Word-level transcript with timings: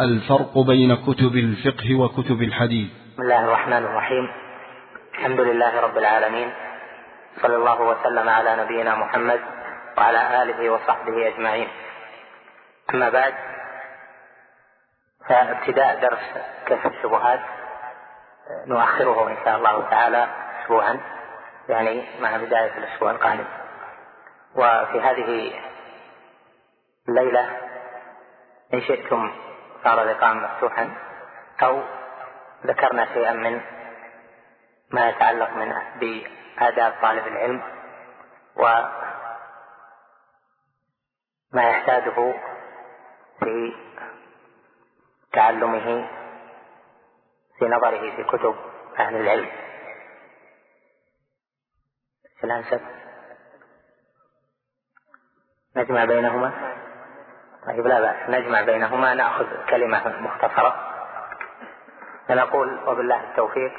الفرق 0.00 0.58
بين 0.58 0.94
كتب 0.94 1.34
الفقه 1.36 1.94
وكتب 1.94 2.42
الحديث. 2.42 2.90
بسم 3.12 3.22
الله 3.22 3.44
الرحمن 3.44 3.84
الرحيم. 3.84 4.28
الحمد 5.14 5.40
لله 5.40 5.80
رب 5.80 5.98
العالمين. 5.98 6.52
صلى 7.42 7.56
الله 7.56 7.82
وسلم 7.82 8.28
على 8.28 8.56
نبينا 8.56 8.94
محمد 8.94 9.40
وعلى 9.98 10.42
آله 10.42 10.70
وصحبه 10.70 11.28
أجمعين. 11.28 11.68
أما 12.94 13.10
بعد 13.10 13.34
فابتداء 15.28 16.00
درس 16.00 16.44
كشف 16.66 16.86
الشبهات 16.86 17.40
نؤخره 18.66 19.28
إن 19.28 19.36
شاء 19.44 19.56
الله 19.56 19.90
تعالى 19.90 20.28
اسبوعا 20.62 21.00
يعني 21.68 22.04
مع 22.20 22.36
بداية 22.36 22.78
الأسبوع 22.78 23.10
القادم. 23.10 23.46
وفي 24.54 25.00
هذه 25.00 25.52
الليلة 27.08 27.50
إن 28.74 28.80
شئتم 28.80 29.30
صار 29.84 30.02
اللقاء 30.02 30.34
مفتوحا 30.34 30.96
أو 31.62 31.82
ذكرنا 32.66 33.06
شيئا 33.14 33.32
من 33.32 33.60
ما 34.90 35.08
يتعلق 35.08 35.50
من 35.50 35.74
بآداب 36.00 36.94
طالب 37.02 37.26
العلم 37.26 37.62
وما 38.56 38.90
يحتاجه 41.70 42.34
في 43.40 43.76
تعلمه 45.32 46.08
في 47.58 47.64
نظره 47.64 48.16
في 48.16 48.24
كتب 48.24 48.56
أهل 48.98 49.16
العلم. 49.16 49.50
الأنسب 52.44 52.80
نجمع 55.76 56.04
بينهما. 56.04 56.74
طيب 57.66 57.86
لا 57.86 58.00
بأس 58.00 58.28
نجمع 58.28 58.62
بينهما 58.62 59.14
نأخذ 59.14 59.46
كلمة 59.70 60.08
مختصرة. 60.08 60.90
فنقول 62.28 62.88
وبالله 62.88 63.30
التوفيق. 63.30 63.72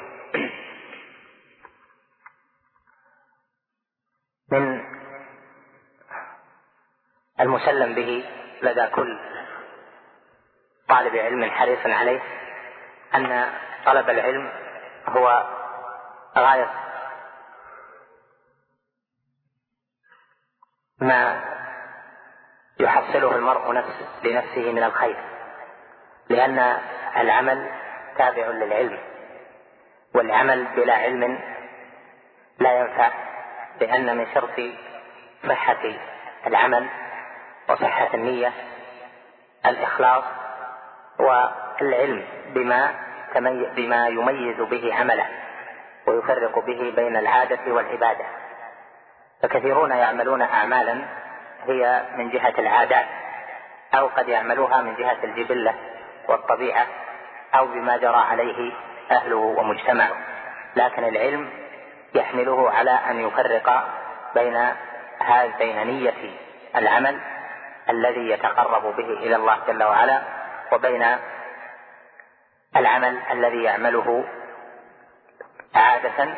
من 4.52 4.84
المسلم 7.40 7.94
به 7.94 8.24
لدى 8.62 8.86
كل 8.86 9.18
طالب 10.88 11.16
علم 11.16 11.50
حريص 11.50 11.86
عليه 11.86 12.20
أن 13.14 13.52
طلب 13.86 14.10
العلم 14.10 14.52
هو 15.08 15.46
غاية 16.38 16.70
ما 21.00 21.44
يحصله 22.80 23.36
المرء 23.36 23.72
نفس 23.72 24.04
لنفسه 24.24 24.72
من 24.72 24.82
الخير. 24.82 25.16
لأن 26.28 26.78
العمل 27.16 27.70
تابع 28.18 28.46
للعلم. 28.46 28.98
والعمل 30.14 30.64
بلا 30.76 30.94
علم 30.94 31.38
لا 32.58 32.72
ينفع 32.72 33.10
لأن 33.80 34.16
من 34.16 34.26
شرط 34.34 34.60
صحة 35.48 35.92
العمل 36.46 36.86
وصحة 37.68 38.14
النية 38.14 38.52
الإخلاص 39.66 40.24
والعلم 41.18 42.24
بما 42.54 42.94
بما 43.76 44.08
يميز 44.08 44.60
به 44.60 44.94
عمله 44.94 45.26
ويفرق 46.06 46.58
به 46.58 46.92
بين 46.96 47.16
العادة 47.16 47.72
والعبادة. 47.72 48.24
فكثيرون 49.42 49.90
يعملون 49.90 50.42
أعمالا 50.42 51.04
هي 51.68 52.02
من 52.16 52.30
جهة 52.30 52.54
العادات 52.58 53.06
أو 53.94 54.06
قد 54.06 54.28
يعملوها 54.28 54.82
من 54.82 54.94
جهة 54.94 55.16
الجبلة 55.24 55.74
والطبيعة 56.28 56.86
أو 57.54 57.66
بما 57.66 57.96
جرى 57.96 58.24
عليه 58.30 58.72
أهله 59.10 59.36
ومجتمعه. 59.36 60.16
لكن 60.76 61.04
العلم 61.04 61.50
يحمله 62.14 62.70
على 62.70 62.90
أن 62.90 63.20
يفرق 63.20 63.84
بين 64.34 64.68
بين 65.58 65.86
نية 65.86 66.36
العمل 66.76 67.20
الذي 67.90 68.30
يتقرب 68.30 68.96
به 68.96 69.08
إلى 69.12 69.36
الله 69.36 69.58
جل 69.66 69.82
وعلا 69.82 70.22
وبين 70.72 71.16
العمل 72.76 73.18
الذي 73.30 73.62
يعمله 73.62 74.24
عادة 75.74 76.34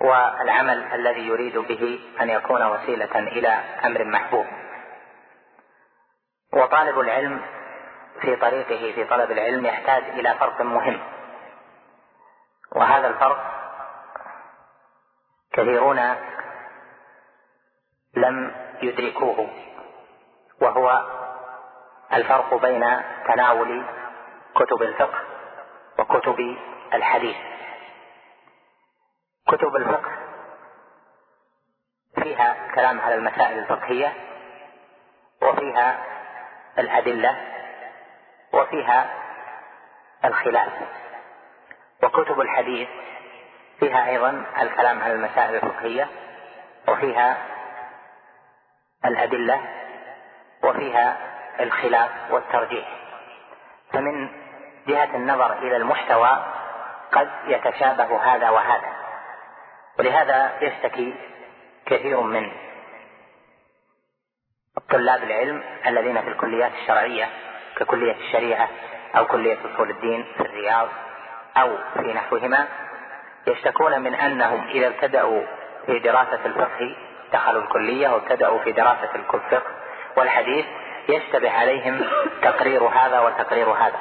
والعمل 0.00 0.92
الذي 0.92 1.26
يريد 1.26 1.58
به 1.58 2.00
أن 2.20 2.30
يكون 2.30 2.62
وسيلة 2.62 3.18
إلى 3.18 3.48
أمر 3.84 4.04
محبوب. 4.04 4.46
وطالب 6.52 7.00
العلم 7.00 7.42
في 8.20 8.36
طريقه 8.36 8.92
في 8.94 9.04
طلب 9.04 9.30
العلم 9.30 9.66
يحتاج 9.66 10.02
إلى 10.02 10.34
فرق 10.34 10.60
مهم. 10.60 11.00
وهذا 12.72 13.06
الفرق 13.08 13.54
كثيرون 15.52 16.14
لم 18.16 18.54
يدركوه 18.82 19.50
وهو 20.60 21.06
الفرق 22.12 22.54
بين 22.54 23.02
تناول 23.28 23.84
كتب 24.54 24.82
الفقه 24.82 25.20
وكتب 25.98 26.56
الحديث. 26.94 27.36
كتب 29.48 29.76
الفقه 29.76 30.10
فيها 32.22 32.56
كلام 32.74 33.00
على 33.00 33.14
المسائل 33.14 33.58
الفقهية 33.58 34.12
وفيها 35.42 36.04
الأدلة 36.78 37.36
وفيها 38.52 39.10
الخلاف. 40.24 40.72
وكتب 42.02 42.40
الحديث 42.40 42.88
فيها 43.80 44.08
أيضا 44.08 44.44
الكلام 44.60 45.02
على 45.02 45.12
المسائل 45.12 45.54
الفقهية 45.54 46.08
وفيها 46.88 47.36
الأدلة 49.04 49.60
وفيها 50.64 51.16
الخلاف 51.60 52.10
والترجيح. 52.30 52.88
فمن 53.92 54.28
جهة 54.86 55.16
النظر 55.16 55.52
إلى 55.52 55.76
المحتوى 55.76 56.44
قد 57.12 57.30
يتشابه 57.46 58.34
هذا 58.34 58.50
وهذا. 58.50 58.97
ولهذا 59.98 60.52
يشتكي 60.60 61.14
كثير 61.86 62.20
من 62.20 62.50
طلاب 64.90 65.22
العلم 65.22 65.62
الذين 65.86 66.22
في 66.22 66.28
الكليات 66.28 66.72
الشرعية 66.82 67.28
ككلية 67.76 68.16
الشريعة 68.16 68.68
أو 69.16 69.26
كلية 69.26 69.58
أصول 69.74 69.90
الدين 69.90 70.24
في 70.36 70.40
الرياض 70.40 70.88
أو 71.56 71.78
في 71.94 72.12
نحوهما 72.12 72.68
يشتكون 73.46 74.00
من 74.00 74.14
أنهم 74.14 74.68
إذا 74.68 74.86
ابتدأوا 74.86 75.42
في 75.86 75.98
دراسة 75.98 76.46
الفقه 76.46 76.96
دخلوا 77.32 77.62
الكلية 77.62 78.08
وابتدأوا 78.08 78.58
في 78.58 78.72
دراسة 78.72 79.10
الفقه 79.14 79.72
والحديث 80.16 80.66
يشتبه 81.08 81.50
عليهم 81.50 82.06
تقرير 82.42 82.84
هذا 82.84 83.20
وتقرير 83.20 83.70
هذا. 83.70 83.98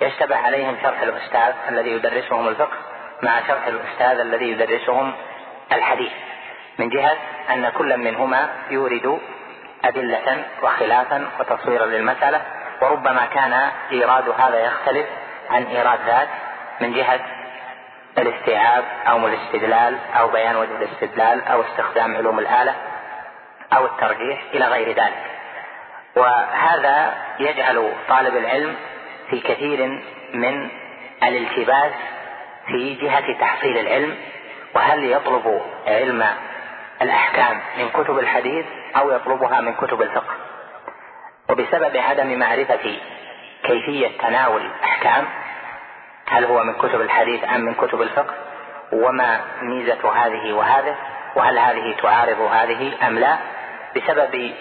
يشتبه 0.00 0.36
عليهم 0.36 0.76
شرح 0.82 1.00
الأستاذ 1.00 1.54
الذي 1.68 1.90
يدرسهم 1.90 2.48
الفقه 2.48 2.76
مع 3.22 3.46
شرح 3.48 3.66
الأستاذ 3.66 4.20
الذي 4.20 4.50
يدرسهم 4.50 5.14
الحديث 5.72 6.12
من 6.78 6.88
جهة 6.88 7.16
أن 7.50 7.68
كل 7.68 7.96
منهما 7.96 8.48
يورد 8.70 9.18
أدلة 9.84 10.44
وخلافا 10.62 11.30
وتصويرا 11.40 11.86
للمسألة 11.86 12.42
وربما 12.82 13.26
كان 13.26 13.70
إيراد 13.92 14.28
هذا 14.28 14.66
يختلف 14.66 15.06
عن 15.50 15.64
إيراد 15.64 15.98
ذاك 16.06 16.28
من 16.80 16.92
جهة 16.92 17.20
الاستيعاب 18.18 18.84
أو 19.06 19.26
الاستدلال 19.26 19.98
أو 20.18 20.28
بيان 20.28 20.56
وجه 20.56 20.76
الاستدلال 20.76 21.44
أو 21.44 21.62
استخدام 21.62 22.16
علوم 22.16 22.38
الآلة 22.38 22.74
أو 23.72 23.86
الترجيح 23.86 24.42
إلى 24.54 24.64
غير 24.64 24.88
ذلك. 24.88 25.24
وهذا 26.16 27.14
يجعل 27.38 27.92
طالب 28.08 28.36
العلم 28.36 28.76
في 29.30 29.40
كثير 29.40 30.02
من 30.34 30.68
الالتباس 31.22 31.92
في 32.66 32.94
جهة 32.94 33.38
تحصيل 33.40 33.78
العلم 33.78 34.16
وهل 34.74 35.04
يطلب 35.12 35.62
علم 35.86 36.26
الأحكام 37.02 37.60
من 37.78 37.88
كتب 37.88 38.18
الحديث 38.18 38.66
أو 38.96 39.10
يطلبها 39.10 39.60
من 39.60 39.74
كتب 39.74 40.02
الفقه؟ 40.02 40.34
وبسبب 41.50 41.96
عدم 41.96 42.38
معرفة 42.38 42.98
كيفية 43.62 44.18
تناول 44.18 44.60
الأحكام 44.60 45.24
هل 46.28 46.44
هو 46.44 46.64
من 46.64 46.74
كتب 46.74 47.00
الحديث 47.00 47.44
أم 47.44 47.60
من 47.60 47.74
كتب 47.74 48.02
الفقه؟ 48.02 48.34
وما 48.92 49.40
ميزة 49.62 50.12
هذه 50.12 50.52
وهذه؟ 50.52 50.96
وهل 51.36 51.58
هذه 51.58 51.96
تعارض 52.02 52.40
هذه 52.40 53.06
أم 53.06 53.18
لا؟ 53.18 53.38
بسبب 53.96 54.54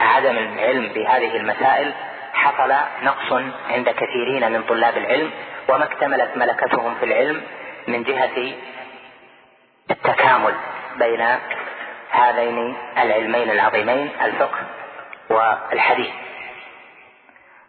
عدم 0.00 0.38
العلم 0.38 0.92
بهذه 0.94 1.36
المسائل 1.36 1.92
حصل 2.34 2.74
نقص 3.02 3.32
عند 3.70 3.88
كثيرين 3.88 4.52
من 4.52 4.62
طلاب 4.62 4.96
العلم 4.96 5.30
وما 5.68 5.84
اكتملت 5.84 6.36
ملكتهم 6.36 6.94
في 6.94 7.04
العلم 7.04 7.42
من 7.88 8.02
جهة 8.02 8.52
التكامل 9.90 10.54
بين 10.96 11.38
هذين 12.10 12.76
العلمين 12.98 13.50
العظيمين 13.50 14.10
الفقه 14.22 14.66
والحديث. 15.30 16.10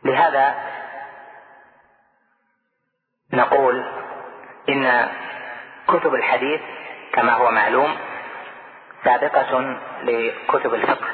لهذا 0.03 0.55
نقول 3.33 3.85
إن 4.69 5.09
كتب 5.87 6.13
الحديث 6.13 6.61
كما 7.13 7.33
هو 7.33 7.51
معلوم 7.51 7.97
سابقة 9.03 9.77
لكتب 10.03 10.73
الفقه. 10.73 11.07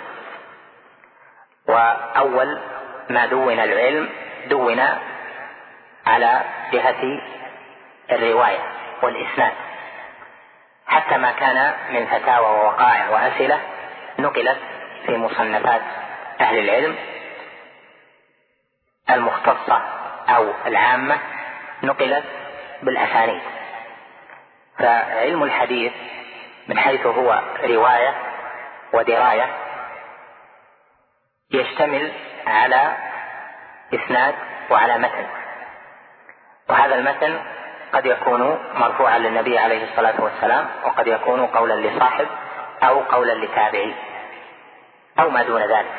وأول 1.67 2.61
ما 3.09 3.25
دون 3.25 3.59
العلم 3.59 4.09
دون 4.47 4.79
على 6.07 6.41
جهة 6.71 7.21
الرواية 8.11 8.59
والإسناد. 9.03 9.53
حتى 10.89 11.17
ما 11.17 11.31
كان 11.31 11.73
من 11.89 12.05
فتاوى 12.05 12.45
ووقائع 12.45 13.09
وأسئلة 13.09 13.59
نقلت 14.19 14.57
في 15.05 15.17
مصنفات 15.17 15.81
أهل 16.41 16.59
العلم 16.59 16.95
المختصة 19.09 19.81
أو 20.29 20.53
العامة 20.65 21.17
نقلت 21.83 22.23
بالأسانيد. 22.83 23.41
فعلم 24.79 25.43
الحديث 25.43 25.93
من 26.67 26.79
حيث 26.79 27.05
هو 27.05 27.41
رواية 27.63 28.15
ودراية 28.93 29.49
يشتمل 31.51 32.11
على 32.47 32.97
إسناد 33.93 34.35
وعلى 34.69 34.97
متن. 34.97 35.25
وهذا 36.69 36.95
المتن 36.95 37.39
قد 37.93 38.05
يكون 38.05 38.59
مرفوعا 38.73 39.17
للنبي 39.17 39.59
عليه 39.59 39.91
الصلاة 39.91 40.21
والسلام 40.21 40.67
وقد 40.83 41.07
يكون 41.07 41.45
قولا 41.45 41.73
لصاحب 41.73 42.27
أو 42.83 42.99
قولا 42.99 43.45
لتابعي 43.45 43.93
أو 45.19 45.29
ما 45.29 45.43
دون 45.43 45.61
ذلك. 45.61 45.93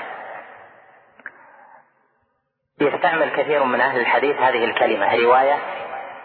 يستعمل 2.81 3.31
كثير 3.31 3.65
من 3.65 3.81
أهل 3.81 4.01
الحديث 4.01 4.37
هذه 4.37 4.65
الكلمة 4.65 5.17
رواية 5.17 5.59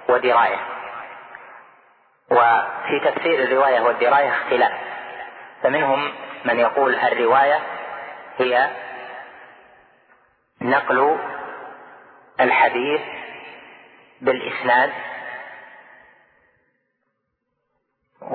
ودراية. 0.09 0.57
وفي 2.31 3.00
تفسير 3.06 3.44
الرواية 3.44 3.81
والدراية 3.81 4.29
اختلاف. 4.29 4.71
فمنهم 5.63 6.13
من 6.45 6.59
يقول 6.59 6.95
الرواية 6.95 7.59
هي 8.38 8.69
نقل 10.62 11.17
الحديث 12.39 13.01
بالإسناد 14.21 14.91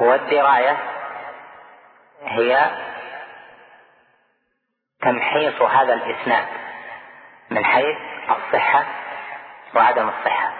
والدراية 0.00 0.76
هي 2.24 2.70
تمحيص 5.02 5.62
هذا 5.62 5.94
الإسناد 5.94 6.46
من 7.50 7.64
حيث 7.64 7.96
الصحة 8.30 8.84
وعدم 9.74 10.08
الصحة. 10.08 10.52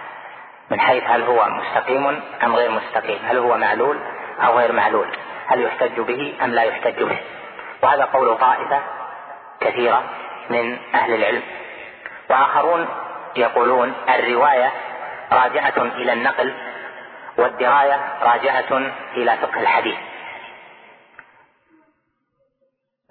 من 0.69 0.79
حيث 0.79 1.03
هل 1.03 1.23
هو 1.23 1.45
مستقيم 1.49 2.21
أم 2.43 2.55
غير 2.55 2.71
مستقيم 2.71 3.19
هل 3.25 3.37
هو 3.37 3.57
معلول 3.57 3.99
أو 4.39 4.57
غير 4.57 4.71
معلول 4.71 5.07
هل 5.47 5.61
يحتج 5.61 5.99
به 5.99 6.35
أم 6.43 6.51
لا 6.51 6.63
يحتج 6.63 7.03
به. 7.03 7.17
وهذا 7.83 8.05
قول 8.05 8.37
طائفة 8.37 8.81
كثيرة 9.59 10.03
من 10.49 10.77
أهل 10.95 11.13
العلم. 11.13 11.43
وآخرون 12.29 12.87
يقولون 13.35 13.93
الرواية 14.09 14.71
راجعة 15.31 15.77
إلى 15.77 16.13
النقل 16.13 16.53
والدراية 17.37 18.17
راجعة 18.21 18.77
إلى 19.13 19.37
فقه 19.37 19.59
الحديث. 19.59 19.97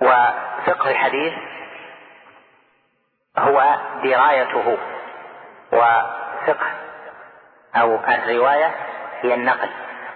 وفقه 0.03 0.91
الحديث 0.91 1.33
هو 3.39 3.77
درايته 4.05 4.79
وفقه 5.73 6.71
أو 7.77 7.95
الرواية 7.95 8.75
هي 9.23 9.35
النقل. 9.35 9.69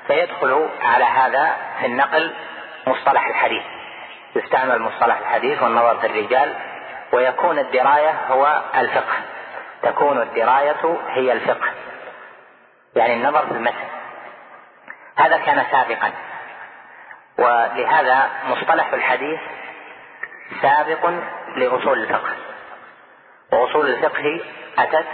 فيدخل 0.07 0.69
على 0.83 1.05
هذا 1.05 1.57
في 1.81 1.87
النقل 1.87 2.35
مصطلح 2.87 3.27
الحديث. 3.27 3.63
يستعمل 4.37 4.83
مصطلح 4.83 5.19
الحديث 5.19 5.63
والنظر 5.63 5.99
في 5.99 6.07
الرجال 6.07 6.55
ويكون 7.13 7.59
الدراية 7.59 8.11
هو 8.29 8.63
الفقه. 8.75 9.17
تكون 9.83 10.23
الدراية 10.23 10.99
هي 11.09 11.33
الفقه. 11.33 11.69
يعني 12.97 13.15
النظر 13.15 13.47
في 13.47 13.53
المتن. 13.53 13.94
هذا 15.17 15.37
كان 15.37 15.65
سابقا. 15.71 16.13
ولهذا 17.39 18.31
مصطلح 18.47 18.93
الحديث 18.93 19.41
سابق 20.63 21.11
لأصول 21.57 21.99
الفقه. 21.99 22.33
وأصول 23.53 23.87
الفقه 23.87 24.41
أتت 24.79 25.07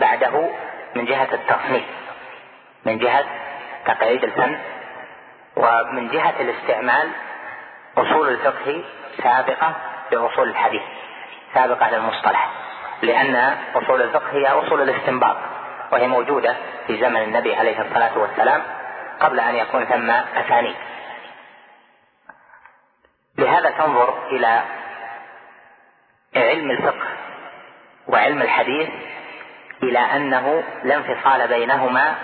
بعده 0.00 0.48
من 0.94 1.04
جهة 1.04 1.28
التصنيف 1.32 1.84
من 2.84 2.98
جهة 2.98 3.24
تقعيد 3.86 4.24
الفن 4.24 4.58
ومن 5.56 6.08
جهة 6.08 6.34
الاستعمال 6.40 7.10
أصول 7.98 8.28
الفقه 8.28 8.84
سابقة 9.22 9.74
لأصول 10.12 10.48
الحديث 10.48 10.82
سابقة 11.54 11.90
للمصطلح. 11.90 12.50
لأن 13.02 13.56
أصول 13.74 14.02
الفقه 14.02 14.32
هي 14.32 14.46
أصول 14.46 14.82
الاستنباط 14.82 15.36
وهي 15.92 16.06
موجودة 16.06 16.56
في 16.86 17.00
زمن 17.00 17.22
النبي 17.22 17.56
عليه 17.56 17.80
الصلاة 17.80 18.18
والسلام. 18.18 18.62
قبل 19.20 19.40
أن 19.40 19.54
يكون 19.54 19.84
ثم 19.84 20.10
أسانيد. 20.10 20.76
لهذا 23.38 23.70
تنظر 23.70 24.26
إلى 24.26 24.62
علم 26.36 26.70
الفقه 26.70 27.06
وعلم 28.08 28.42
الحديث 28.42 28.88
إلى 29.82 29.98
أنه 29.98 30.62
لا 30.82 30.96
انفصال 30.96 31.48
بينهما 31.48 32.14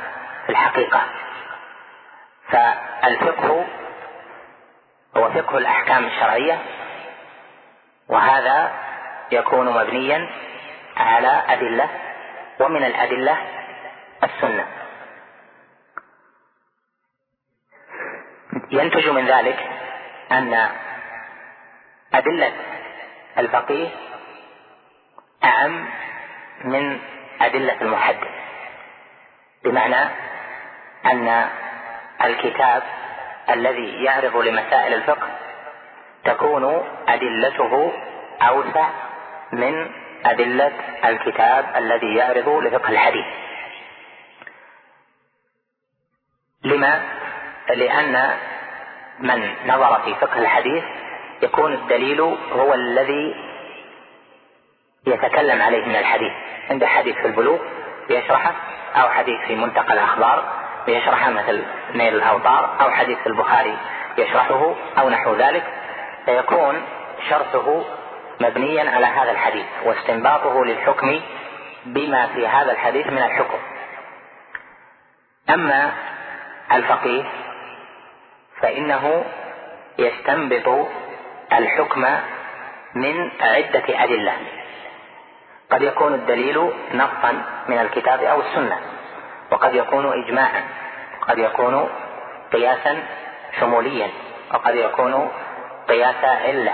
في 0.47 0.53
الحقيقة. 0.53 1.03
فالفقه 2.49 3.65
هو 5.17 5.31
فقه 5.31 5.59
الأحكام 5.59 6.05
الشرعية 6.05 6.59
وهذا 8.09 8.73
يكون 9.33 9.67
مبنيا 9.69 10.31
على 10.97 11.43
أدلة 11.49 11.89
ومن 12.61 12.85
الأدلة 12.85 13.37
السنة. 14.25 14.82
ينتج 18.71 19.09
من 19.09 19.27
ذلك 19.27 19.71
أن 20.33 20.69
أدلة 22.15 22.53
الفقيه 23.39 23.89
أعم 25.45 25.87
من 26.65 27.01
أدلة 27.41 27.77
المحدث 27.83 28.29
بمعنى 29.65 30.11
أن 31.07 31.49
الكتاب 32.25 32.83
الذي 33.51 34.05
يعرض 34.05 34.37
لمسائل 34.37 34.95
الفقه 34.95 35.29
تكون 36.25 36.85
أدلته 37.09 37.93
أوسع 38.43 38.89
من 39.53 39.91
أدلة 40.25 40.73
الكتاب 41.05 41.77
الذي 41.77 42.15
يعرض 42.15 42.49
لفقه 42.49 42.89
الحديث 42.89 43.25
لما؟ 46.65 47.22
لأن 47.69 48.37
من 49.19 49.55
نظر 49.67 50.01
في 50.05 50.15
فقه 50.15 50.39
الحديث 50.39 50.85
يكون 51.43 51.73
الدليل 51.73 52.21
هو 52.53 52.75
الذي 52.75 53.35
يتكلم 55.07 55.63
عليه 55.63 55.85
من 55.85 55.97
الحديث. 55.97 56.33
عنده 56.71 56.87
حديث 56.87 57.17
في 57.17 57.27
البلوغ 57.27 57.59
يشرحه 58.11 58.53
أو 58.97 59.09
حديث 59.09 59.41
في 59.47 59.55
منتقى 59.55 59.93
الأخبار 59.93 60.45
يشرحه 60.89 61.31
مثل 61.31 61.65
نيل 61.95 62.15
الأوطار 62.15 62.77
أو 62.81 62.91
حديث 62.91 63.19
في 63.19 63.27
البخاري 63.27 63.77
يشرحه 64.19 64.75
أو 64.99 65.09
نحو 65.09 65.35
ذلك. 65.35 65.65
فيكون 66.27 66.83
شرطه 67.31 67.85
مبنيا 68.41 68.91
على 68.91 69.07
هذا 69.07 69.31
الحديث 69.31 69.67
واستنباطه 69.85 70.65
للحكم 70.65 71.21
بما 71.87 72.27
في 72.27 72.49
هذا 72.49 72.73
الحديث 72.73 73.07
من 73.07 73.23
الحكم. 73.23 73.59
أما 75.51 75.93
الفقيه 76.73 77.25
فإنه 78.63 79.25
يستنبط 79.99 80.89
الحكم 81.53 82.07
من 82.95 83.31
عدة 83.41 83.85
أدلة. 83.89 84.33
قد 85.71 85.83
يكون 85.83 86.15
الدليل 86.15 86.73
نصا 86.95 87.43
من 87.69 87.79
الكتاب 87.79 88.23
أو 88.23 88.41
السنة 88.41 88.79
وقد 89.51 89.75
يكون 89.75 90.23
إجماعا 90.25 90.63
وقد 91.21 91.39
يكون 91.39 91.89
قياسا 92.53 93.03
شموليا 93.61 94.11
وقد 94.55 94.75
يكون 94.75 95.31
قياس 95.89 96.25
علة 96.25 96.73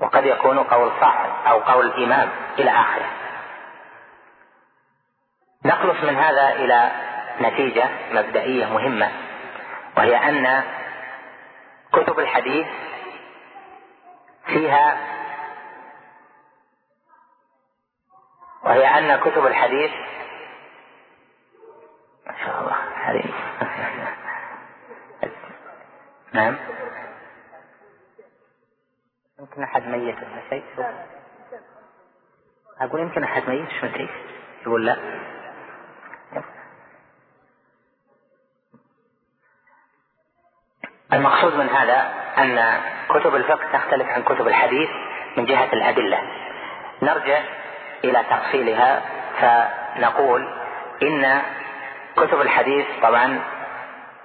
وقد 0.00 0.26
يكون 0.26 0.58
قول 0.58 0.92
صاحب 1.00 1.30
أو 1.46 1.58
قول 1.58 2.04
إمام 2.04 2.28
إلى 2.58 2.70
آخره. 2.70 3.06
نخلص 5.64 6.02
من 6.02 6.16
هذا 6.16 6.48
إلى 6.52 6.90
نتيجة 7.40 7.88
مبدئية 8.12 8.66
مهمة. 8.66 9.08
وهي 9.96 10.16
أن 10.16 10.64
كتب 11.92 12.18
الحديث 12.18 12.66
فيها 14.46 14.96
وهي 18.64 18.86
أن 18.86 19.20
كتب 19.20 19.46
الحديث 19.46 19.90
ما 22.26 22.34
شاء 22.44 22.60
الله 22.60 22.72
حريم. 22.72 23.32
نعم. 26.32 26.58
يمكن 29.38 29.62
أحد 29.62 29.86
ميت 29.86 30.16
ولا 30.16 30.48
شيء؟ 30.50 30.64
أقول 32.80 33.00
يمكن 33.00 33.24
أحد 33.24 33.48
ميت 33.48 33.68
شو 33.80 33.86
شيء 33.86 34.10
يقول 34.62 34.86
لا. 34.86 34.96
المقصود 41.12 41.56
من 41.56 41.68
هذا 41.68 42.12
أن 42.38 42.80
كتب 43.08 43.36
الفقه 43.36 43.66
تختلف 43.72 44.08
عن 44.08 44.22
كتب 44.22 44.48
الحديث 44.48 44.88
من 45.36 45.44
جهة 45.44 45.68
الأدلة. 45.72 46.18
نرجع 47.02 47.40
إلى 48.04 48.24
تفصيلها 48.30 49.02
فنقول 49.40 50.48
إن 51.02 51.42
كتب 52.16 52.40
الحديث 52.40 52.86
طبعا 53.02 53.40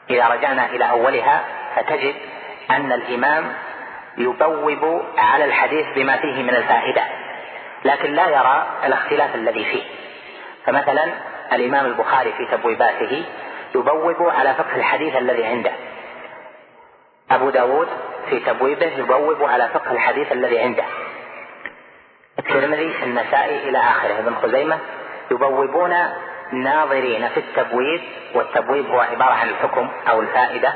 إذا 0.10 0.28
رجعنا 0.28 0.66
إلى 0.66 0.90
أولها 0.90 1.42
فتجد 1.76 2.16
أن 2.72 2.92
الإمام 2.92 3.54
يبوب 4.18 5.04
على 5.18 5.46
الحديث 5.46 5.86
بما 5.96 6.18
فيه 6.18 6.44
من 6.44 6.56
الفائدة 6.56 7.02
لكن 7.86 8.14
لا 8.14 8.30
يرى 8.30 8.68
الاختلاف 8.86 9.36
الذي 9.36 9.66
فيه. 9.66 9.84
فمثلا 10.66 11.06
الإمام 11.54 11.86
البخاري 11.86 12.34
في 12.34 12.46
تبويباته 12.46 13.26
يبوب 13.76 14.30
على 14.30 14.54
فقه 14.54 14.76
الحديث 14.76 15.16
الذي 15.16 15.46
عنده. 15.46 15.72
أبو 17.32 17.50
داود 17.50 17.88
في 18.30 18.40
تبويبه 18.40 18.86
يبوب 18.86 19.44
على 19.44 19.70
فقه 19.74 19.92
الحديث 19.92 20.32
الذي 20.32 20.60
عنده. 20.60 20.84
الترمذي 22.40 23.04
النسائي 23.04 23.70
إلى 23.70 23.78
آخره. 23.78 24.20
ابن 24.20 24.36
خزيمة 24.36 24.80
يبوبون 25.32 25.96
ناظرين 26.52 27.30
في 27.30 27.40
التبويب 27.40 28.02
والتبويب 28.34 28.90
هو 28.90 29.00
عبارة 29.00 29.34
عن 29.34 29.50
الحكم 29.50 29.90
أو 30.10 30.22
الفائدة. 30.22 30.74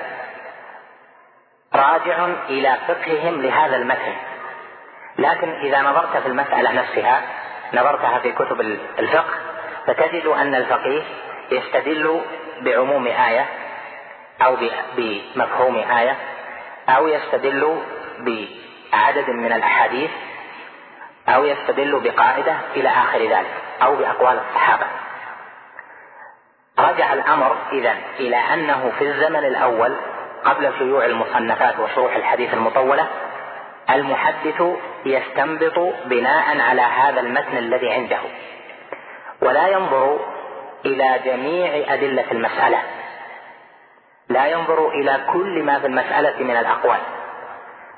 راجع 1.76 2.28
إلى 2.50 2.78
فقههم 2.88 3.42
لهذا 3.42 3.76
المتن. 3.76 4.14
لكن 5.18 5.50
إذا 5.50 5.82
نظرت 5.82 6.18
في 6.18 6.28
المسألة 6.28 6.72
نفسها 6.72 7.22
نظرتها 7.74 8.20
في 8.20 8.32
كتب 8.32 8.62
الفقه 9.00 9.34
فتجد 9.88 10.26
أن 10.26 10.56
الفقيه 10.56 11.04
يستدل 11.52 12.22
بعموم 12.62 13.08
آية 13.08 13.46
أو 14.42 14.58
بمفهوم 14.96 15.76
آية 15.76 16.16
أو 16.90 17.08
يستدل 17.08 17.82
بعدد 18.20 19.30
من 19.30 19.54
الأحاديث 19.54 20.12
أو 21.30 21.46
يستدل 21.46 22.00
بقاعدة 22.00 22.56
إلى 22.76 22.90
آخر 22.90 23.20
ذلك 23.20 23.54
أو 23.82 23.96
بأقوال 23.96 24.40
الصحابة. 24.50 24.86
رجع 26.80 27.14
الأمر 27.14 27.58
إذا 27.72 27.96
إلى 28.20 28.36
أنه 28.36 28.92
في 29.00 29.04
الزمن 29.04 29.46
الأول 29.46 29.96
قبل 30.46 30.74
شيوع 30.78 31.06
المصنفات 31.06 31.80
وشروح 31.80 32.16
الحديث 32.16 32.54
المطولة 32.54 33.08
المحدث 33.90 34.64
يستنبط 35.06 35.80
بناء 36.06 36.62
على 36.62 36.82
هذا 36.82 37.20
المتن 37.20 37.58
الذي 37.58 37.92
عنده. 37.92 38.20
ولا 39.42 39.68
ينظر 39.68 40.20
إلى 40.86 41.20
جميع 41.26 41.94
أدلة 41.94 42.32
المسألة. 42.32 42.80
لا 44.34 44.46
ينظر 44.46 44.90
إلى 44.90 45.20
كل 45.34 45.64
ما 45.64 45.80
في 45.80 45.88
المسألة 45.88 46.44
من 46.44 46.58
الأقوال. 46.58 47.00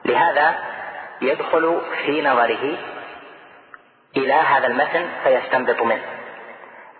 لهذا 0.05 0.55
يدخل 1.21 1.81
في 2.05 2.21
نظره 2.21 2.77
إلى 4.17 4.33
هذا 4.33 4.67
المتن 4.67 5.09
فيستنبط 5.23 5.81
منه. 5.81 6.03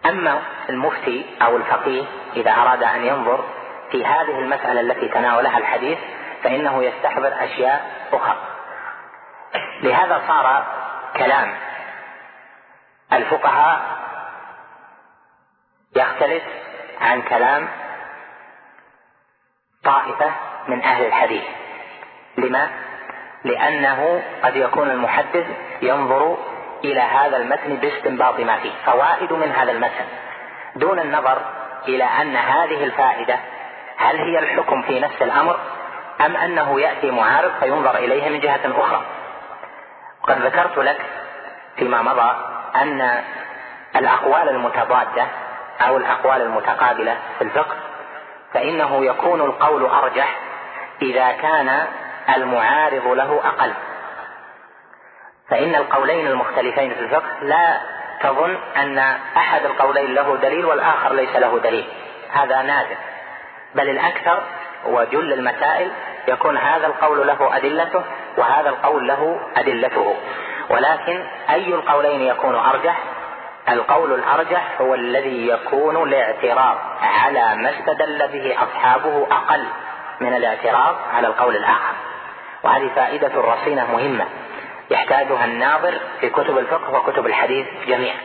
أما 0.06 0.42
المفتي 0.70 1.26
أو 1.42 1.58
الفقيه 1.58 2.04
إذا 2.36 2.52
أراد 2.52 2.84
أن 2.84 3.04
ينظر 3.04 3.44
في 3.92 4.06
هذه 4.06 4.40
المسألة 4.40 4.82
التي 4.82 5.08
تناولها 5.08 5.58
الحديث 5.58 5.98
فإنه 6.44 6.84
يستحضر 6.84 7.34
أشياء 7.44 7.92
أخرى. 8.14 8.38
لهذا 9.82 10.22
صار 10.28 10.66
كلام 11.18 11.54
الفقهاء 13.14 13.82
يختلف 15.96 16.44
عن 17.02 17.22
كلام 17.22 17.68
طائفة 19.84 20.32
من 20.68 20.82
أهل 20.82 21.06
الحديث. 21.06 21.44
لما؟ 22.38 22.70
لأنه 23.44 24.24
قد 24.44 24.56
يكون 24.56 24.90
المحدث 24.90 25.46
ينظر 25.82 26.38
إلى 26.84 27.02
هذا 27.02 27.38
المتن 27.38 27.76
باستنباط 27.76 28.40
ما 28.40 28.58
فيه 28.58 28.72
فوائد 28.86 29.34
من 29.34 29.52
هذا 29.52 29.72
المتن. 29.72 30.06
دون 30.76 31.00
النظر 31.00 31.42
إلى 31.88 32.04
أن 32.04 32.36
هذه 32.36 32.84
الفائدة 32.84 33.40
هل 33.98 34.18
هي 34.18 34.40
الحكم 34.40 34.82
في 34.82 35.00
نفس 35.00 35.22
الأمر 35.22 35.60
أم 36.26 36.36
أنه 36.36 36.82
يأتي 36.82 37.12
معارض 37.12 37.52
فينظر 37.60 37.98
إليه 37.98 38.30
من 38.30 38.40
جهة 38.40 38.62
أخرى. 38.66 39.06
وقد 40.24 40.42
ذكرت 40.42 40.78
لك 40.78 41.02
فيما 41.78 42.02
مضى 42.02 42.36
أن 42.76 43.24
الأقوال 43.96 44.50
المتضادة 44.50 45.26
أو 45.82 45.98
الأقوال 45.98 46.42
المتقابلة 46.42 47.18
في 47.38 47.44
الفقه 47.44 47.76
فإنه 48.54 49.06
يكون 49.06 49.42
القول 49.42 49.86
أرجح 49.86 50.40
إذا 51.02 51.32
كان 51.32 51.88
المعارض 52.36 53.08
له 53.08 53.42
أقل. 53.46 53.74
فإن 55.50 55.76
القولين 55.76 56.28
المختلفين 56.28 56.94
في 56.94 57.00
الفقه 57.00 57.44
لا 57.44 57.82
تظن 58.22 58.58
أن 58.78 58.98
أحد 59.38 59.66
القولين 59.66 60.14
له 60.14 60.38
دليل 60.38 60.66
والآخر 60.66 61.14
ليس 61.14 61.36
له 61.36 61.60
دليل. 61.60 61.88
هذا 62.32 62.62
نادر. 62.62 62.96
بل 63.76 63.90
الأكثر 63.90 64.44
وجل 64.86 65.34
المسائل 65.34 65.92
يكون 66.28 66.58
هذا 66.58 66.88
القول 66.88 67.28
له 67.28 67.58
أدلته 67.58 68.04
وهذا 68.38 68.70
القول 68.70 69.08
له 69.08 69.40
أدلته. 69.58 70.16
ولكن 70.70 71.26
أي 71.50 71.68
القولين 71.68 72.22
يكون 72.22 72.56
أرجح؟ 72.56 73.00
القول 73.70 74.14
الأرجح 74.14 74.82
هو 74.82 74.96
الذي 74.96 75.48
يكون 75.48 76.04
الاعتراض 76.08 76.78
على 77.02 77.56
ما 77.56 77.80
استدل 77.80 78.28
به 78.28 78.64
أصحابه 78.64 79.28
أقل 79.32 79.66
من 80.20 80.34
الاعتراض 80.34 80.96
على 81.14 81.28
القول 81.28 81.56
الآخر. 81.56 81.96
وهذه 82.64 82.92
فائدة 82.96 83.42
رصينة 83.42 83.92
مهمة 83.92 84.26
يحتاجها 84.90 85.46
الناظر 85.46 86.00
في 86.20 86.30
كتب 86.30 86.58
الفقه 86.58 86.94
وكتب 86.94 87.26
الحديث 87.26 87.68
جميعا. 87.88 88.18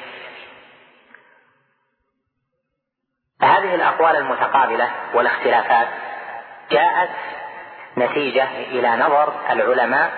هذه 3.43 3.75
الأقوال 3.75 4.17
المتقابلة 4.17 4.91
والاختلافات 5.15 5.89
جاءت 6.71 7.11
نتيجة 7.97 8.49
إلى 8.61 8.97
نظر 8.97 9.33
العلماء 9.51 10.11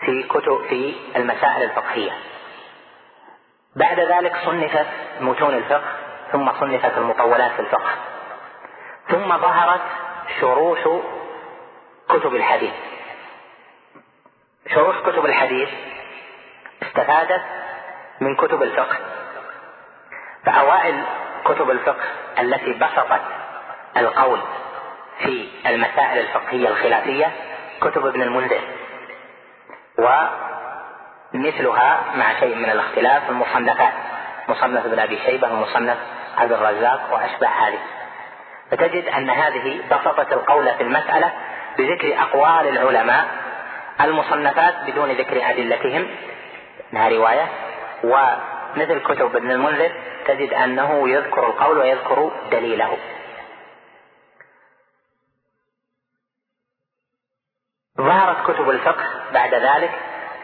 في 0.00 0.22
كتب 0.22 0.66
في 0.68 0.94
المسائل 1.16 1.62
الفقهية. 1.62 2.12
بعد 3.78 4.00
ذلك 4.00 4.36
صنفت 4.44 4.86
متون 5.20 5.54
الفقه 5.54 5.92
ثم 6.32 6.52
صنفت 6.60 6.98
المطولات 6.98 7.52
في 7.52 7.60
الفقه. 7.60 7.90
ثم 9.08 9.38
ظهرت 9.38 9.80
شروح 10.40 11.00
كتب 12.08 12.34
الحديث. 12.34 12.74
شروح 14.74 15.00
كتب 15.00 15.26
الحديث 15.26 15.68
استفادت 16.82 17.42
من 18.20 18.36
كتب 18.36 18.62
الفقه. 18.62 18.96
فأوائل 20.44 21.02
كتب 21.44 21.70
الفقه 21.70 22.04
التي 22.38 22.72
بسطت 22.72 23.22
القول 23.96 24.40
في 25.18 25.48
المسائل 25.66 26.18
الفقهية 26.18 26.68
الخلافية 26.68 27.32
كتب 27.80 28.06
ابن 28.06 28.22
المنذر 28.22 28.60
ومثلها 31.34 32.04
مع 32.14 32.40
شيء 32.40 32.54
من 32.54 32.70
الاختلاف 32.70 33.30
المصنفات. 33.30 33.92
مصنف 34.48 34.86
ابن 34.86 34.98
أبي 34.98 35.18
شيبة 35.18 35.52
ومصنف 35.52 35.98
عبد 36.38 36.52
الرزاق 36.52 37.00
وأشبه 37.12 37.48
هذه 37.48 37.78
فتجد 38.70 39.04
أن 39.08 39.30
هذه 39.30 39.80
بسطت 39.90 40.32
القول 40.32 40.74
في 40.74 40.82
المسألة 40.82 41.32
بذكر 41.78 42.20
أقوال 42.20 42.68
العلماء 42.68 43.28
المصنفات 44.00 44.74
بدون 44.86 45.10
ذكر 45.10 45.50
أدلتهم. 45.50 46.06
إنها 46.92 47.08
رواية. 47.08 47.48
مثل 48.76 48.98
كتب 48.98 49.36
ابن 49.36 49.50
المنذر 49.50 49.92
تجد 50.26 50.52
أنه 50.52 51.08
يذكر 51.08 51.46
القول 51.46 51.78
ويذكر 51.78 52.30
دليله. 52.50 52.96
ظهرت 57.98 58.50
كتب 58.50 58.70
الفقه 58.70 59.04
بعد 59.32 59.54
ذلك 59.54 59.90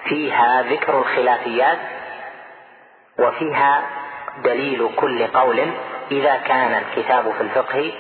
فيها 0.04 0.62
ذكر 0.62 0.99
الخلافيات 0.99 1.78
وفيها 3.18 3.82
دليل 4.44 4.90
كل 4.96 5.26
قول 5.26 5.73
إذا 6.11 6.37
كان 6.37 6.82
الكتاب 6.82 7.32
في 7.32 7.40
الفقه 7.40 7.92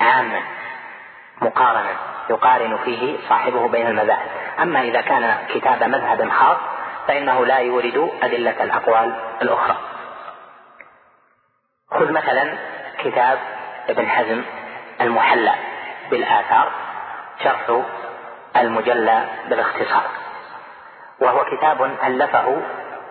عاما 0.00 0.40
مقارنا 1.42 1.96
يقارن 2.30 2.76
فيه 2.76 3.16
صاحبه 3.28 3.68
بين 3.68 3.86
المذاهب. 3.86 4.28
أما 4.62 4.82
إذا 4.82 5.00
كان 5.00 5.38
كتاب 5.48 5.82
مذهب 5.84 6.30
خاص 6.30 6.56
فإنه 7.08 7.46
لا 7.46 7.58
يورد 7.58 8.10
أدلة 8.22 8.64
الأقوال 8.64 9.14
الأخرى. 9.42 9.76
خذ 11.90 12.12
مثلا 12.12 12.58
كتاب 12.98 13.38
ابن 13.88 14.08
حزم 14.08 14.42
المحلى 15.00 15.54
بالآثار 16.10 16.72
شرح 17.44 17.82
المجلى 18.56 19.24
بالاختصار 19.48 20.10
وهو 21.20 21.44
كتاب 21.44 21.82
ألفه 21.82 22.62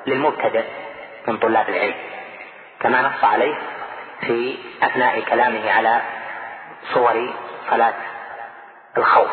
للمبتدئ 0.05 0.65
من 1.27 1.37
طلاب 1.37 1.69
العلم 1.69 1.95
كما 2.79 3.01
نص 3.01 3.23
عليه 3.23 3.55
في 4.21 4.57
أثناء 4.83 5.19
كلامه 5.19 5.71
على 5.71 6.01
صور 6.93 7.33
صلاة 7.69 7.93
الخوف. 8.97 9.31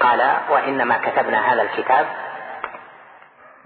قال 0.00 0.36
وإنما 0.50 0.98
كتبنا 0.98 1.52
هذا 1.52 1.62
الكتاب 1.62 2.06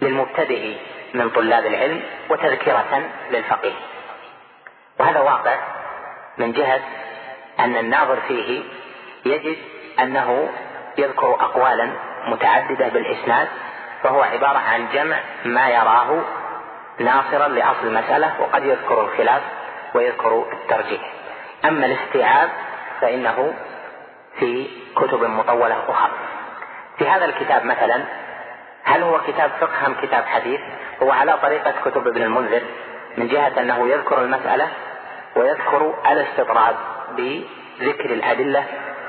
للمبتدئ 0.03 0.77
من 1.15 1.31
طلاب 1.31 1.67
العلم 1.67 2.03
وتذكرة 2.31 3.03
للفقيه. 3.31 3.75
وهذا 4.99 5.21
واقع 5.21 5.57
من 6.39 6.53
جهة 6.53 6.81
أن 7.61 7.77
الناظر 7.77 8.21
فيه 8.29 8.63
يجد 9.25 9.59
أنه 10.01 10.49
يذكر 10.99 11.35
أقوالا 11.35 11.91
متعددة 12.27 12.89
بالإسناد 12.89 13.49
فهو 14.03 14.23
عبارة 14.23 14.59
عن 14.59 14.89
جمع 14.93 15.17
ما 15.45 15.69
يراه 15.69 16.23
ناصرا 16.99 17.49
لأصل 17.49 17.87
المسألة 17.87 18.33
وقد 18.41 18.65
يذكر 18.65 19.01
الخلاف 19.01 19.43
ويذكر 19.95 20.47
الترجيح. 20.53 21.13
أما 21.65 21.87
الاستيعاب 21.87 22.49
فإنه 23.01 23.55
في 24.39 24.69
كتب 24.97 25.25
مطولة 25.25 25.77
أخرى. 25.89 26.11
في 26.99 27.09
هذا 27.09 27.25
الكتاب 27.25 27.65
مثلا 27.65 28.05
هل 28.85 29.03
هو 29.03 29.21
كتاب 29.21 29.51
فقه 29.61 29.87
أم 29.87 29.95
كتاب 30.03 30.25
حديث؟ 30.25 30.61
هو 31.03 31.11
على 31.11 31.39
طريقة 31.43 31.75
كتب 31.85 32.07
ابن 32.07 32.23
المنذر 32.23 32.63
من 33.17 33.29
جهة 33.29 33.61
أنه 33.61 33.89
يذكر 33.89 34.23
المسألة 34.23 34.69
ويذكر 35.37 35.95
الاستطراد 36.11 36.77
بذكر 37.17 38.11
الأدلة 38.11 38.65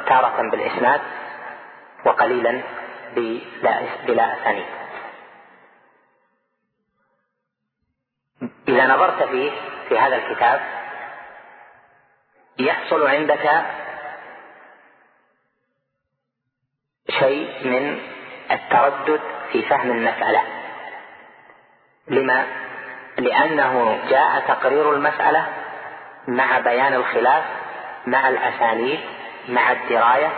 تارة 0.08 0.50
بالإسناد 0.52 1.02
وقليلا 2.06 2.62
بلا 4.08 4.42
أسانيد 4.42 4.66
إذا 8.68 8.88
نظرت 8.88 9.24
فيه 9.24 9.52
في 9.90 10.00
هذا 10.00 10.16
الكتاب 10.16 10.62
يحصل 12.60 13.08
عندك 13.08 13.66
شيء 17.10 17.68
من 17.68 18.00
التردد 18.52 19.22
في 19.52 19.62
فهم 19.62 19.92
المسألة 19.92 20.44
لما؟ 22.08 22.46
لأنه 23.18 24.00
جاء 24.10 24.40
تقرير 24.48 24.94
المسألة 24.94 25.48
مع 26.28 26.60
بيان 26.60 26.94
الخلاف 26.94 27.44
مع 28.08 28.30
الأسانيد 28.30 29.00
مع 29.50 29.72
الدراية 29.72 30.32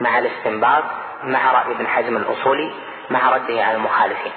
مع 0.00 0.18
الاستنباط 0.18 0.84
مع 1.22 1.52
رأي 1.52 1.72
ابن 1.72 1.86
حزم 1.86 2.16
الأصولي 2.16 2.74
مع 3.10 3.30
رده 3.30 3.64
على 3.64 3.76
المخالفين. 3.76 4.32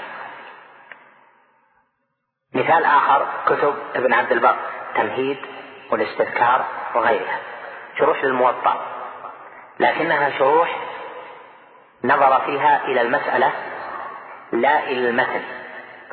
مثال 2.54 2.86
آخر 2.86 3.28
كتب 3.46 3.76
ابن 3.96 4.14
عبد 4.14 4.32
البر 4.32 4.56
تمهيد 4.96 5.38
والاستذكار 5.92 6.66
وغيرها. 6.96 7.40
شروح 8.00 8.24
للموطأ. 8.24 8.82
لكنها 9.80 10.30
شروح 10.38 10.78
نظر 12.04 12.42
فيها 12.46 12.86
إلى 12.86 13.02
المسألة 13.02 13.52
لا 14.52 14.84
إلى 14.84 15.10
المتن. 15.10 15.42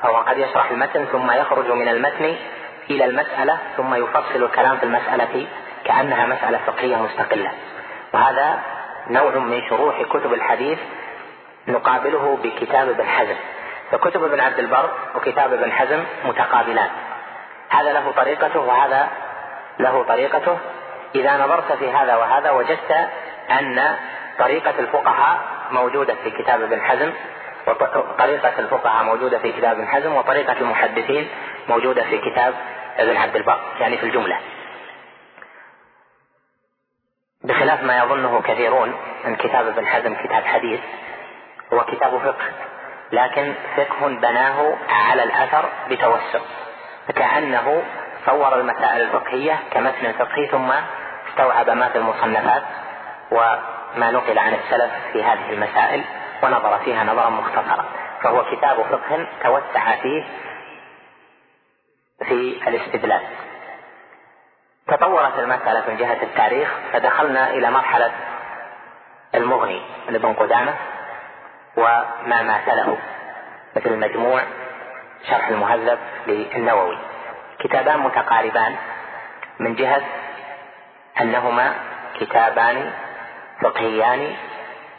فهو 0.02 0.16
قد 0.16 0.38
يشرح 0.38 0.70
المتن 0.70 1.04
ثم 1.04 1.30
يخرج 1.30 1.70
من 1.70 1.88
المتن 1.88 2.36
إلى 2.90 3.04
المسألة 3.04 3.58
ثم 3.76 3.94
يفصل 3.94 4.44
الكلام 4.44 4.76
في 4.76 4.82
المسألة 4.82 5.46
كأنها 5.84 6.26
مسألة 6.26 6.58
فقهية 6.66 6.96
مستقلة. 6.96 7.52
وهذا 8.14 8.62
نوع 9.08 9.38
من 9.38 9.62
شروح 9.68 10.02
كتب 10.02 10.32
الحديث 10.32 10.78
نقابله 11.68 12.38
بكتاب 12.42 12.88
ابن 12.88 13.06
حزم. 13.06 13.36
فكتب 13.90 14.24
ابن 14.24 14.40
عبد 14.40 14.58
البر 14.58 14.90
وكتاب 15.14 15.52
ابن 15.52 15.72
حزم 15.72 16.04
متقابلان. 16.24 16.90
هذا 17.68 17.92
له 17.92 18.12
طريقته 18.16 18.60
وهذا 18.60 19.08
له 19.78 20.02
طريقته. 20.02 20.58
إذا 21.14 21.36
نظرت 21.36 21.72
في 21.72 21.90
هذا 21.90 22.16
وهذا 22.16 22.50
وجدت 22.50 23.08
أن 23.50 23.96
طريقة 24.38 24.74
الفقهاء 24.78 25.38
موجودة 25.70 26.14
في 26.24 26.30
كتاب 26.30 26.62
ابن 26.62 26.80
حزم 26.80 27.12
وطريقة 27.66 28.58
الفقهاء 28.58 29.04
موجودة 29.04 29.38
في 29.38 29.52
كتاب 29.52 29.78
ابن 29.78 29.88
حزم 29.88 30.16
وطريقة 30.16 30.56
المحدثين 30.60 31.28
موجودة 31.68 32.02
في 32.02 32.18
كتاب 32.18 32.54
ابن 32.98 33.16
عبد 33.16 33.36
البر 33.36 33.60
يعني 33.80 33.96
في 33.96 34.06
الجملة. 34.06 34.38
بخلاف 37.44 37.82
ما 37.82 37.98
يظنه 37.98 38.42
كثيرون 38.42 38.94
أن 39.26 39.36
كتاب 39.36 39.66
ابن 39.66 39.86
حزم 39.86 40.14
كتاب 40.14 40.44
حديث 40.44 40.80
هو 41.72 41.84
كتاب 41.84 42.18
فقه. 42.18 42.44
لكن 43.12 43.54
فقه 43.76 44.08
بناه 44.08 44.76
على 44.88 45.22
الأثر 45.22 45.68
بتوسع. 45.90 46.40
فكأنه 47.08 47.82
صور 48.26 48.60
المسائل 48.60 49.00
الفقهية 49.00 49.58
كمتن 49.70 50.12
فقهي 50.12 50.46
ثم 50.46 50.72
استوعب 51.28 51.70
ما 51.70 51.88
في 51.88 51.98
المصنفات 51.98 52.62
وما 53.30 54.10
نقل 54.10 54.38
عن 54.38 54.54
السلف 54.54 54.92
في 55.12 55.22
هذه 55.22 55.52
المسائل 55.52 56.04
ونظر 56.42 56.78
فيها 56.78 57.04
نظرا 57.04 57.30
مختصرا. 57.30 57.84
فهو 58.22 58.44
كتاب 58.44 58.76
فقه 58.82 59.26
توسع 59.42 59.96
فيه 59.96 60.24
في 62.28 62.68
الاستدلال. 62.68 63.22
تطورت 64.90 65.38
المسألة 65.38 65.84
من 65.88 65.96
جهة 65.96 66.22
التاريخ 66.22 66.68
فدخلنا 66.92 67.50
إلى 67.50 67.70
مرحلة 67.70 68.10
المغني 69.34 69.82
لابن 70.08 70.32
قدامة 70.32 70.74
وما 71.76 72.42
ماثله 72.42 72.98
مثل 73.76 73.90
المجموع 73.90 74.42
شرح 75.30 75.48
المهذب 75.48 75.98
للنووي. 76.26 76.98
كتابان 77.58 77.98
متقاربان 77.98 78.76
من 79.58 79.74
جهة 79.74 80.02
أنهما 81.20 81.74
كتابان 82.20 82.92
فقهيان 83.62 84.34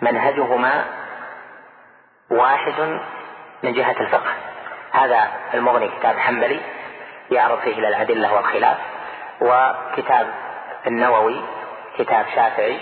منهجهما 0.02 0.86
واحد 2.30 3.00
من 3.64 3.74
جهة 3.74 3.96
الفقه. 4.00 4.34
هذا 4.92 5.32
المغني 5.54 5.88
كتاب 5.88 6.18
حنبلي 6.18 6.60
يعرض 7.32 7.60
فيه 7.60 7.80
الأدلة 7.80 8.34
والخلاف. 8.34 8.78
وكتاب 9.42 10.34
النووي 10.88 11.42
كتاب 11.98 12.26
شافعي 12.36 12.80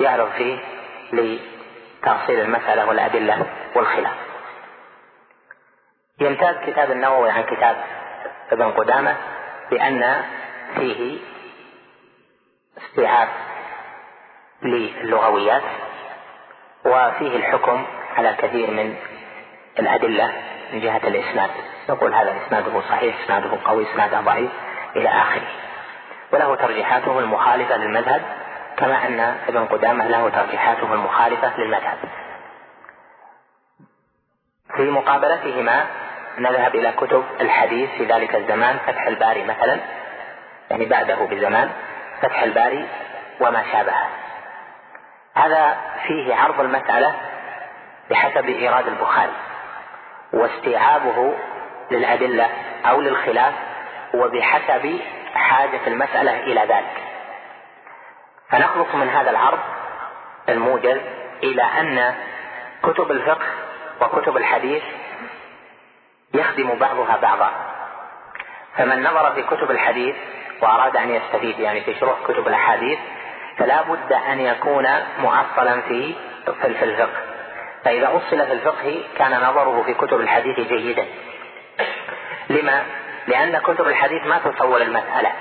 يعرض 0.00 0.30
فيه 0.30 0.58
لتأصيل 1.12 2.40
المسألة 2.40 2.88
والأدلة 2.88 3.46
والخلاف. 3.74 4.16
يمتاز 6.20 6.56
كتاب 6.66 6.90
النووي 6.90 7.30
عن 7.30 7.42
كتاب 7.42 7.76
ابن 8.52 8.70
قدامة 8.70 9.16
بأن 9.70 10.24
فيه 10.74 11.18
استيعاب 12.78 13.28
للغويات 14.62 15.62
وفيه 16.84 17.36
الحكم 17.36 17.86
على 18.16 18.34
كثير 18.38 18.70
من 18.70 18.96
الأدلة 19.78 20.32
من 20.72 20.80
جهة 20.80 21.08
الإسناد. 21.08 21.50
نقول 21.88 22.14
هذا 22.14 22.36
إسناده 22.46 22.80
صحيح 22.80 23.22
إسناده 23.24 23.58
قوي 23.64 23.92
إسناده 23.92 24.20
ضعيف 24.20 24.50
إلى 24.96 25.08
آخره. 25.08 25.61
وله 26.32 26.54
ترجيحاته 26.54 27.18
المخالفة 27.18 27.76
للمذهب 27.76 28.22
كما 28.76 29.06
أن 29.06 29.20
ابن 29.48 29.66
قدامة 29.66 30.08
له 30.08 30.28
ترجيحاته 30.28 30.94
المخالفة 30.94 31.58
للمذهب. 31.58 31.98
في 34.76 34.90
مقابلتهما 34.90 35.86
نذهب 36.38 36.74
إلى 36.74 36.92
كتب 36.92 37.24
الحديث 37.40 37.90
في 37.90 38.04
ذلك 38.04 38.34
الزمان 38.34 38.78
فتح 38.86 39.06
الباري 39.06 39.44
مثلا 39.44 39.80
يعني 40.70 40.84
بعده 40.84 41.14
بزمان 41.14 41.70
فتح 42.22 42.42
الباري 42.42 42.88
وما 43.40 43.62
شابهه 43.72 44.08
هذا 45.34 45.76
فيه 46.06 46.34
عرض 46.34 46.60
المسألة 46.60 47.14
بحسب 48.10 48.46
إيراد 48.46 48.86
البخاري 48.86 49.32
واستيعابه 50.32 51.34
للأدلة 51.90 52.48
أو 52.86 53.00
للخلاف 53.00 53.54
وبحسب 54.14 54.98
حاجة 55.34 55.80
المسألة 55.86 56.40
إلى 56.40 56.60
ذلك. 56.60 57.02
فنخلص 58.50 58.94
من 58.94 59.08
هذا 59.08 59.30
العرض 59.30 59.58
الموجز 60.48 61.00
إلى 61.42 61.62
أن 61.62 62.14
كتب 62.82 63.10
الفقه 63.10 63.46
وكتب 64.00 64.36
الحديث 64.36 64.82
يخدم 66.34 66.74
بعضها 66.74 67.16
بعضا. 67.16 67.50
فمن 68.76 69.02
نظر 69.02 69.32
في 69.34 69.42
كتب 69.42 69.70
الحديث 69.70 70.16
وأراد 70.62 70.96
أن 70.96 71.10
يستفيد 71.10 71.58
يعني 71.58 71.80
في 71.80 71.94
شروح 71.94 72.14
كتب 72.28 72.48
الأحاديث 72.48 72.98
فلا 73.58 73.82
بد 73.82 74.12
أن 74.12 74.40
يكون 74.40 74.86
مؤصلا 75.18 75.80
في 75.80 76.14
في 76.60 76.84
الفقه. 76.84 77.20
فإذا 77.84 78.08
أصل 78.08 78.46
في 78.46 78.52
الفقه 78.52 79.02
كان 79.18 79.40
نظره 79.40 79.82
في 79.82 79.94
كتب 79.94 80.20
الحديث 80.20 80.60
جيدا. 80.60 81.06
لما؟ 82.50 82.82
لأن 83.26 83.58
كتب 83.58 83.88
الحديث 83.88 84.26
ما 84.26 84.38
تصور 84.38 84.82
المسألة 84.82 85.32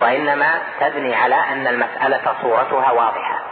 وإنما 0.00 0.58
تبني 0.80 1.14
على 1.14 1.34
أن 1.34 1.66
المسألة 1.66 2.34
صورتها 2.42 2.92
واضحة. 2.92 3.42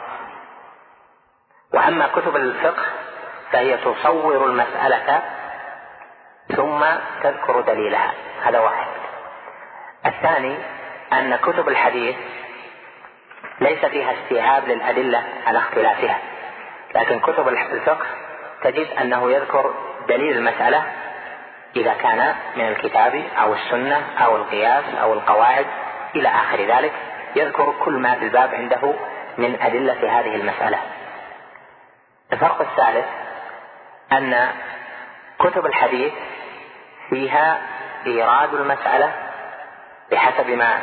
وأما 1.75 2.07
كتب 2.07 2.37
الفقه 2.37 2.83
فهي 3.53 3.77
تصور 3.77 4.47
المسألة 4.47 5.23
ثم 6.57 6.85
تذكر 7.23 7.61
دليلها. 7.61 8.13
هذا 8.43 8.61
واحد. 8.61 8.87
الثاني 10.07 10.57
أن 11.13 11.37
كتب 11.37 11.69
الحديث 11.69 12.17
ليس 13.61 13.85
فيها 13.85 14.13
استيعاب 14.13 14.69
للأدلة 14.69 15.25
على 15.47 15.59
اختلافها 15.59 16.19
لكن 16.95 17.21
كتب 17.21 17.49
الفقه 17.49 18.07
تجد 18.63 18.87
أنه 19.01 19.31
يذكر 19.31 19.75
دليل 20.09 20.37
المسألة 20.37 20.85
إذا 21.77 21.95
كان 21.95 22.35
من 22.57 22.69
الكتاب 22.69 23.25
أو 23.43 23.55
السنة 23.55 24.03
أو 24.25 24.37
القياس 24.37 24.85
أو 25.03 25.13
القواعد 25.13 25.67
إلى 26.17 26.29
آخر 26.29 26.61
ذلك 26.61 26.93
يذكر 27.37 27.75
كل 27.85 27.93
ما 27.93 28.15
في 28.15 28.25
الباب 28.25 28.55
عنده 28.55 28.95
من 29.39 29.59
أدلة 29.63 30.21
هذه 30.21 30.35
المسألة. 30.35 30.79
الفرق 32.33 32.61
الثالث 32.61 33.07
أن 34.13 34.49
كتب 35.39 35.67
الحديث 35.67 36.13
فيها 37.11 37.63
إيراد 38.07 38.55
المسألة 38.55 39.13
بحسب 40.11 40.51
ما 40.51 40.79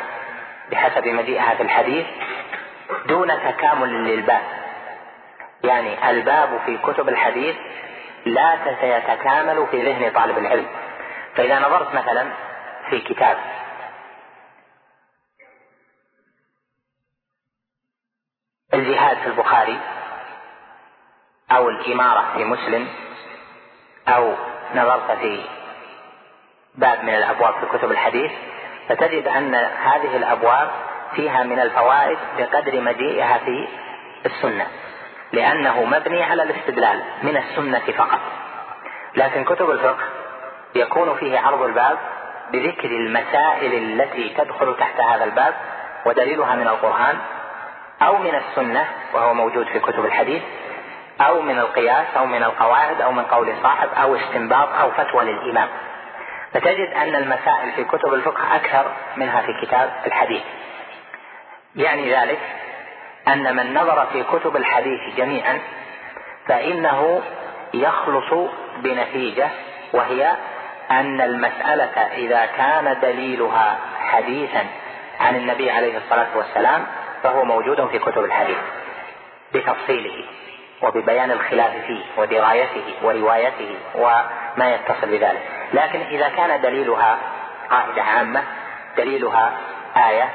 بحسب 0.70 1.08
مجيئها 1.08 1.54
في 1.54 1.62
الحديث 1.62 2.06
دون 3.06 3.28
تكامل 3.28 4.04
للباب. 4.04 4.42
يعني 5.64 6.10
الباب 6.10 6.60
في 6.66 6.78
كتب 6.78 7.08
الحديث 7.08 7.56
لا 8.26 8.58
يتكامل 8.82 9.66
في 9.70 9.92
ذهن 9.92 10.10
طالب 10.12 10.38
العلم. 10.38 10.66
فإذا 11.40 11.58
نظرت 11.58 11.94
مثلا 11.94 12.30
في 12.90 13.00
كتاب 13.00 13.38
الجهاد 18.74 19.16
في 19.16 19.26
البخاري 19.26 19.78
أو 21.50 21.68
الإمارة 21.68 22.32
في 22.34 22.44
مسلم 22.44 22.88
أو 24.08 24.34
نظرت 24.74 25.18
في 25.18 25.44
باب 26.74 27.04
من 27.04 27.14
الأبواب 27.14 27.54
في 27.54 27.78
كتب 27.78 27.90
الحديث 27.90 28.32
فتجد 28.88 29.28
أن 29.28 29.54
هذه 29.54 30.16
الأبواب 30.16 30.70
فيها 31.14 31.42
من 31.42 31.60
الفوائد 31.60 32.18
بقدر 32.38 32.80
مجيئها 32.80 33.38
في 33.38 33.68
السنة 34.26 34.66
لأنه 35.32 35.84
مبني 35.84 36.22
على 36.22 36.42
الاستدلال 36.42 37.02
من 37.22 37.36
السنة 37.36 37.92
فقط. 37.96 38.20
لكن 39.16 39.44
كتب 39.44 39.70
الفقه 39.70 40.19
يكون 40.74 41.16
فيه 41.16 41.38
عرض 41.38 41.62
الباب 41.62 41.98
بذكر 42.52 42.90
المسائل 42.90 43.74
التي 43.74 44.34
تدخل 44.38 44.76
تحت 44.76 45.00
هذا 45.00 45.24
الباب 45.24 45.54
ودليلها 46.06 46.54
من 46.54 46.68
القرآن 46.68 47.18
أو 48.02 48.18
من 48.18 48.34
السنة 48.34 48.84
وهو 49.14 49.34
موجود 49.34 49.66
في 49.66 49.78
كتب 49.80 50.04
الحديث 50.04 50.42
أو 51.20 51.42
من 51.42 51.58
القياس 51.58 52.06
أو 52.16 52.26
من 52.26 52.42
القواعد 52.42 53.00
أو 53.00 53.12
من 53.12 53.22
قول 53.22 53.54
صاحب 53.62 53.88
أو 54.02 54.16
استنباط 54.16 54.68
أو 54.80 54.90
فتوى 54.90 55.24
للإمام. 55.24 55.68
فتجد 56.52 56.88
أن 56.96 57.16
المسائل 57.16 57.72
في 57.76 57.84
كتب 57.84 58.14
الفقه 58.14 58.56
أكثر 58.56 58.92
منها 59.16 59.40
في 59.40 59.66
كتاب 59.66 59.92
الحديث. 60.06 60.42
يعني 61.76 62.14
ذلك 62.14 62.38
أن 63.28 63.56
من 63.56 63.74
نظر 63.74 64.06
في 64.12 64.22
كتب 64.22 64.56
الحديث 64.56 65.16
جميعا 65.16 65.58
فإنه 66.46 67.22
يخلص 67.74 68.50
بنتيجة 68.76 69.48
وهي 69.92 70.36
أن 70.90 71.20
المسألة 71.20 72.02
إذا 72.16 72.46
كان 72.46 72.96
دليلها 73.02 73.78
حديثا 74.00 74.66
عن 75.20 75.36
النبي 75.36 75.70
عليه 75.70 75.98
الصلاة 75.98 76.26
والسلام 76.36 76.86
فهو 77.22 77.44
موجود 77.44 77.86
في 77.86 77.98
كتب 77.98 78.24
الحديث 78.24 78.58
بتفصيله 79.54 80.24
وببيان 80.82 81.30
الخلاف 81.30 81.72
فيه 81.86 82.02
ودرايته 82.16 82.94
وروايته 83.02 83.74
وما 83.94 84.74
يتصل 84.74 85.06
بذلك. 85.06 85.42
لكن 85.72 86.00
إذا 86.00 86.28
كان 86.28 86.60
دليلها 86.60 87.18
قاعدة 87.70 88.02
عامة 88.02 88.42
دليلها 88.96 89.52
آية 89.96 90.28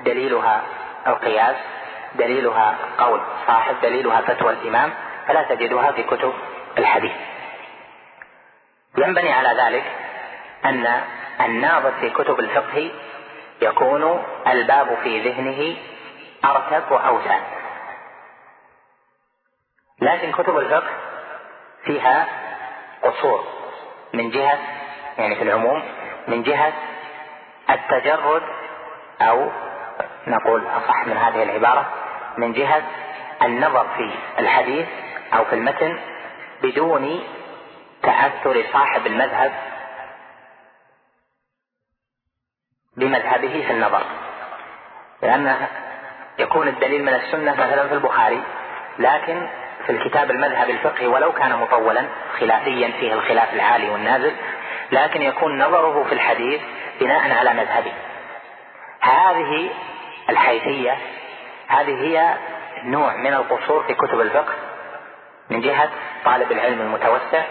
دليلها 0.00 0.62
القياس 1.06 1.56
دليلها 2.14 2.74
قول 2.98 3.20
صاحب 3.46 3.74
دليلها 3.82 4.20
فتوى 4.20 4.52
الإمام 4.52 4.90
فلا 5.28 5.42
تجدها 5.42 5.92
في 5.92 6.02
كتب 6.02 6.32
الحديث. 6.78 7.12
ينبني 8.98 9.32
على 9.32 9.62
ذلك 9.62 9.84
أن 10.64 11.00
الناظر 11.40 11.92
في 12.00 12.10
كتب 12.10 12.40
الفقه 12.40 12.90
يكون 13.62 14.24
الباب 14.46 14.98
في 15.02 15.20
ذهنه 15.30 15.76
أرتب 16.44 16.92
وأوسع. 16.92 17.38
لكن 20.00 20.32
كتب 20.32 20.58
الفقه 20.58 20.90
فيها 21.84 22.26
قصور 23.02 23.44
من 24.14 24.30
جهة 24.30 24.58
يعني 25.18 25.36
في 25.36 25.42
العموم 25.42 25.82
من 26.28 26.42
جهة 26.42 26.72
التجرد 27.70 28.42
أو 29.22 29.50
نقول 30.26 30.66
أصح 30.66 31.06
من 31.06 31.16
هذه 31.16 31.42
العبارة 31.42 31.86
من 32.36 32.52
جهة 32.52 32.82
النظر 33.42 33.86
في 33.96 34.10
الحديث 34.38 34.86
أو 35.34 35.44
في 35.44 35.52
المتن 35.54 35.98
بدون 36.62 37.22
تأثر 38.02 38.64
صاحب 38.72 39.06
المذهب 39.06 39.52
بمذهبه 42.96 43.64
في 43.66 43.70
النظر. 43.72 44.02
لأن 45.22 45.66
يكون 46.38 46.68
الدليل 46.68 47.04
من 47.04 47.14
السنة 47.14 47.52
مثلا 47.52 47.88
في 47.88 47.94
البخاري 47.94 48.42
لكن 48.98 49.48
في 49.86 49.92
الكتاب 49.92 50.30
المذهب 50.30 50.70
الفقهي 50.70 51.06
ولو 51.06 51.32
كان 51.32 51.56
مطولا 51.56 52.06
خلافيا 52.40 52.90
فيه 53.00 53.12
الخلاف 53.12 53.54
العالي 53.54 53.90
والنازل 53.90 54.32
لكن 54.92 55.22
يكون 55.22 55.62
نظره 55.62 56.04
في 56.04 56.12
الحديث 56.12 56.60
بناء 57.00 57.32
على 57.32 57.54
مذهبه. 57.54 57.92
هذه 59.00 59.70
الحيثية 60.28 60.98
هذه 61.68 62.00
هي 62.00 62.34
نوع 62.84 63.16
من 63.16 63.34
القصور 63.34 63.82
في 63.82 63.94
كتب 63.94 64.20
الفقه 64.20 64.54
من 65.50 65.60
جهة 65.60 65.90
طالب 66.24 66.52
العلم 66.52 66.80
المتوسع 66.80 67.44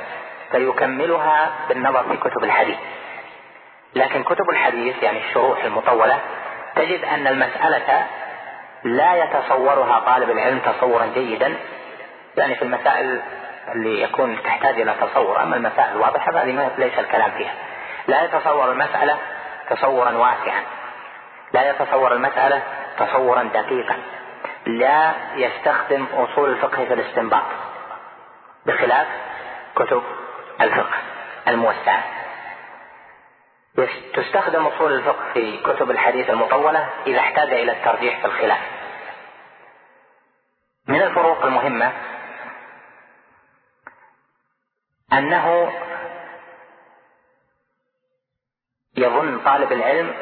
فيكملها 0.51 1.51
بالنظر 1.69 2.03
في 2.03 2.17
كتب 2.17 2.43
الحديث. 2.43 2.77
لكن 3.95 4.23
كتب 4.23 4.49
الحديث 4.49 5.03
يعني 5.03 5.19
الشروح 5.19 5.63
المطولة 5.63 6.19
تجد 6.75 7.03
أن 7.05 7.27
المسألة 7.27 8.07
لا 8.83 9.15
يتصورها 9.15 9.99
طالب 9.99 10.29
العلم 10.29 10.59
تصورا 10.59 11.05
جيدا. 11.05 11.55
يعني 12.37 12.55
في 12.55 12.61
المسائل 12.61 13.21
اللي 13.75 14.01
يكون 14.01 14.43
تحتاج 14.43 14.81
إلى 14.81 14.95
تصور 15.01 15.43
أما 15.43 15.55
المسائل 15.55 15.91
الواضحة 15.91 16.31
فهذه 16.31 16.71
ليس 16.77 16.99
الكلام 16.99 17.31
فيها. 17.31 17.53
لا 18.07 18.23
يتصور 18.23 18.71
المسألة 18.71 19.17
تصورا 19.69 20.11
واسعا. 20.11 20.61
لا 21.53 21.69
يتصور 21.69 22.13
المسألة 22.13 22.61
تصورا 22.99 23.43
دقيقا. 23.43 23.95
لا 24.65 25.11
يستخدم 25.35 26.05
أصول 26.13 26.49
الفقه 26.49 26.85
في 26.85 26.93
الاستنباط. 26.93 27.43
بخلاف 28.65 29.07
كتب 29.75 30.03
الفقه 30.61 30.97
الموسعة 31.47 32.03
تستخدم 34.13 34.65
أصول 34.65 34.93
الفقه 34.93 35.33
في 35.33 35.57
كتب 35.57 35.91
الحديث 35.91 36.29
المطولة 36.29 36.89
إذا 37.07 37.19
احتاج 37.19 37.53
إلى 37.53 37.71
الترجيح 37.71 38.19
في 38.19 38.25
الخلاف. 38.25 38.59
من 40.87 41.01
الفروق 41.01 41.45
المهمة 41.45 41.93
أنه 45.13 45.71
يظن 48.97 49.39
طالب 49.39 49.71
العلم 49.71 50.13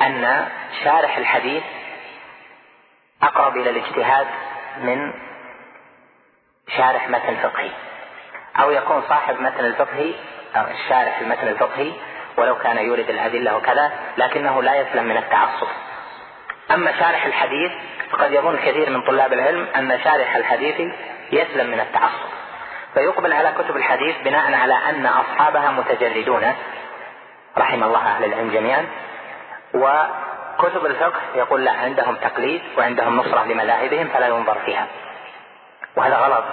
أن 0.00 0.48
شارح 0.84 1.16
الحديث 1.16 1.62
أقرب 3.22 3.56
إلى 3.56 3.70
الاجتهاد 3.70 4.26
من 4.78 5.12
شارح 6.76 7.08
متن 7.08 7.36
فقهي. 7.36 7.87
أو 8.60 8.70
يكون 8.70 9.02
صاحب 9.08 9.40
متن 9.40 9.64
الفقهي 9.64 10.14
الشارح 10.56 11.18
في 11.18 11.24
المتن 11.24 11.48
الفقهي 11.48 11.92
ولو 12.36 12.54
كان 12.58 12.78
يورد 12.78 13.10
الأدلة 13.10 13.56
وكذا 13.56 13.92
لكنه 14.16 14.62
لا 14.62 14.74
يسلم 14.74 15.04
من 15.04 15.16
التعصب. 15.16 15.66
أما 16.70 16.92
شارح 16.92 17.26
الحديث 17.26 17.72
فقد 18.10 18.32
يظن 18.32 18.56
كثير 18.56 18.90
من 18.90 19.02
طلاب 19.02 19.32
العلم 19.32 19.66
أن 19.76 20.00
شارح 20.04 20.36
الحديث 20.36 20.80
يسلم 21.32 21.70
من 21.70 21.80
التعصب. 21.80 22.28
فيقبل 22.94 23.32
على 23.32 23.52
كتب 23.58 23.76
الحديث 23.76 24.16
بناء 24.24 24.54
على 24.54 24.74
أن 24.74 25.06
أصحابها 25.06 25.70
متجردون 25.70 26.54
رحم 27.58 27.84
الله 27.84 27.98
أهل 27.98 28.24
العلم 28.24 28.50
جميعا. 28.50 28.86
وكتب 29.74 30.86
الفقه 30.86 31.20
يقول 31.34 31.64
لا 31.64 31.72
عندهم 31.72 32.14
تقليد 32.14 32.62
وعندهم 32.78 33.16
نصرة 33.16 33.44
لمذاهبهم 33.44 34.08
فلا 34.08 34.26
ينظر 34.26 34.58
فيها. 34.66 34.86
وهذا 35.96 36.16
غلط. 36.16 36.44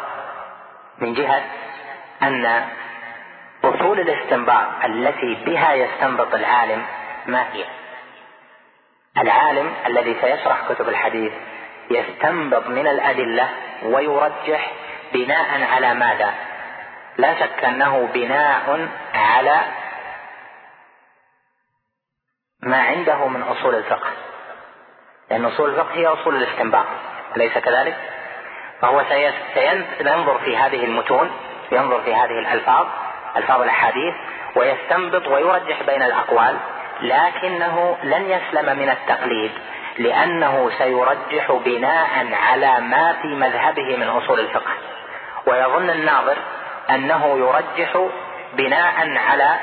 من 0.98 1.14
جهة 1.14 1.42
أن 2.24 2.66
أصول 3.64 4.00
الاستنباط 4.00 4.68
التي 4.86 5.36
بها 5.46 5.74
يستنبط 5.74 6.34
العالم 6.34 6.86
ما 7.26 7.54
هي؟ 7.54 7.66
العالم 9.18 9.74
الذي 9.86 10.18
سيشرح 10.22 10.58
كتب 10.70 10.90
الحديث 10.90 11.34
يستنبط 11.92 12.68
من 12.68 12.88
الأدلة 12.88 13.50
ويرجح 13.84 14.72
بناء 15.14 15.64
على 15.64 15.94
ماذا؟ 15.94 16.34
لا 17.18 17.40
شك 17.40 17.64
أنه 17.66 18.10
بناء 18.14 18.90
على 19.14 19.62
ما 22.62 22.82
عنده 22.82 23.28
من 23.28 23.42
أصول 23.42 23.76
الفقه 23.76 24.10
لأن 25.32 25.46
أصول 25.46 25.70
الفقه 25.70 25.94
هي 25.94 26.08
أصول 26.08 26.36
الاستنباط 26.36 26.86
أليس 27.36 27.58
كذلك؟ 27.58 27.98
فهو 28.82 29.04
سينظر 29.98 30.40
في 30.40 30.58
هذه 30.58 30.86
المتون 30.86 31.32
ينظر 31.72 32.02
في 32.02 32.16
هذه 32.16 32.40
الألفاظ 32.40 32.88
ألفاظ 33.38 33.62
الأحاديث 33.62 34.14
ويستنبط 34.56 35.28
ويرجح 35.28 35.84
بين 35.88 36.02
الأقوال 36.02 36.58
لكنه 37.02 37.98
لن 38.04 38.30
يسلم 38.30 38.80
من 38.80 38.90
التقليد 38.90 39.52
لأنه 39.98 40.72
سيرجح 40.78 41.52
بناء 41.52 42.34
على 42.34 42.80
ما 42.80 43.14
في 43.22 43.28
مذهبه 43.28 43.98
من 43.98 44.08
أصول 44.08 44.40
الفقه. 44.40 44.72
ويظن 45.48 45.90
الناظر 45.90 46.38
أنه 46.90 47.38
يرجح 47.38 48.08
بناء 48.54 49.18
على 49.18 49.60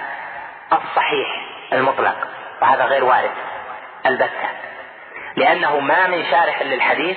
الصحيح 0.73 1.29
المطلق 1.73 2.17
وهذا 2.63 2.85
غير 2.85 3.05
وارد 3.05 3.31
البتة. 4.07 4.49
لأنه 5.37 5.81
ما 5.81 6.07
من 6.07 6.25
شارح 6.31 6.63
للحديث 6.63 7.17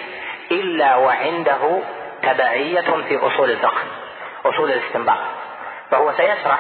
إلا 0.52 0.96
وعنده 0.96 1.80
تبعية 2.24 2.82
في 2.82 3.18
أصول 3.18 3.52
الفقه. 3.52 3.82
أصول 4.46 4.72
الاستنباط. 4.72 5.18
فهو 5.92 6.12
سيشرح 6.12 6.60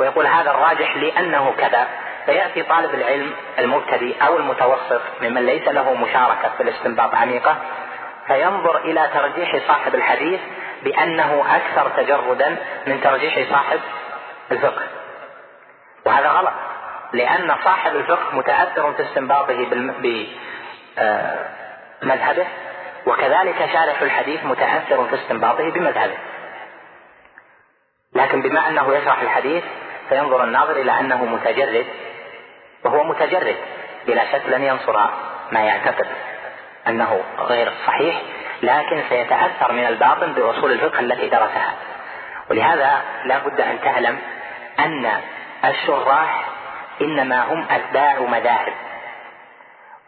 ويقول 0.00 0.26
هذا 0.26 0.50
الراجح 0.50 0.96
لأنه 0.96 1.54
كذا. 1.58 1.86
فيأتي 2.26 2.62
طالب 2.62 2.94
العلم 2.94 3.34
المبتدئ 3.58 4.26
أو 4.26 4.36
المتوسط 4.36 5.00
ممن 5.22 5.46
ليس 5.46 5.68
له 5.68 5.94
مشاركة 5.94 6.50
في 6.56 6.62
الاستنباط 6.62 7.14
عميقة 7.14 7.56
فينظر 8.26 8.76
إلى 8.76 9.10
ترجيح 9.14 9.56
صاحب 9.68 9.94
الحديث 9.94 10.40
بأنه 10.82 11.44
أكثر 11.56 11.90
تجردا 11.96 12.56
من 12.86 13.00
ترجيح 13.00 13.50
صاحب 13.50 13.80
الفقه. 14.52 14.82
وهذا 16.06 16.28
غلط 16.28 16.52
لأن 17.12 17.54
صاحب 17.64 17.96
الفقه 17.96 18.36
متأثر 18.36 18.92
في 18.92 19.02
استنباطه 19.02 19.66
بمذهبه 22.02 22.46
وكذلك 23.06 23.68
شارح 23.72 24.02
الحديث 24.02 24.44
متأثر 24.44 25.04
في 25.04 25.14
استنباطه 25.14 25.70
بمذهبه. 25.70 26.16
لكن 28.22 28.42
بما 28.42 28.68
أنه 28.68 28.94
يشرح 28.94 29.20
الحديث 29.22 29.64
فينظر 30.08 30.44
الناظر 30.44 30.76
إلى 30.76 31.00
أنه 31.00 31.24
متجرد 31.24 31.86
وهو 32.84 33.04
متجرد 33.04 33.56
بلا 34.06 34.32
شك 34.32 34.42
لن 34.46 34.62
ينصر 34.62 35.00
ما 35.52 35.60
يعتقد 35.60 36.06
أنه 36.88 37.20
غير 37.38 37.72
صحيح 37.86 38.22
لكن 38.62 39.02
سيتأثر 39.08 39.72
من 39.72 39.86
الباطن 39.86 40.32
بأصول 40.32 40.72
الفقه 40.72 41.00
التي 41.00 41.28
درسها. 41.28 41.74
ولهذا 42.50 43.02
لا 43.24 43.38
بد 43.38 43.60
أن 43.60 43.80
تعلم 43.80 44.18
أن 44.78 45.10
الشراح 45.64 46.44
إنما 47.00 47.42
هم 47.42 47.66
أتباع 47.70 48.18
مذاهب 48.20 48.72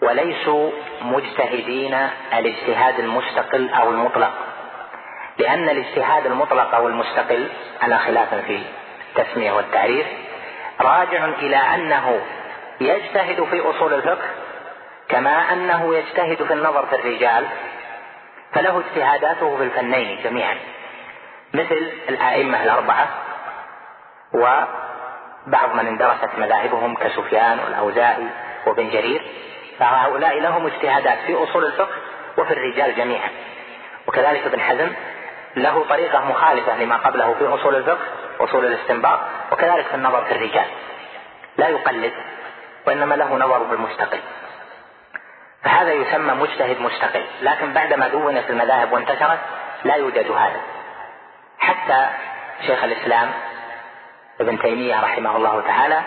وليسوا 0.02 0.70
مجتهدين 1.02 2.08
الاجتهاد 2.38 2.98
المستقل 2.98 3.70
أو 3.70 3.90
المطلق. 3.90 4.32
لأن 5.38 5.68
الاجتهاد 5.68 6.26
المطلق 6.26 6.74
أو 6.74 6.88
المستقل 6.88 7.48
على 7.82 7.98
خلاف 7.98 8.34
في 8.34 8.62
التسمية 9.16 9.52
والتعريف 9.52 10.06
راجع 10.80 11.24
إلى 11.24 11.56
أنه 11.56 12.20
يجتهد 12.80 13.44
في 13.44 13.60
أصول 13.60 13.94
الفقه 13.94 14.28
كما 15.08 15.52
أنه 15.52 15.96
يجتهد 15.96 16.42
في 16.44 16.52
النظر 16.52 16.86
في 16.86 16.94
الرجال 16.94 17.46
فله 18.52 18.78
اجتهاداته 18.78 19.56
في 19.56 19.62
الفنين 19.62 20.22
جميعا 20.24 20.56
مثل 21.54 21.92
الأئمة 22.08 22.62
الأربعة 22.62 23.08
وبعض 24.34 25.74
من 25.74 25.86
اندرست 25.86 26.30
مذاهبهم 26.38 26.94
كسفيان 26.94 27.58
والأوزاعي 27.58 28.26
وابن 28.66 28.90
جرير 28.90 29.22
فهؤلاء 29.78 30.40
لهم 30.40 30.66
اجتهادات 30.66 31.18
في 31.26 31.34
أصول 31.34 31.64
الفقه 31.64 31.96
وفي 32.38 32.52
الرجال 32.52 32.96
جميعا. 32.96 33.28
وكذلك 34.06 34.46
ابن 34.46 34.60
حزم 34.60 34.92
له 35.56 35.84
طريقة 35.88 36.24
مخالفة 36.24 36.76
لما 36.76 36.96
قبله 36.96 37.34
في 37.38 37.46
أصول 37.46 37.76
الفقه 37.76 37.98
أصول 38.40 38.66
الاستنباط 38.66 39.20
وكذلك 39.52 39.86
في 39.86 39.94
النظر 39.94 40.24
في 40.24 40.32
الرجال. 40.32 40.66
لا 41.56 41.68
يقلد 41.68 42.12
وإنما 42.86 43.14
له 43.14 43.36
نظر 43.36 43.58
بالمستقل. 43.62 44.20
فهذا 45.62 45.92
يسمى 45.92 46.32
مجتهد 46.34 46.80
مستقل. 46.80 47.24
لكن 47.42 47.72
بعدما 47.72 48.08
دونت 48.08 48.50
المذاهب 48.50 48.92
وانتشرت 48.92 49.38
لا 49.84 49.94
يوجد 49.94 50.30
هذا. 50.30 50.60
حتى 51.58 52.06
شيخ 52.66 52.84
الإسلام 52.84 53.30
ابن 54.40 54.58
تيمية 54.58 55.00
رحمه 55.00 55.36
الله 55.36 55.60
تعالى 55.60 56.02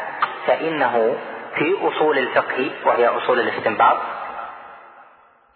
فإنه 0.47 1.15
في 1.55 1.77
أصول 1.81 2.17
الفقه 2.17 2.71
وهي 2.85 3.07
أصول 3.07 3.39
الاستنباط 3.39 3.97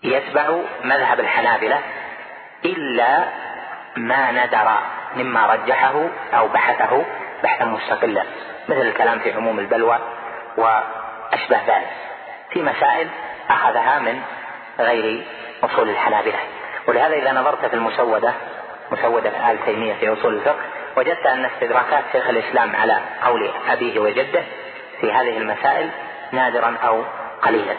يتبع 0.03 0.57
مذهب 0.83 1.19
الحنابلة 1.19 1.79
إلا 2.65 3.23
ما 3.97 4.31
ندر 4.31 4.77
مما 5.15 5.53
رجحه 5.53 6.07
أو 6.33 6.47
بحثه 6.47 7.05
بحثا 7.43 7.65
مستقلا 7.65 8.23
مثل 8.69 8.81
الكلام 8.81 9.19
في 9.19 9.33
عموم 9.33 9.59
البلوى 9.59 9.99
وأشبه 10.57 11.57
ذلك. 11.67 11.89
في 12.49 12.61
مسائل 12.61 13.07
أخذها 13.49 13.99
من 13.99 14.21
غير 14.79 15.23
أصول 15.63 15.89
الحنابلة. 15.89 16.39
ولهذا 16.87 17.15
إذا 17.15 17.31
نظرت 17.31 17.65
في 17.65 17.73
المسودة 17.73 18.33
مسودة 18.91 19.51
آل 19.51 19.65
تيمية 19.65 19.93
في 19.93 20.13
أصول 20.13 20.33
الفقه 20.33 20.59
وجدت 20.97 21.25
أن 21.25 21.45
استدراكات 21.45 22.03
شيخ 22.11 22.29
الإسلام 22.29 22.75
على 22.75 22.99
قول 23.25 23.51
أبيه 23.69 23.99
وجده 23.99 24.43
في 25.01 25.13
هذه 25.13 25.37
المسائل 25.37 25.89
نادرا 26.31 26.77
أو 26.83 27.03
قليلا. 27.41 27.75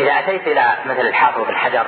إذا 0.00 0.18
أتيت 0.18 0.48
إلى 0.48 0.74
مثل 0.86 1.00
الحافظ 1.00 1.40
بن 1.40 1.56
حجر 1.56 1.86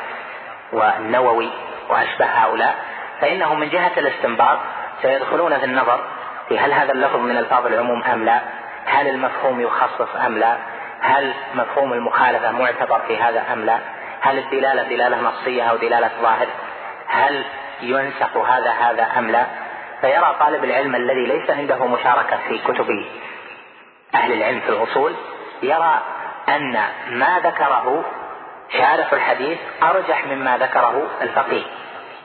والنووي 0.72 1.51
وأشبه 1.88 2.27
هؤلاء 2.27 2.74
فإنهم 3.20 3.61
من 3.61 3.68
جهة 3.68 3.92
الاستنباط 3.96 4.59
سيدخلون 5.03 5.59
في 5.59 5.64
النظر 5.64 6.05
في 6.48 6.59
هل 6.59 6.72
هذا 6.72 6.92
اللفظ 6.92 7.16
من 7.16 7.37
ألفاظ 7.37 7.66
العموم 7.66 8.03
أم 8.03 8.24
لا 8.24 8.40
هل 8.85 9.09
المفهوم 9.09 9.61
يخصص 9.61 10.16
أم 10.27 10.38
لا 10.38 10.57
هل 11.01 11.35
مفهوم 11.55 11.92
المخالفة 11.92 12.51
معتبر 12.51 13.01
في 13.09 13.18
هذا 13.18 13.44
أم 13.53 13.64
لا 13.64 13.79
هل 14.20 14.38
الدلالة 14.38 14.83
دلالة 14.83 15.20
نصية 15.20 15.62
أو 15.62 15.77
دلالة 15.77 16.11
ظاهر 16.22 16.46
هل 17.09 17.44
ينسق 17.83 18.37
هذا 18.37 18.70
هذا 18.70 19.07
أم 19.18 19.31
لا؟ 19.31 19.46
فيرى 20.01 20.37
طالب 20.40 20.64
العلم 20.64 20.94
الذي 20.94 21.27
ليس 21.27 21.51
عنده 21.51 21.87
مشاركة 21.87 22.38
في 22.48 22.59
كتب 22.59 23.05
أهل 24.14 24.33
العلم 24.33 24.61
في 24.61 24.68
الأصول 24.68 25.14
يرى 25.62 26.03
أن 26.48 26.83
ما 27.11 27.38
ذكره 27.44 28.05
شارح 28.72 29.12
الحديث 29.12 29.59
أرجح 29.83 30.26
مما 30.26 30.59
ذكره 30.59 31.11
الفقيه. 31.22 31.64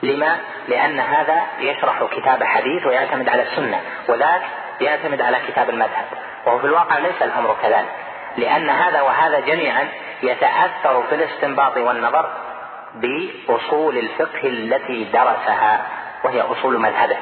لما؟ 0.02 0.38
لأن 0.68 1.00
هذا 1.00 1.42
يشرح 1.58 2.04
كتاب 2.12 2.44
حديث 2.44 2.86
ويعتمد 2.86 3.28
على 3.28 3.42
السنة 3.42 3.80
وذاك 4.08 4.42
يعتمد 4.80 5.20
على 5.20 5.38
كتاب 5.48 5.70
المذهب 5.70 6.04
وهو 6.46 6.58
في 6.58 6.64
الواقع 6.64 6.98
ليس 6.98 7.22
الأمر 7.22 7.56
كذلك. 7.62 7.92
لأن 8.36 8.70
هذا 8.70 9.00
وهذا 9.00 9.40
جميعا 9.40 9.88
يتأثر 10.22 11.02
في 11.02 11.14
الاستنباط 11.14 11.76
والنظر 11.76 12.30
بأصول 12.94 13.98
الفقه 13.98 14.48
التي 14.48 15.04
درسها 15.04 15.86
وهي 16.24 16.40
أصول 16.40 16.78
مذهبه. 16.78 17.16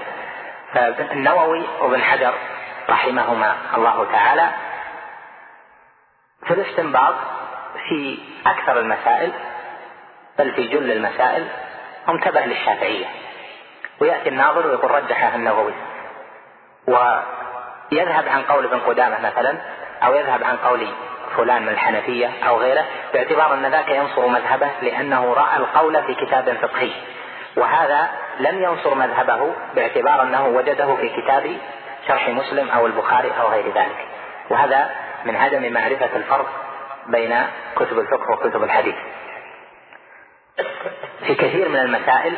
فالنووي 0.74 1.62
وابن 1.80 2.02
حجر 2.02 2.34
رحمهما 2.90 3.56
الله 3.76 4.06
تعالى 4.12 4.50
في 6.46 6.54
الاستنباط 6.54 7.14
في 7.88 8.18
أكثر 8.46 8.78
المسائل 8.78 9.32
بل 10.38 10.52
في 10.52 10.68
جل 10.68 10.92
المسائل 10.92 11.46
تبع 12.24 12.44
للشافعية. 12.44 13.06
ويأتي 14.00 14.28
الناظر 14.28 14.66
ويقول 14.66 14.90
رجحها 14.90 15.36
النووي. 15.36 15.72
ويذهب 16.86 18.28
عن 18.28 18.42
قول 18.42 18.64
ابن 18.64 18.80
قدامة 18.80 19.20
مثلا 19.20 19.58
أو 20.02 20.14
يذهب 20.14 20.44
عن 20.44 20.56
قول 20.56 20.88
فلان 21.36 21.62
من 21.62 21.68
الحنفية 21.68 22.30
أو 22.48 22.58
غيره 22.58 22.84
باعتبار 23.12 23.54
أن 23.54 23.66
ذاك 23.66 23.88
ينصر 23.88 24.26
مذهبه 24.26 24.70
لأنه 24.82 25.34
رأى 25.34 25.56
القول 25.56 26.02
في 26.02 26.14
كتاب 26.14 26.56
فقهي. 26.62 26.90
وهذا 27.56 28.10
لم 28.40 28.62
ينصر 28.62 28.94
مذهبه 28.94 29.54
باعتبار 29.74 30.22
أنه 30.22 30.46
وجده 30.46 30.96
في 30.96 31.08
كتاب 31.08 31.56
شرح 32.08 32.28
مسلم 32.28 32.70
أو 32.70 32.86
البخاري 32.86 33.32
أو 33.40 33.48
غير 33.48 33.66
ذلك. 33.74 34.06
وهذا 34.50 34.90
من 35.24 35.36
عدم 35.36 35.72
معرفة 35.72 36.16
الفرق 36.16 36.61
بين 37.06 37.46
كتب 37.76 37.98
الفقه 37.98 38.32
وكتب 38.32 38.62
الحديث. 38.62 38.94
في 41.26 41.34
كثير 41.34 41.68
من 41.68 41.78
المسائل 41.78 42.36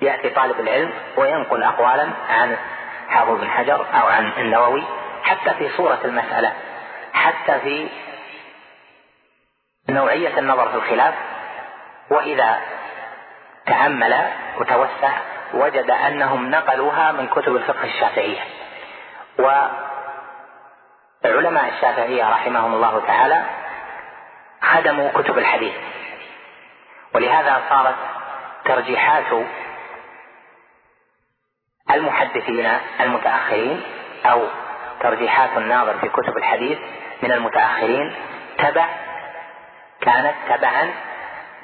يأتي 0.00 0.30
طالب 0.30 0.60
العلم 0.60 0.92
وينقل 1.16 1.62
أقوالا 1.62 2.08
عن 2.28 2.56
حافظ 3.08 3.40
بن 3.40 3.48
حجر 3.48 3.86
أو 3.94 4.06
عن 4.06 4.32
النووي 4.38 4.84
حتى 5.22 5.54
في 5.54 5.68
صورة 5.76 6.00
المسألة 6.04 6.52
حتى 7.12 7.60
في 7.60 7.88
نوعية 9.88 10.38
النظر 10.38 10.68
في 10.68 10.74
الخلاف. 10.74 11.14
وإذا 12.10 12.60
تأمل 13.66 14.30
وتوسع 14.58 15.10
وجد 15.54 15.90
أنهم 15.90 16.50
نقلوها 16.50 17.12
من 17.12 17.26
كتب 17.26 17.56
الفقه 17.56 17.84
الشافعية. 17.84 18.40
وعلماء 21.26 21.68
الشافعية 21.68 22.30
رحمهم 22.30 22.74
الله 22.74 23.02
تعالى 23.06 23.42
خدموا 24.62 25.10
كتب 25.10 25.38
الحديث. 25.38 25.74
ولهذا 27.14 27.62
صارت 27.70 27.94
ترجيحات 28.64 29.24
المحدثين 31.90 32.66
المتأخرين 33.00 33.82
أو 34.26 34.42
ترجيحات 35.00 35.50
الناظر 35.56 35.98
في 35.98 36.08
كتب 36.08 36.36
الحديث 36.36 36.78
من 37.22 37.32
المتأخرين 37.32 38.14
تبع 38.58 38.86
كانت 40.00 40.34
تبعا 40.48 40.90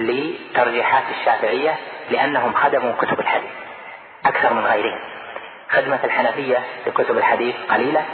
لترجيحات 0.00 1.02
الشافعية 1.10 1.76
لأنهم 2.10 2.54
خدموا 2.54 2.92
كتب 2.92 3.20
الحديث 3.20 3.50
أكثر 4.26 4.52
من 4.54 4.64
غيرهم. 4.66 4.98
خدمة 5.70 5.98
الحنفية 6.04 6.58
لكتب 6.86 7.16
الحديث 7.18 7.54
قليلة 7.70 8.04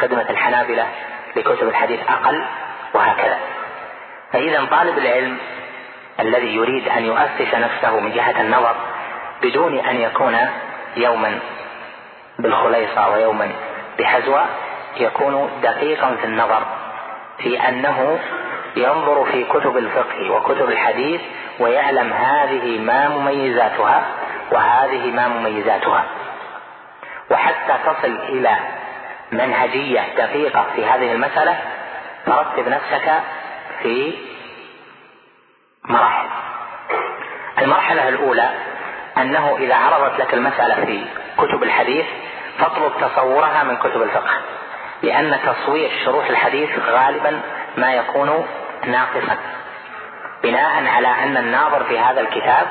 خدمة 0.00 0.30
الحنابلة 0.30 0.86
لكتب 1.36 1.68
الحديث 1.68 2.00
أقل 2.10 2.44
وهكذا. 2.94 3.38
فإذا 4.32 4.64
طالب 4.64 4.98
العلم 4.98 5.38
الذي 6.20 6.56
يريد 6.56 6.88
أن 6.88 7.04
يؤسس 7.04 7.54
نفسه 7.54 8.00
من 8.00 8.12
جهة 8.12 8.40
النظر 8.40 8.76
بدون 9.42 9.78
أن 9.78 9.96
يكون 9.96 10.38
يوما 10.96 11.38
بالخليصة 12.38 13.10
ويوما 13.10 13.50
بحزوة 13.98 14.44
يكون 14.96 15.50
دقيقا 15.62 16.16
في 16.20 16.24
النظر 16.24 16.62
في 17.38 17.68
أنه 17.68 18.18
ينظر 18.76 19.24
في 19.32 19.44
كتب 19.44 19.76
الفقه 19.76 20.30
وكتب 20.30 20.68
الحديث 20.68 21.20
ويعلم 21.60 22.12
هذه 22.12 22.78
ما 22.78 23.08
مميزاتها 23.08 24.02
وهذه 24.52 25.10
ما 25.10 25.28
مميزاتها. 25.28 26.04
وحتى 27.30 27.74
تصل 27.86 28.18
إلى 28.28 28.56
منهجية 29.32 30.00
دقيقة 30.16 30.66
في 30.76 30.86
هذه 30.86 31.12
المسألة 31.12 31.58
فرتب 32.26 32.68
نفسك 32.68 33.12
في 33.82 34.14
مراحل. 35.84 36.28
المرحلة 37.58 38.08
الأولى 38.08 38.50
أنه 39.16 39.56
إذا 39.56 39.74
عرضت 39.74 40.20
لك 40.20 40.34
المسألة 40.34 40.84
في 40.84 41.04
كتب 41.38 41.62
الحديث 41.62 42.06
فاطلب 42.58 42.92
تصورها 43.00 43.62
من 43.64 43.76
كتب 43.76 44.02
الفقه 44.02 44.34
لأن 45.02 45.38
تصوير 45.46 45.90
شروح 46.04 46.26
الحديث 46.26 46.70
غالبا 46.78 47.40
ما 47.76 47.94
يكون 47.94 48.46
ناقصا. 48.86 49.36
بناء 50.42 50.86
على 50.86 51.08
أن 51.08 51.36
الناظر 51.36 51.84
في 51.84 51.98
هذا 51.98 52.20
الكتاب 52.20 52.66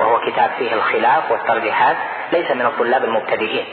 وهو 0.00 0.20
كتاب 0.20 0.50
فيه 0.58 0.74
الخلاف 0.74 1.30
والترجيحات 1.30 1.96
ليس 2.32 2.50
من 2.50 2.66
الطلاب 2.66 3.04
المبتدئين. 3.04 3.64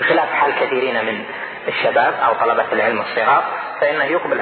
بخلاف 0.00 0.32
حال 0.32 0.52
كثيرين 0.54 1.04
من 1.04 1.24
الشباب 1.68 2.14
أو 2.26 2.34
طلبة 2.34 2.64
العلم 2.72 3.00
الصغار 3.00 3.44
فإنه 3.80 4.04
يقبل. 4.04 4.40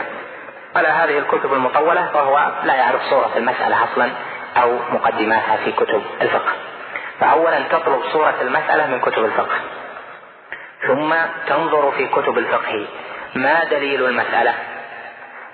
على 0.77 0.89
هذه 0.89 1.19
الكتب 1.19 1.53
المطولة 1.53 2.17
وهو 2.17 2.53
لا 2.65 2.75
يعرف 2.75 3.03
صورة 3.11 3.31
المسألة 3.37 3.85
أصلا 3.85 4.11
أو 4.63 4.79
مقدماتها 4.91 5.57
في 5.57 5.73
كتب 5.73 6.03
الفقه. 6.23 6.53
فاولا 7.21 7.63
تطلب 7.63 8.03
صورة 8.13 8.35
المسألة 8.41 8.87
من 8.87 9.01
كتب 9.01 9.25
الفقه. 9.25 9.57
ثم 10.87 11.15
تنظر 11.47 11.93
في 11.97 12.07
كتب 12.07 12.39
الفقه 12.39 12.87
ما 13.35 13.65
دليل 13.65 14.07
المسألة؟ 14.07 14.55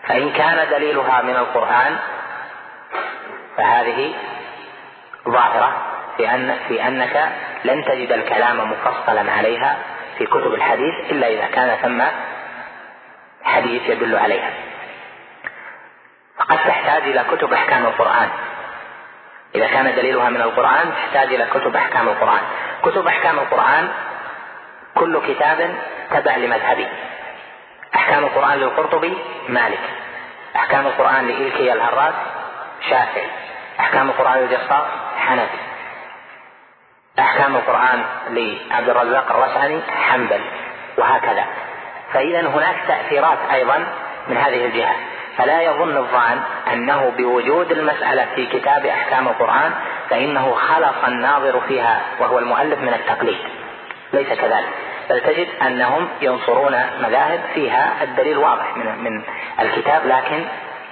فإن 0.09 0.31
كان 0.33 0.70
دليلها 0.70 1.22
من 1.22 1.37
القرآن 1.37 1.96
فهذه 3.57 4.14
ظاهرة 5.28 5.76
في 6.16 6.31
أن 6.31 6.57
في 6.68 6.87
أنك 6.88 7.28
لن 7.64 7.85
تجد 7.85 8.12
الكلام 8.12 8.70
مفصلا 8.70 9.33
عليها 9.33 9.76
في 10.18 10.26
كتب 10.26 10.54
الحديث 10.54 10.94
إلا 11.11 11.26
إذا 11.28 11.46
كان 11.46 11.76
ثم 11.83 12.02
حديث 13.44 13.83
يدل 13.88 14.16
عليها. 14.16 14.50
فقد 16.38 16.59
تحتاج 16.59 17.02
إلى 17.02 17.24
كتب 17.31 17.52
أحكام 17.52 17.87
القرآن. 17.87 18.28
إذا 19.54 19.66
كان 19.66 19.94
دليلها 19.94 20.31
من 20.31 20.42
القرآن 20.42 20.92
تحتاج 20.96 21.35
إلى 21.35 21.46
كتب 21.54 21.76
أحكام 21.76 22.09
القرآن. 22.09 22.40
كتب 22.83 23.07
أحكام 23.07 23.38
القرآن 23.38 23.88
كل 24.94 25.20
كتاب 25.26 25.74
تبع 26.11 26.37
لمذهبه 26.37 26.88
أحكام 27.94 28.24
القرآن 28.24 28.59
للقرطبي 28.59 29.18
مالك. 29.48 29.81
أحكام 30.57 30.87
القرآن 30.87 31.26
لإلكي 31.26 31.72
الهراس 31.72 32.14
شافعي. 32.90 33.31
أحكام 33.81 34.09
القرآن 34.09 34.38
للجصاص 34.38 34.87
حنفي. 35.18 35.67
أحكام 37.18 37.57
القرآن 37.57 38.04
لعبد 38.31 38.88
الرزاق 38.88 39.33
الرسعني 39.33 39.81
حنبل 40.09 40.40
وهكذا. 40.98 41.44
فإذا 42.12 42.40
هناك 42.40 42.76
تأثيرات 42.88 43.38
أيضا 43.52 43.85
من 44.28 44.37
هذه 44.37 44.64
الجهة. 44.64 44.94
فلا 45.38 45.62
يظن 45.62 45.96
الظان 45.96 46.40
أنه 46.72 47.12
بوجود 47.18 47.72
المسألة 47.72 48.26
في 48.35 48.46
كتاب 48.46 48.87
أحكام 48.87 49.28
القرآن 49.28 49.72
فإنه 50.11 50.54
خلص 50.54 51.04
الناظر 51.07 51.61
فيها 51.61 52.00
وهو 52.18 52.38
المؤلف 52.38 52.78
من 52.78 52.94
التقليد. 52.94 53.38
ليس 54.12 54.28
كذلك. 54.28 54.68
بل 55.11 55.20
تجد 55.20 55.48
أنهم 55.62 56.09
ينصرون 56.20 56.83
مذاهب 57.02 57.40
فيها 57.54 57.92
الدليل 58.02 58.38
واضح 58.38 58.76
من 58.76 59.04
من 59.04 59.22
الكتاب 59.61 60.07
لكن 60.07 60.44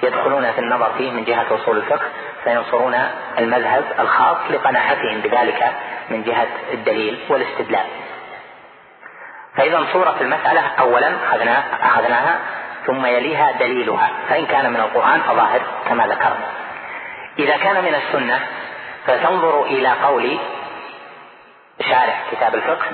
يدخلون 0.03 0.53
في 0.53 0.59
النظر 0.59 0.93
فيه 0.99 1.11
من 1.11 1.25
جهة 1.25 1.47
أصول 1.51 1.77
الفقه 1.77 2.07
فينصرون 2.45 2.95
المذهب 3.39 3.85
الخاص 3.99 4.37
لقناعتهم 4.51 5.21
بذلك 5.21 5.73
من 6.11 6.23
جهة 6.23 6.47
الدليل 6.73 7.19
والاستدلال. 7.29 7.87
فإذا 9.57 9.87
صوره 9.93 10.17
المسألة 10.21 10.61
اولا 10.61 11.17
اخذنا 11.25 11.65
أخذناها 11.83 12.39
ثم 12.87 13.07
يليها 13.07 13.53
دليلها 13.53 14.11
فإن 14.29 14.47
كان 14.47 14.71
من 14.71 14.81
القرآن 14.81 15.21
فظاهر 15.21 15.61
كما 15.89 16.07
ذكرنا. 16.07 16.47
إذا 17.39 17.57
كان 17.57 17.85
من 17.85 17.95
السنة 17.95 18.41
فتنظر 19.07 19.63
إلى 19.63 19.89
قول 19.89 20.39
شارح 21.81 22.23
كتاب 22.33 22.55
الفقه 22.55 22.87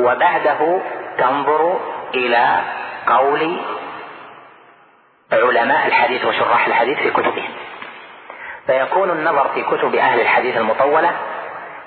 وبعده 0.00 0.80
تنظر 1.18 1.80
إلى 2.14 2.60
قول 3.06 3.60
علماء 5.34 5.86
الحديث 5.86 6.24
وشراح 6.24 6.66
الحديث 6.66 6.98
في 6.98 7.10
كتبهم. 7.10 7.50
فيكون 8.66 9.10
النظر 9.10 9.48
في 9.54 9.62
كتب 9.62 9.94
أهل 9.94 10.20
الحديث 10.20 10.56
المطولة 10.56 11.10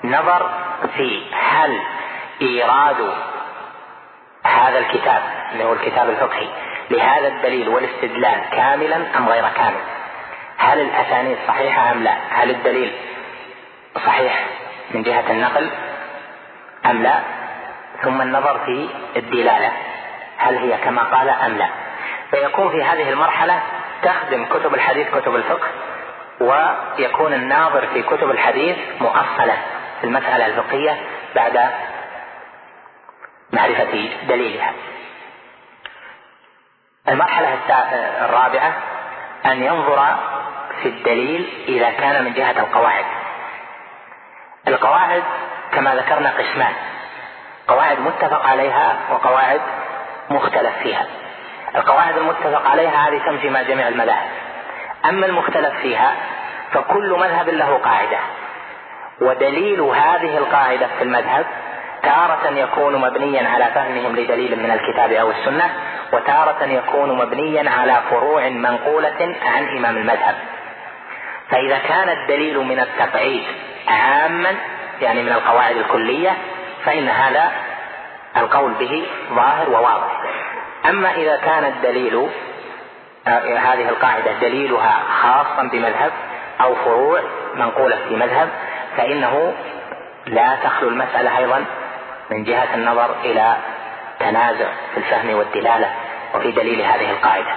نظر 0.04 0.50
في 0.96 1.22
هل 1.34 1.80
إيراد 2.42 2.96
هذا 4.44 4.78
الكتاب 4.78 5.22
اللي 5.52 5.64
هو 5.64 5.72
الكتاب 5.72 6.10
الفقهي 6.10 6.48
لهذا 6.90 7.28
الدليل 7.28 7.68
والاستدلال 7.68 8.40
كاملا 8.50 8.96
أم 9.18 9.28
غير 9.28 9.48
كامل؟ 9.48 9.80
هل 10.58 10.80
الأسانيد 10.80 11.38
صحيحة 11.48 11.92
أم 11.92 12.02
لا؟ 12.02 12.14
هل 12.30 12.50
الدليل 12.50 12.92
صحيح 14.06 14.46
من 14.90 15.02
جهة 15.02 15.30
النقل 15.30 15.70
أم 16.86 17.02
لا؟ 17.02 17.20
ثم 18.02 18.22
النظر 18.22 18.58
في 18.58 18.88
الدلالة 19.16 19.72
هل 20.38 20.58
هي 20.58 20.76
كما 20.84 21.02
قال 21.02 21.28
أم 21.28 21.58
لا؟ 21.58 21.68
فيكون 22.30 22.70
في 22.70 22.84
هذه 22.84 23.10
المرحلة 23.10 23.62
تخدم 24.02 24.44
كتب 24.44 24.74
الحديث 24.74 25.08
كتب 25.14 25.34
الفقه 25.36 25.68
ويكون 26.40 27.34
الناظر 27.34 27.86
في 27.86 28.02
كتب 28.02 28.30
الحديث 28.30 28.76
مؤصلا 29.00 29.56
في 30.00 30.04
المسألة 30.04 30.46
الفقهية 30.46 31.00
بعد 31.34 31.70
معرفة 33.52 34.08
دليلها. 34.28 34.72
المرحلة 37.08 37.58
الرابعة 38.24 38.72
أن 39.46 39.62
ينظر 39.62 40.16
في 40.82 40.88
الدليل 40.88 41.64
إذا 41.68 41.90
كان 41.90 42.24
من 42.24 42.32
جهة 42.32 42.50
القواعد. 42.50 43.04
القواعد 44.68 45.22
كما 45.72 45.94
ذكرنا 45.94 46.30
قسمان 46.30 46.72
قواعد 47.68 48.00
متفق 48.00 48.46
عليها 48.46 48.96
وقواعد 49.10 49.60
مختلف 50.30 50.78
فيها. 50.82 51.06
القواعد 51.76 52.16
المتفق 52.16 52.68
عليها 52.70 53.08
هذه 53.08 53.18
تمشي 53.18 53.50
مع 53.50 53.62
جميع 53.62 53.88
المذاهب. 53.88 54.28
أما 55.04 55.26
المختلف 55.26 55.74
فيها 55.82 56.12
فكل 56.72 57.10
مذهب 57.10 57.48
له 57.48 57.78
قاعدة. 57.78 58.18
ودليل 59.20 59.80
هذه 59.80 60.38
القاعدة 60.38 60.86
في 60.98 61.04
المذهب 61.04 61.46
تارة 62.02 62.50
يكون 62.50 62.96
مبنيا 62.96 63.48
على 63.48 63.64
فهمهم 63.64 64.16
لدليل 64.16 64.62
من 64.62 64.70
الكتاب 64.70 65.12
أو 65.12 65.30
السنة 65.30 65.70
وتارة 66.12 66.64
يكون 66.64 67.18
مبنيا 67.18 67.70
على 67.70 68.00
فروع 68.10 68.48
منقولة 68.48 69.36
عن 69.42 69.76
إمام 69.76 69.96
المذهب. 69.96 70.34
فإذا 71.50 71.78
كان 71.78 72.08
الدليل 72.08 72.58
من 72.58 72.80
التقعيد 72.80 73.44
عاما 73.88 74.54
يعني 75.00 75.22
من 75.22 75.32
القواعد 75.32 75.76
الكلية 75.76 76.30
فإن 76.84 77.08
هذا 77.08 77.52
القول 78.36 78.72
به 78.72 79.06
ظاهر 79.34 79.70
وواضح. 79.70 80.22
أما 80.86 81.14
إذا 81.14 81.36
كان 81.36 81.64
الدليل 81.64 82.28
آه، 83.26 83.58
هذه 83.58 83.88
القاعدة 83.88 84.32
دليلها 84.40 85.02
خاصا 85.22 85.62
بمذهب 85.62 86.12
أو 86.60 86.74
فروع 86.74 87.20
منقولة 87.54 87.96
في 88.08 88.16
مذهب 88.16 88.48
فإنه 88.96 89.54
لا 90.26 90.56
تخلو 90.64 90.88
المسألة 90.88 91.38
أيضا 91.38 91.64
من 92.30 92.44
جهة 92.44 92.74
النظر 92.74 93.10
إلى 93.24 93.56
تنازع 94.20 94.66
في 94.94 94.96
الفهم 94.96 95.34
والدلالة 95.34 95.90
وفي 96.34 96.50
دليل 96.50 96.82
هذه 96.82 97.10
القاعدة. 97.10 97.54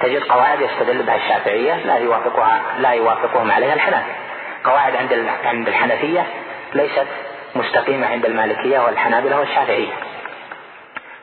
تجد 0.00 0.22
قواعد 0.22 0.60
يستدل 0.60 1.02
بها 1.02 1.16
الشافعية 1.16 1.74
لا 1.74 1.96
يوافقها 1.96 2.60
لا 2.78 2.90
يوافقهم 2.90 3.50
عليها 3.50 3.74
الحنابلة 3.74 4.14
قواعد 4.64 4.96
عند 4.96 5.26
عند 5.44 5.68
الحنفية 5.68 6.26
ليست 6.74 7.06
مستقيمة 7.54 8.06
عند 8.06 8.24
المالكية 8.24 8.78
والحنابلة 8.78 9.38
والشافعية. 9.38 9.92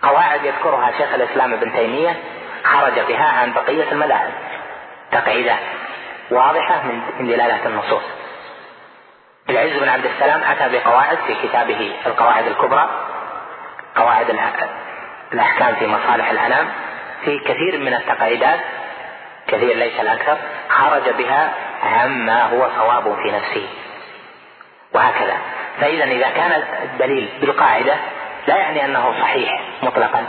قواعد 0.03 0.45
يذكرها 0.45 0.91
شيخ 0.97 1.13
الإسلام 1.13 1.53
ابن 1.53 1.73
تيمية 1.73 2.15
خرج 2.63 2.99
بها 2.99 3.25
عن 3.25 3.53
بقية 3.53 3.91
المذاهب. 3.91 4.33
تقعيدات 5.11 5.59
واضحة 6.31 6.81
من 7.19 7.27
دلالة 7.27 7.65
النصوص. 7.65 8.03
العز 9.49 9.71
بن 9.71 9.89
عبد 9.89 10.05
السلام 10.05 10.41
أتى 10.43 10.77
بقواعد 10.77 11.17
في 11.27 11.47
كتابه 11.47 11.95
القواعد 12.05 12.47
الكبرى 12.47 12.89
قواعد 13.95 14.29
الأحكام 15.33 15.75
في 15.75 15.87
مصالح 15.87 16.29
الأنام. 16.29 16.67
في 17.25 17.39
كثير 17.39 17.79
من 17.79 17.93
التقعيدات 17.93 18.59
كثير 19.47 19.75
ليس 19.75 19.99
الأكثر 19.99 20.37
خرج 20.69 21.09
بها 21.09 21.53
عما 21.83 22.43
هو 22.43 22.69
صواب 22.77 23.15
في 23.23 23.31
نفسه. 23.31 23.67
وهكذا. 24.93 25.37
فإذا 25.81 26.03
إذا 26.03 26.29
كان 26.29 26.63
الدليل 26.83 27.29
بالقاعدة 27.41 27.95
لا 28.47 28.57
يعني 28.57 28.85
أنه 28.85 29.21
صحيح. 29.21 29.61
مطلقا. 29.83 30.27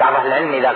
بعض 0.00 0.14
أهل 0.14 0.26
العلم 0.26 0.52
إذا 0.52 0.74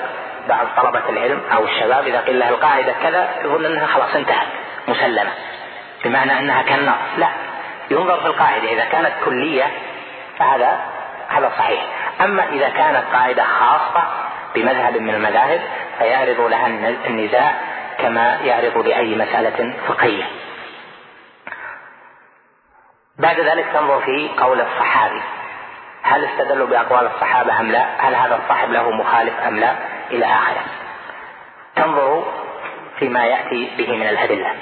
بعض 0.48 0.66
طلبة 0.76 1.08
العلم 1.08 1.40
أو 1.52 1.64
الشباب 1.64 2.06
إذا 2.06 2.20
قيل 2.20 2.38
له 2.38 2.48
القاعدة 2.48 2.92
كذا 3.02 3.28
يظن 3.44 3.64
أنها 3.64 3.86
خلاص 3.86 4.14
انتهت 4.14 4.46
مسلمة. 4.88 5.30
بمعنى 6.04 6.38
أنها 6.38 6.62
كالنص 6.62 6.94
لا. 7.18 7.28
ينظر 7.90 8.20
في 8.20 8.26
القاعدة 8.26 8.72
إذا 8.72 8.84
كانت 8.84 9.12
كلية 9.24 9.64
فهذا 10.38 10.80
هذا 11.28 11.52
صحيح. 11.58 11.86
أما 12.20 12.44
إذا 12.48 12.68
كانت 12.68 13.04
قاعدة 13.12 13.44
خاصة 13.44 14.08
بمذهب 14.54 14.96
من 14.96 15.14
المذاهب 15.14 15.60
فيعرض 15.98 16.40
لها 16.40 16.66
النزاع 17.06 17.54
كما 17.98 18.38
يعرض 18.44 18.86
لأي 18.86 19.14
مسألة 19.14 19.74
فقهية. 19.88 20.24
بعد 23.18 23.40
ذلك 23.40 23.66
تنظر 23.74 24.00
في 24.00 24.30
قول 24.38 24.60
الصحابي. 24.60 25.22
هل 26.02 26.24
استدلوا 26.24 26.66
بأقوال 26.66 27.06
الصحابة 27.06 27.60
أم 27.60 27.70
لا؟ 27.72 27.86
هل 27.98 28.14
هذا 28.14 28.40
الصاحب 28.42 28.72
له 28.72 28.90
مخالف 28.90 29.40
أم 29.40 29.56
لا؟ 29.56 29.74
إلى 30.10 30.24
آخره. 30.24 30.62
تنظر 31.76 32.32
فيما 32.98 33.24
يأتي 33.24 33.70
به 33.78 33.96
من 33.96 34.08
الأدلة. 34.08 34.54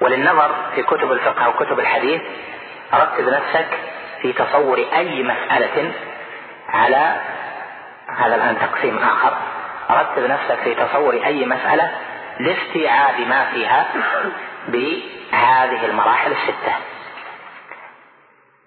وللنظر 0.00 0.50
في 0.74 0.82
كتب 0.82 1.12
الفقه 1.12 1.44
أو 1.44 1.52
كتب 1.52 1.80
الحديث 1.80 2.22
رتب 2.94 3.28
نفسك 3.28 3.78
في 4.22 4.32
تصور 4.32 4.78
أي 4.78 5.22
مسألة 5.22 5.92
على 6.68 7.16
هذا 8.16 8.34
الآن 8.34 8.58
تقسيم 8.58 8.98
آخر. 8.98 9.36
رتب 9.90 10.30
نفسك 10.30 10.58
في 10.64 10.74
تصور 10.74 11.14
أي 11.14 11.46
مسألة 11.46 11.90
لاستيعاب 12.40 13.20
ما 13.20 13.44
فيها 13.44 13.86
بهذه 14.68 15.86
المراحل 15.86 16.32
الستة. 16.32 16.72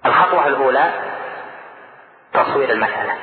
الخطوة 0.05 0.47
الأولى 0.47 0.91
تصوير 2.33 2.71
المسألة. 2.71 3.17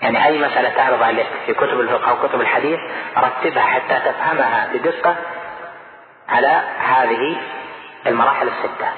يعني 0.00 0.26
أي 0.26 0.38
مسألة 0.38 0.68
تعرض 0.68 1.02
عليك 1.02 1.26
في 1.46 1.54
كتب 1.54 1.80
الفقه 1.80 2.10
أو 2.10 2.28
كتب 2.28 2.40
الحديث 2.40 2.80
رتبها 3.18 3.62
حتى 3.62 4.00
تفهمها 4.12 4.72
بدقة 4.72 5.16
على 6.28 6.62
هذه 6.78 7.40
المراحل 8.06 8.48
الستة. 8.48 8.92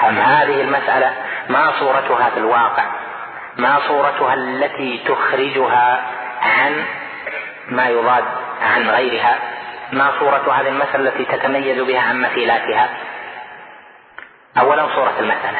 أم 0.00 0.18
هذه 0.18 0.60
المسألة 0.60 1.14
ما 1.48 1.78
صورتها 1.78 2.30
في 2.30 2.36
الواقع؟ 2.36 2.90
ما 3.56 3.80
صورتها 3.88 4.34
التي 4.34 5.04
تخرجها 5.06 6.06
عن 6.40 6.84
ما 7.70 7.88
يضاد 7.88 8.24
عن 8.62 8.90
غيرها 8.90 9.38
ما 9.92 10.12
صورة 10.18 10.60
هذه 10.60 10.68
المسألة 10.68 11.08
التي 11.08 11.24
تتميز 11.24 11.78
بها 11.78 12.00
عن 12.00 12.20
مثيلاتها. 12.20 12.88
أولا 14.58 14.88
صورة 14.94 15.14
المسألة 15.20 15.58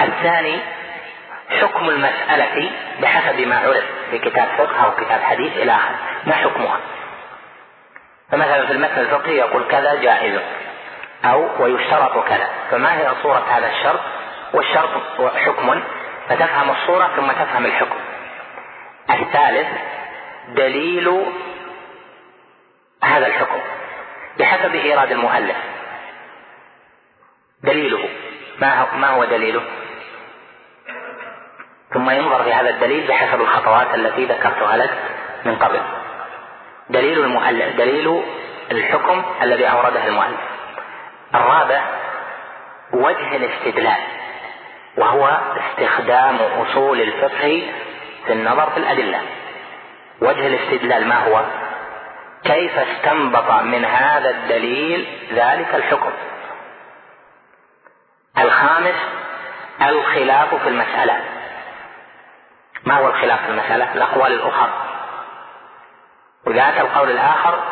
الثاني 0.00 0.58
حكم 1.60 1.88
المسألة 1.88 2.70
بحسب 3.02 3.40
ما 3.40 3.58
عرف 3.58 3.84
في 4.10 4.18
كتاب 4.18 4.48
فقه 4.58 4.84
أو 4.84 4.90
كتاب 4.90 5.20
حديث 5.20 5.56
إلى 5.56 5.72
آخره. 5.72 5.96
ما 6.26 6.32
حكمها؟ 6.32 6.80
فمثلا 8.30 8.66
في 8.66 8.72
المثل 8.72 9.00
الفقهي 9.00 9.36
يقول 9.36 9.64
كذا 9.70 9.94
جائز 9.94 10.40
أو 11.24 11.62
ويشترط 11.62 12.28
كذا. 12.28 12.48
فما 12.70 12.94
هي 12.94 13.08
صورة 13.22 13.44
هذا 13.50 13.66
الشرط؟ 13.66 14.00
والشرط 14.54 14.90
حكم 15.36 15.82
فتفهم 16.28 16.70
الصورة 16.70 17.10
ثم 17.16 17.32
تفهم 17.32 17.66
الحكم. 17.66 17.96
الثالث 19.10 19.68
دليل 20.48 21.26
هذا 23.02 23.26
الحكم 23.26 23.60
بحسب 24.38 24.74
إيراد 24.74 25.12
المؤلف. 25.12 25.56
دليله 27.62 28.08
ما 28.60 29.08
هو, 29.08 29.24
دليله؟ 29.24 29.62
ثم 31.94 32.10
ينظر 32.10 32.44
في 32.44 32.52
هذا 32.52 32.70
الدليل 32.70 33.06
بحسب 33.06 33.40
الخطوات 33.40 33.94
التي 33.94 34.24
ذكرتها 34.24 34.76
لك 34.76 34.90
من 35.44 35.56
قبل. 35.56 35.80
دليل 36.90 37.18
المؤلف 37.18 37.76
دليل 37.76 38.22
الحكم 38.70 39.22
الذي 39.42 39.66
أورده 39.66 40.06
المؤلف. 40.06 40.40
الرابع 41.34 41.84
وجه 42.92 43.36
الاستدلال 43.36 44.02
وهو 44.96 45.40
استخدام 45.56 46.36
أصول 46.36 47.00
الفقه 47.00 47.72
في 48.26 48.32
النظر 48.32 48.70
في 48.70 48.76
الأدلة. 48.76 49.20
وجه 50.20 50.46
الاستدلال 50.46 51.06
ما 51.06 51.24
هو؟ 51.24 51.44
كيف 52.44 52.78
استنبط 52.78 53.50
من 53.50 53.84
هذا 53.84 54.30
الدليل 54.30 55.28
ذلك 55.32 55.74
الحكم؟ 55.74 56.12
الخامس 58.38 58.94
الخلاف 59.82 60.54
في 60.54 60.68
المسألة. 60.68 61.20
ما 62.84 62.94
هو 62.94 63.06
الخلاف 63.08 63.44
في 63.44 63.48
المسألة؟ 63.48 63.94
الأقوال 63.94 64.32
الأخرى. 64.32 64.72
وذات 66.46 66.80
القول 66.80 67.10
الآخر 67.10 67.64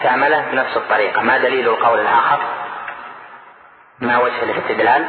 تعمله 0.00 0.40
بنفس 0.40 0.76
الطريقة. 0.76 1.22
ما 1.22 1.38
دليل 1.38 1.68
القول 1.68 2.00
الآخر؟ 2.00 2.40
ما 4.00 4.18
وجه 4.18 4.42
الاستدلال؟ 4.42 5.06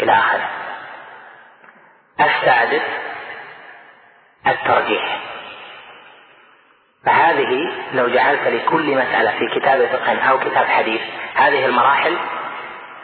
إلى 0.00 0.12
آخره. 0.12 0.48
السادس 2.20 2.82
الترجيح. 4.46 5.27
فهذه 7.08 7.72
لو 7.94 8.08
جعلت 8.08 8.48
لكل 8.48 8.96
مسألة 8.96 9.30
في 9.38 9.60
كتاب 9.60 9.86
فقه 9.86 10.18
أو 10.30 10.38
كتاب 10.38 10.66
حديث 10.66 11.00
هذه 11.34 11.66
المراحل 11.66 12.16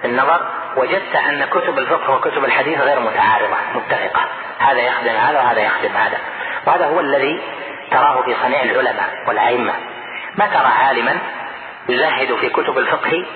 في 0.00 0.06
النظر 0.06 0.46
وجدت 0.76 1.16
أن 1.16 1.44
كتب 1.44 1.78
الفقه 1.78 2.14
وكتب 2.14 2.44
الحديث 2.44 2.80
غير 2.80 3.00
متعارضة 3.00 3.56
متفقة. 3.74 4.20
هذا 4.58 4.80
يخدم 4.80 5.10
هذا 5.10 5.38
وهذا 5.38 5.60
يخدم 5.60 5.96
هذا. 5.96 6.18
وهذا 6.66 6.86
هو 6.86 7.00
الذي 7.00 7.40
تراه 7.90 8.22
في 8.22 8.34
صنيع 8.42 8.62
العلماء 8.62 9.24
والأئمة. 9.28 9.72
ما 10.36 10.46
ترى 10.46 10.72
عالما 10.84 11.18
يزهد 11.88 12.34
في 12.34 12.48
كتب 12.48 12.78
الفقه 12.78 13.26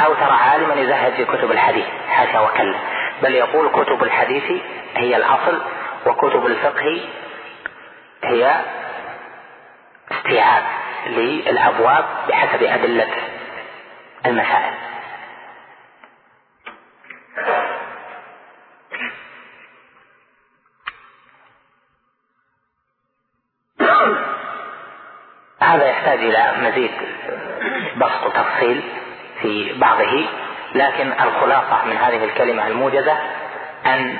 أو 0.00 0.14
ترى 0.14 0.32
عالما 0.32 0.74
يزهد 0.74 1.12
في 1.12 1.24
كتب 1.24 1.50
الحديث 1.50 1.84
حاشا 2.08 2.40
وكلا. 2.40 2.78
بل 3.22 3.34
يقول 3.34 3.68
كتب 3.68 4.02
الحديث 4.02 4.52
هي 4.96 5.16
الأصل 5.16 5.62
وكتب 6.06 6.46
الفقه 6.46 7.00
هي 8.24 8.56
استيعاب 10.18 10.62
للأبواب 11.06 12.04
بحسب 12.28 12.62
أدلة 12.62 13.08
المسائل. 14.26 14.74
هذا 25.60 25.86
يحتاج 25.86 26.18
إلى 26.18 26.52
مزيد 26.62 26.90
بسط 27.96 28.26
وتفصيل 28.26 28.82
في 29.42 29.72
بعضه 29.78 30.26
لكن 30.74 31.12
الخلاصة 31.12 31.84
من 31.84 31.96
هذه 31.96 32.24
الكلمة 32.24 32.66
الموجزة 32.66 33.16
أن 33.86 34.16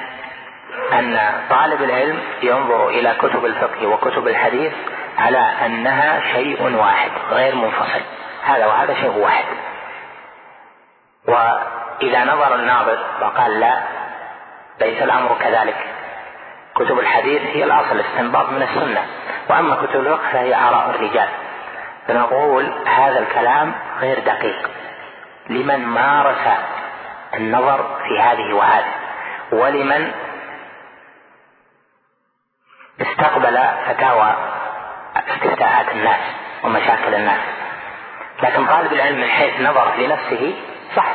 أن 0.93 1.33
طالب 1.51 1.83
العلم 1.83 2.19
ينظر 2.43 2.89
إلى 2.89 3.17
كتب 3.19 3.45
الفقه 3.45 3.87
وكتب 3.87 4.29
الحديث 4.29 4.73
على 5.19 5.39
أنها 5.39 6.33
شيء 6.33 6.77
واحد 6.77 7.11
غير 7.31 7.55
منفصل. 7.55 8.01
هذا 8.45 8.67
وهذا 8.67 8.95
شيء 8.95 9.19
واحد. 9.19 9.45
وإذا 11.29 12.25
نظر 12.25 12.55
الناظر 12.55 13.05
وقال 13.21 13.61
لا 13.61 13.83
ليس 14.81 15.03
الأمر 15.03 15.37
كذلك. 15.41 15.77
كتب 16.75 16.99
الحديث 16.99 17.43
هي 17.43 17.65
الأصل 17.65 18.01
استنباط 18.01 18.49
من 18.49 18.63
السنة. 18.63 19.07
وأما 19.51 19.77
كتب 19.77 20.01
الفقه 20.01 20.33
فهي 20.33 20.55
آراء 20.55 20.91
الرجال. 20.91 21.29
فنقول 22.09 22.73
هذا 22.87 23.19
الكلام 23.19 23.75
غير 24.01 24.19
دقيق. 24.19 24.71
لمن 25.49 25.87
مارس 25.87 26.49
النظر 27.35 28.01
في 28.09 28.21
هذه 28.21 28.53
وهذه؟ 28.53 28.93
ولمن 29.53 30.13
استقبل 33.01 33.59
فتاوى 33.87 34.35
استفتاءات 35.29 35.93
الناس 35.93 36.21
ومشاكل 36.65 37.15
الناس. 37.15 37.41
لكن 38.43 38.67
طالب 38.67 38.93
العلم 38.93 39.21
من 39.21 39.29
حيث 39.29 39.61
نظر 39.61 39.97
لنفسه 39.99 40.55
صح 40.97 41.07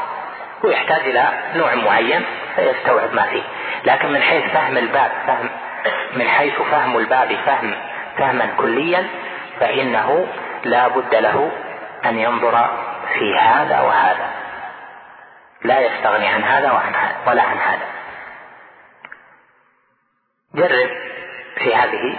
هو 0.65 0.69
يحتاج 0.69 1.01
إلى 1.01 1.29
نوع 1.55 1.75
معين 1.75 2.25
فيستوعب 2.55 3.13
ما 3.13 3.21
فيه. 3.21 3.43
لكن 3.83 4.11
من 4.11 4.21
حيث 4.21 4.43
فهم 4.53 4.77
الباب 4.77 5.11
فهم 5.27 5.49
من 6.13 6.27
حيث 6.27 6.61
فهم 6.61 6.97
الباب 6.97 7.35
فهم 7.45 7.75
فهما 8.17 8.49
كليا 8.57 9.07
فإنه 9.59 10.27
لا 10.63 10.87
بد 10.87 11.15
له 11.15 11.51
أن 12.05 12.19
ينظر 12.19 12.69
في 13.13 13.39
هذا 13.39 13.81
وهذا. 13.81 14.29
لا 15.63 15.79
يستغني 15.79 16.27
عن 16.27 16.43
هذا 16.43 16.71
وعن 16.71 16.95
هذا 16.95 17.15
ولا 17.27 17.43
عن 17.43 17.57
هذا. 17.57 17.85
جرب 20.55 20.89
في 21.57 21.75
هذه 21.75 22.17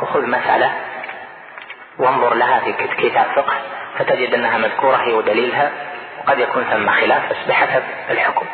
وخذ 0.00 0.26
مسألة 0.26 0.72
وانظر 1.98 2.34
لها 2.34 2.60
في 2.60 2.72
كتاب 2.72 3.26
فقه 3.36 3.54
فتجد 3.98 4.34
أنها 4.34 4.58
مذكورة 4.58 4.96
هي 4.96 5.12
ودليلها 5.12 5.70
وقد 6.18 6.38
يكون 6.38 6.64
ثم 6.64 6.90
خلاف 6.90 7.30
بس 7.30 7.36
بحسب 7.48 7.82
الحكم 8.10 8.46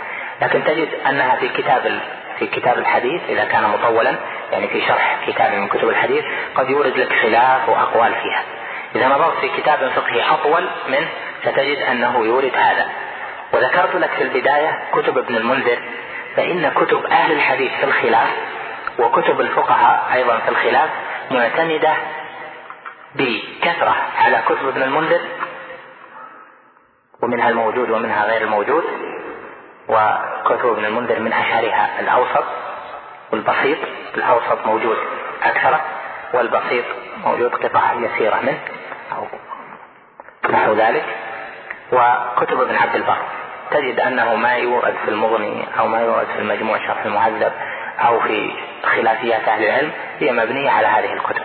لكن 0.42 0.64
تجد 0.64 0.88
أنها 1.08 1.36
في 1.36 1.48
كتاب 1.48 2.00
في 2.38 2.46
كتاب 2.46 2.78
الحديث 2.78 3.22
إذا 3.28 3.44
كان 3.44 3.62
مطولا 3.62 4.14
يعني 4.52 4.68
في 4.68 4.80
شرح 4.80 5.18
كتاب 5.26 5.52
من 5.52 5.68
كتب 5.68 5.88
الحديث 5.88 6.24
قد 6.54 6.70
يورد 6.70 6.96
لك 6.96 7.12
خلاف 7.22 7.68
وأقوال 7.68 8.14
فيها. 8.14 8.42
إذا 8.94 9.08
نظرت 9.08 9.38
في 9.40 9.48
كتاب 9.48 9.90
فقهي 9.96 10.22
أطول 10.22 10.68
منه 10.88 11.08
ستجد 11.42 11.78
أنه 11.78 12.26
يورد 12.26 12.56
هذا. 12.56 12.88
وذكرت 13.52 13.94
لك 13.94 14.10
في 14.10 14.22
البداية 14.22 14.78
كتب 14.92 15.18
ابن 15.18 15.36
المنذر 15.36 15.78
فإن 16.36 16.70
كتب 16.74 17.06
أهل 17.06 17.32
الحديث 17.32 17.70
في 17.80 17.84
الخلاف 17.84 18.28
وكتب 18.98 19.40
الفقهاء 19.40 20.10
أيضا 20.14 20.38
في 20.38 20.48
الخلاف 20.48 20.90
معتمدة 21.30 21.92
بكثرة 23.14 23.94
على 24.18 24.42
كتب 24.46 24.68
ابن 24.68 24.82
المنذر 24.82 25.20
ومنها 27.22 27.48
الموجود 27.48 27.90
ومنها 27.90 28.24
غير 28.24 28.42
الموجود 28.42 28.84
وكتب 29.88 30.68
ابن 30.68 30.84
المنذر 30.84 31.20
من 31.20 31.32
اشهرها 31.32 32.00
الأوسط 32.00 32.44
والبسيط 33.32 33.78
الأوسط 34.14 34.66
موجود 34.66 34.96
اكثره 35.42 35.80
والبسيط 36.34 36.84
موجود 37.24 37.54
قطع 37.54 37.92
يسيرة 37.92 38.40
منه 38.40 38.58
أو 39.12 39.26
نحو 40.50 40.72
ذلك 40.72 41.04
وكتب 41.92 42.60
ابن 42.60 42.76
عبد 42.76 42.94
البر. 42.94 43.16
تجد 43.70 44.00
أنه 44.00 44.34
ما 44.34 44.54
يورد 44.54 44.94
في 45.04 45.10
المغني 45.10 45.64
أو 45.78 45.86
ما 45.86 46.00
يورد 46.00 46.26
في 46.26 46.38
المجموع 46.38 46.78
شرح 46.78 47.04
المهذب 47.04 47.52
أو 48.00 48.20
في 48.20 48.52
خلافيات 48.84 49.48
أهل 49.48 49.64
العلم 49.64 49.92
هي 50.18 50.32
مبنية 50.32 50.70
على 50.70 50.86
هذه 50.86 51.12
الكتب. 51.12 51.44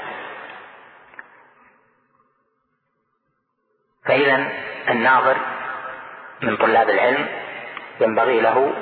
فإذا 4.06 4.48
الناظر 4.90 5.38
من 6.42 6.58
طلاب 6.58 6.90
العلم 6.90 7.28
ينبغي 8.02 8.42
له 8.42 8.74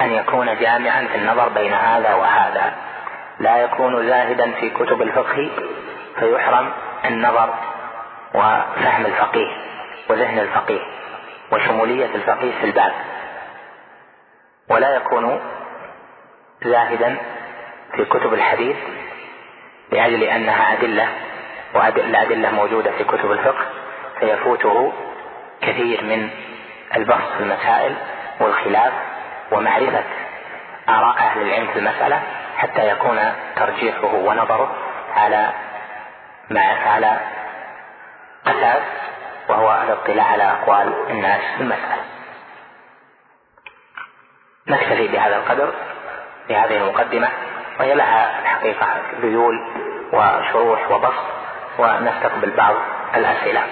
أن 0.00 0.12
يكون 0.12 0.58
جامعا 0.58 1.06
في 1.12 1.14
النظر 1.18 1.48
بين 1.48 1.72
هذا 1.72 2.14
وهذا. 2.14 2.74
لا 3.40 3.56
يكون 3.56 4.06
زاهدا 4.08 4.52
في 4.52 4.70
كتب 4.70 5.02
الفقه 5.02 5.50
فيحرم 6.18 6.72
النظر 7.04 7.54
وفهم 8.34 9.06
الفقيه 9.06 9.56
وذهن 10.10 10.38
الفقيه 10.38 10.80
وشمولية 11.52 12.14
الفقيه 12.14 12.52
في 12.60 12.64
الباب. 12.64 12.92
ولا 14.68 14.96
يكون 14.96 15.40
زاهدا 16.64 17.16
في 17.96 18.04
كتب 18.04 18.34
الحديث 18.34 18.76
لأجل 19.92 20.22
أنها 20.22 20.72
أدلة 20.72 21.08
والأدلة 21.74 22.50
موجودة 22.50 22.90
في 22.90 23.04
كتب 23.04 23.32
الفقه. 23.32 23.66
فيفوته 24.20 24.92
كثير 25.62 26.04
من 26.04 26.30
البحث 26.96 27.36
في 27.36 27.42
المسائل 27.42 27.94
والخلاف 28.40 28.92
ومعرفة 29.52 30.04
آراء 30.88 31.18
أهل 31.18 31.42
العلم 31.42 31.66
في 31.66 31.78
المسألة 31.78 32.22
حتى 32.56 32.88
يكون 32.88 33.18
ترجيحه 33.56 34.14
ونظره 34.14 34.76
على 35.16 35.50
مع 36.50 36.92
على 36.92 37.20
أساس 38.46 38.82
وهو 39.48 39.82
الاطلاع 39.84 40.26
على 40.26 40.42
أقوال 40.42 41.10
الناس 41.10 41.40
في 41.56 41.62
المسألة. 41.62 42.04
نكتفي 44.68 45.08
بهذا 45.08 45.36
القدر 45.36 45.72
في 46.46 46.56
هذه 46.56 46.76
المقدمة 46.76 47.28
وهي 47.78 47.94
لها 47.94 48.40
الحقيقة 48.42 48.86
ذيول 49.20 49.66
وشروح 50.12 50.90
وبسط 50.90 51.24
ونستقبل 51.78 52.50
بعض 52.50 52.74
الأسئلة. 53.14 53.62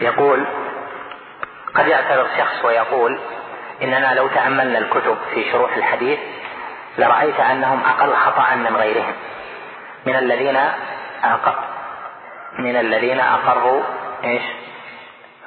يقول 0.00 0.46
قد 1.74 1.86
يعتذر 1.86 2.26
شخص 2.38 2.64
ويقول 2.64 3.18
إننا 3.82 4.14
لو 4.14 4.28
تأملنا 4.28 4.78
الكتب 4.78 5.16
في 5.34 5.50
شروح 5.52 5.76
الحديث 5.76 6.18
لرأيت 6.98 7.40
أنهم 7.40 7.84
أقل 7.84 8.14
خطأ 8.14 8.54
من 8.54 8.76
غيرهم 8.76 9.14
من 10.06 10.16
الذين 10.16 10.60
من 12.58 12.76
الذين 12.76 13.20
أقروا 13.20 13.82
إيش؟ 14.24 14.42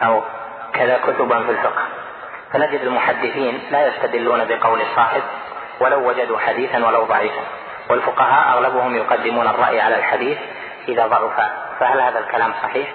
أو 0.02 0.24
كذا 0.74 1.00
كتبا 1.08 1.44
في 1.44 1.52
الفقه. 1.52 1.84
فنجد 2.54 2.82
المحدثين 2.82 3.62
لا 3.72 3.88
يستدلون 3.88 4.46
بقول 4.46 4.80
صاحب 4.96 5.22
ولو 5.80 6.10
وجدوا 6.10 6.40
حديثا 6.40 6.86
ولو 6.86 7.04
ضعيفا 7.04 7.42
والفقهاء 7.90 8.58
أغلبهم 8.58 8.96
يقدمون 8.96 9.48
الرأي 9.48 9.82
على 9.82 9.96
الحديث 9.96 10.38
إذا 10.88 11.08
ضعف 11.08 11.50
فهل 11.80 12.02
هذا 12.02 12.20
الكلام 12.20 12.54
صحيح؟ 12.64 12.94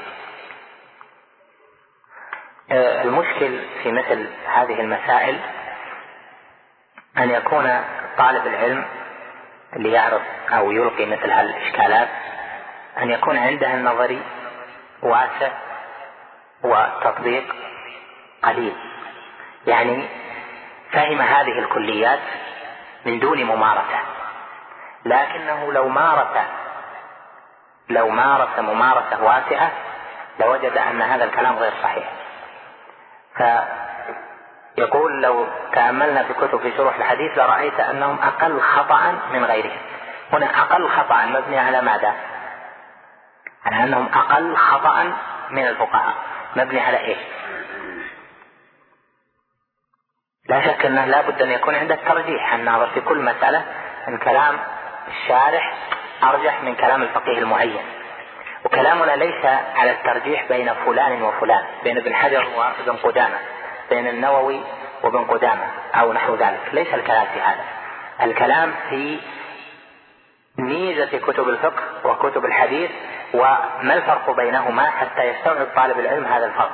المشكل 2.71 3.59
في 3.83 3.93
مثل 3.93 4.29
هذه 4.55 4.81
المسائل 4.81 5.41
أن 7.19 7.31
يكون 7.31 7.85
طالب 8.19 8.47
العلم 8.47 8.85
اللي 9.77 10.21
أو 10.53 10.71
يلقي 10.71 11.07
مثل 11.07 11.31
هالإشكالات 11.31 12.09
أن 12.99 13.11
يكون 13.11 13.39
عنده 13.39 13.75
النظري 13.75 14.23
واسع 15.03 15.51
وتطبيق 16.63 17.55
قليل. 18.43 18.77
يعني 19.67 20.09
فهم 20.93 21.21
هذه 21.21 21.59
الكليات 21.59 22.21
من 23.05 23.19
دون 23.19 23.45
ممارسة. 23.45 23.99
لكنه 25.05 25.73
لو 25.73 25.89
مارس 25.89 26.47
لو 27.89 28.09
مارس 28.09 28.59
ممارسة 28.59 29.25
واسعة 29.25 29.73
لوجد 30.41 30.77
أن 30.77 31.03
هذا 31.03 31.25
الكلام 31.25 31.57
غير 31.59 31.73
صحيح. 31.83 32.24
فيقول 33.37 35.23
لو 35.23 35.47
تأملنا 35.73 36.23
في 36.23 36.35
كتب 36.35 36.61
في 36.61 36.77
شروح 36.77 36.97
الحديث 36.97 37.39
لرأيت 37.39 37.81
أنهم 37.81 38.19
أقل 38.19 38.61
خطأ 38.61 39.19
من 39.33 39.45
غيرهم 39.45 39.79
هنا 40.33 40.61
أقل 40.61 40.89
خطأ 40.89 41.27
مبني 41.27 41.59
على 41.59 41.81
ماذا؟ 41.81 42.15
على 43.65 43.85
أنهم 43.85 44.09
أقل 44.15 44.57
خطأ 44.57 45.13
من 45.51 45.67
الفقهاء 45.67 46.15
مبني 46.57 46.81
على 46.81 46.99
إيش؟ 46.99 47.19
لا 50.49 50.61
شك 50.61 50.87
أنه 50.87 51.05
لابد 51.05 51.43
أن 51.43 51.51
يكون 51.51 51.75
عند 51.75 51.93
الترجيح 51.93 52.55
الناظر 52.55 52.87
في 52.87 53.01
كل 53.01 53.19
مسألة 53.19 53.65
ان 54.09 54.19
كلام 54.19 54.59
الشارح 55.09 55.75
أرجح 56.23 56.63
من 56.63 56.75
كلام 56.75 57.03
الفقيه 57.03 57.39
المعين 57.39 57.83
وكلامنا 58.65 59.17
ليس 59.17 59.45
على 59.77 59.91
الترجيح 59.91 60.49
بين 60.49 60.75
فلان 60.75 61.23
وفلان 61.23 61.65
بين 61.85 61.99
ابن 61.99 62.15
حجر 62.15 62.47
وابن 62.57 62.97
قدامة 62.97 63.39
بين 63.91 64.09
النووي 64.09 64.61
وابن 65.03 65.25
قدامة 65.25 65.67
أو 65.95 66.13
نحو 66.13 66.35
ذلك. 66.35 66.61
ليس 66.73 66.95
الكلام 66.95 67.27
في 67.35 67.41
هذا. 67.41 67.65
الكلام 68.23 68.75
في 68.91 69.21
ميزة 70.59 71.19
كتب 71.19 71.49
الفقه 71.49 71.83
وكتب 72.05 72.45
الحديث 72.45 72.91
وما 73.35 73.95
الفرق 73.95 74.31
بينهما 74.31 74.91
حتى 74.91 75.23
يستوعب 75.23 75.67
طالب 75.77 75.99
العلم 75.99 76.25
هذا 76.25 76.47
الفرق. 76.47 76.73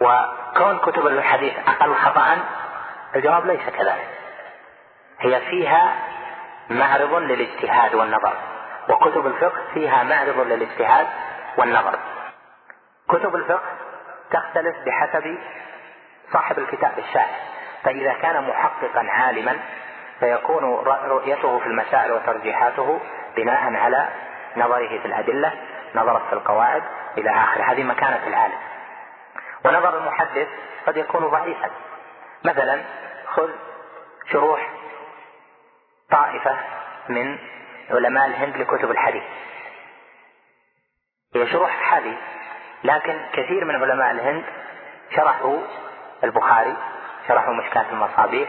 وكون 0.00 0.78
كتب 0.78 1.06
الحديث 1.06 1.52
أقل 1.68 1.94
خطأ 1.94 2.38
الجواب 3.16 3.46
ليس 3.46 3.70
كذلك. 3.76 4.08
هي 5.20 5.40
فيها 5.40 5.94
معرض 6.70 7.14
للاجتهاد 7.14 7.94
والنظر. 7.94 8.36
وكتب 8.88 9.26
الفقه 9.26 9.62
فيها 9.74 10.02
معرض 10.02 10.40
للاجتهاد 10.40 11.06
والنظر. 11.56 11.98
كتب 13.08 13.36
الفقه 13.36 13.70
تختلف 14.30 14.76
بحسب 14.86 15.38
صاحب 16.32 16.58
الكتاب 16.58 16.98
الشارح 16.98 17.40
فإذا 17.84 18.12
كان 18.12 18.48
محققا 18.48 19.06
عالما 19.10 19.58
فيكون 20.20 20.64
رؤيته 20.86 21.58
في 21.58 21.66
المسائل 21.66 22.12
وترجيحاته 22.12 23.00
بناء 23.36 23.74
على 23.74 24.08
نظره 24.56 24.98
في 24.98 25.04
الأدلة 25.04 25.52
نظرة 25.94 26.22
في 26.28 26.32
القواعد 26.32 26.82
إلى 27.18 27.30
آخره. 27.30 27.62
هذه 27.62 27.82
مكانة 27.82 28.26
العالم. 28.26 28.58
ونظر 29.64 29.98
المحدث 29.98 30.48
قد 30.86 30.96
يكون 30.96 31.28
ضعيفا. 31.28 31.70
مثلا 32.44 32.82
خذ 33.26 33.50
شروح 34.32 34.70
طائفة 36.10 36.56
من 37.08 37.38
علماء 37.90 38.26
الهند 38.26 38.56
لكتب 38.56 38.90
الحديث. 38.90 39.22
هي 41.34 41.46
شروح 41.46 41.70
حديث 41.70 42.18
لكن 42.84 43.20
كثير 43.32 43.64
من 43.64 43.74
علماء 43.74 44.10
الهند 44.10 44.44
شرحوا 45.16 45.58
البخاري 46.24 46.76
شرحوا 47.28 47.54
مشكاة 47.54 47.84
المصابيح 47.92 48.48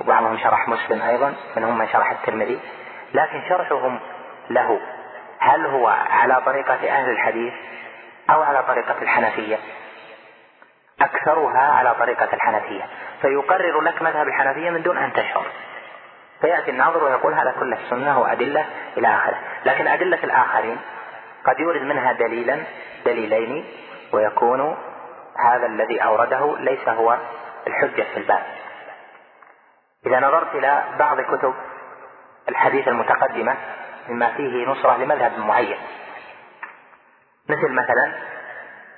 وبعضهم 0.00 0.38
شرح 0.38 0.68
مسلم 0.68 1.02
أيضا 1.02 1.34
منهم 1.56 1.78
من 1.78 1.88
شرح 1.88 2.10
الترمذي 2.10 2.60
لكن 3.14 3.42
شرحهم 3.48 4.00
له. 4.50 4.80
هل 5.38 5.66
هو 5.66 5.88
على 6.10 6.42
طريقة 6.46 6.88
أهل 6.88 7.10
الحديث 7.10 7.52
أو 8.30 8.42
على 8.42 8.62
طريقة 8.62 9.02
الحنفية؟ 9.02 9.58
أكثرها 11.00 11.72
على 11.72 11.94
طريقة 11.94 12.28
الحنفية. 12.32 12.88
فيقرر 13.22 13.80
لك 13.80 14.02
مذهب 14.02 14.28
الحنفية 14.28 14.70
من 14.70 14.82
دون 14.82 14.98
أن 14.98 15.12
تشعر. 15.12 15.46
فيأتي 16.42 16.70
الناظر 16.70 17.04
ويقول 17.04 17.34
هذا 17.34 17.54
كله 17.60 17.78
سنة 17.90 18.20
وأدلة 18.20 18.66
إلى 18.96 19.08
آخره. 19.08 19.38
لكن 19.64 19.88
أدلة 19.88 20.18
الآخرين 20.24 20.78
قد 21.44 21.60
يورد 21.60 21.82
منها 21.82 22.12
دليلا 22.12 22.62
دليلين 23.06 23.64
ويكون 24.12 24.76
هذا 25.38 25.66
الذي 25.66 25.98
أورده 26.04 26.58
ليس 26.58 26.88
هو 26.88 27.18
الحجة 27.66 28.02
في 28.02 28.16
الباب. 28.16 28.42
إذا 30.06 30.20
نظرت 30.20 30.54
إلى 30.54 30.84
بعض 30.98 31.20
كتب 31.20 31.54
الحديث 32.48 32.88
المتقدمة 32.88 33.56
مما 34.08 34.28
فيه 34.28 34.66
نصرة 34.66 34.96
لمذهب 34.96 35.38
معين. 35.38 35.78
مثل 37.48 37.72
مثلا 37.72 38.12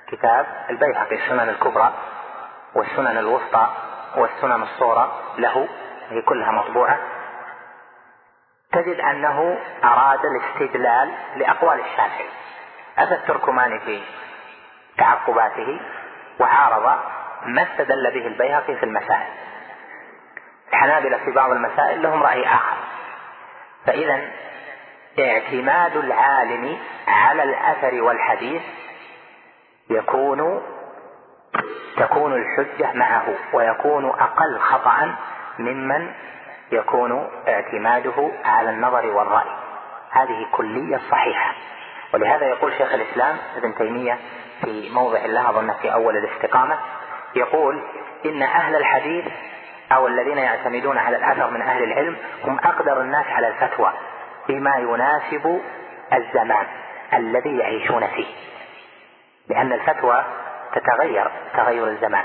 كتاب 0.07 0.45
البيهقي 0.69 1.15
السنن 1.15 1.49
الكبرى 1.49 1.93
والسنن 2.75 3.17
الوسطى 3.17 3.67
والسنن 4.17 4.63
الصغرى 4.63 5.11
له 5.37 5.67
هي 6.09 6.21
كلها 6.21 6.51
مطبوعة. 6.51 6.99
تجد 8.75 8.99
أنه 8.99 9.57
أراد 9.83 10.19
الاستدلال 10.25 11.11
لأقوال 11.35 11.79
الشافعي. 11.79 12.29
أتى 12.97 13.13
التركماني 13.13 13.79
في 13.79 14.01
تعقباته 14.97 15.79
وعارض 16.39 16.99
ما 17.45 17.63
استدل 17.63 18.11
به 18.13 18.27
البيهقي 18.27 18.75
في 18.75 18.83
المسائل. 18.83 19.33
الحنابلة 20.73 21.17
في 21.17 21.31
بعض 21.31 21.51
المسائل 21.51 22.01
لهم 22.01 22.23
رأي 22.23 22.47
آخر. 22.47 22.77
فإذا 23.85 24.21
اعتماد 25.19 25.97
العالم 25.97 26.77
على 27.07 27.43
الأثر 27.43 28.01
والحديث 28.01 28.61
يكون 29.89 30.61
تكون 31.97 32.33
الحجة 32.33 32.93
معه 32.93 33.35
ويكون 33.53 34.05
أقل 34.05 34.59
خطأ 34.59 35.15
ممن 35.59 36.11
يكون 36.71 37.29
اعتماده 37.47 38.31
على 38.45 38.69
النظر 38.69 39.05
والرأي. 39.05 39.49
هذه 40.11 40.45
كلية 40.51 40.97
صحيحة. 41.11 41.53
ولهذا 42.13 42.45
يقول 42.45 42.73
شيخ 42.73 42.93
الإسلام 42.93 43.37
ابن 43.57 43.75
تيمية 43.75 44.19
في 44.61 44.89
موضع 44.89 45.25
له 45.25 45.49
أظن 45.49 45.73
في 45.73 45.93
أول 45.93 46.17
الاستقامة 46.17 46.77
يقول 47.35 47.83
إن 48.25 48.41
أهل 48.41 48.75
الحديث 48.75 49.25
أو 49.91 50.07
الذين 50.07 50.37
يعتمدون 50.37 50.97
على 50.97 51.17
الأثر 51.17 51.51
من 51.51 51.61
أهل 51.61 51.83
العلم 51.83 52.17
هم 52.43 52.59
أقدر 52.59 53.01
الناس 53.01 53.25
على 53.27 53.47
الفتوى 53.47 53.93
بما 54.49 54.77
يناسب 54.77 55.61
الزمان 56.13 56.65
الذي 57.13 57.57
يعيشون 57.57 58.07
فيه. 58.07 58.25
لأن 59.47 59.73
الفتوى 59.73 60.23
تتغير 60.73 61.31
تغير 61.53 61.87
الزمان. 61.87 62.23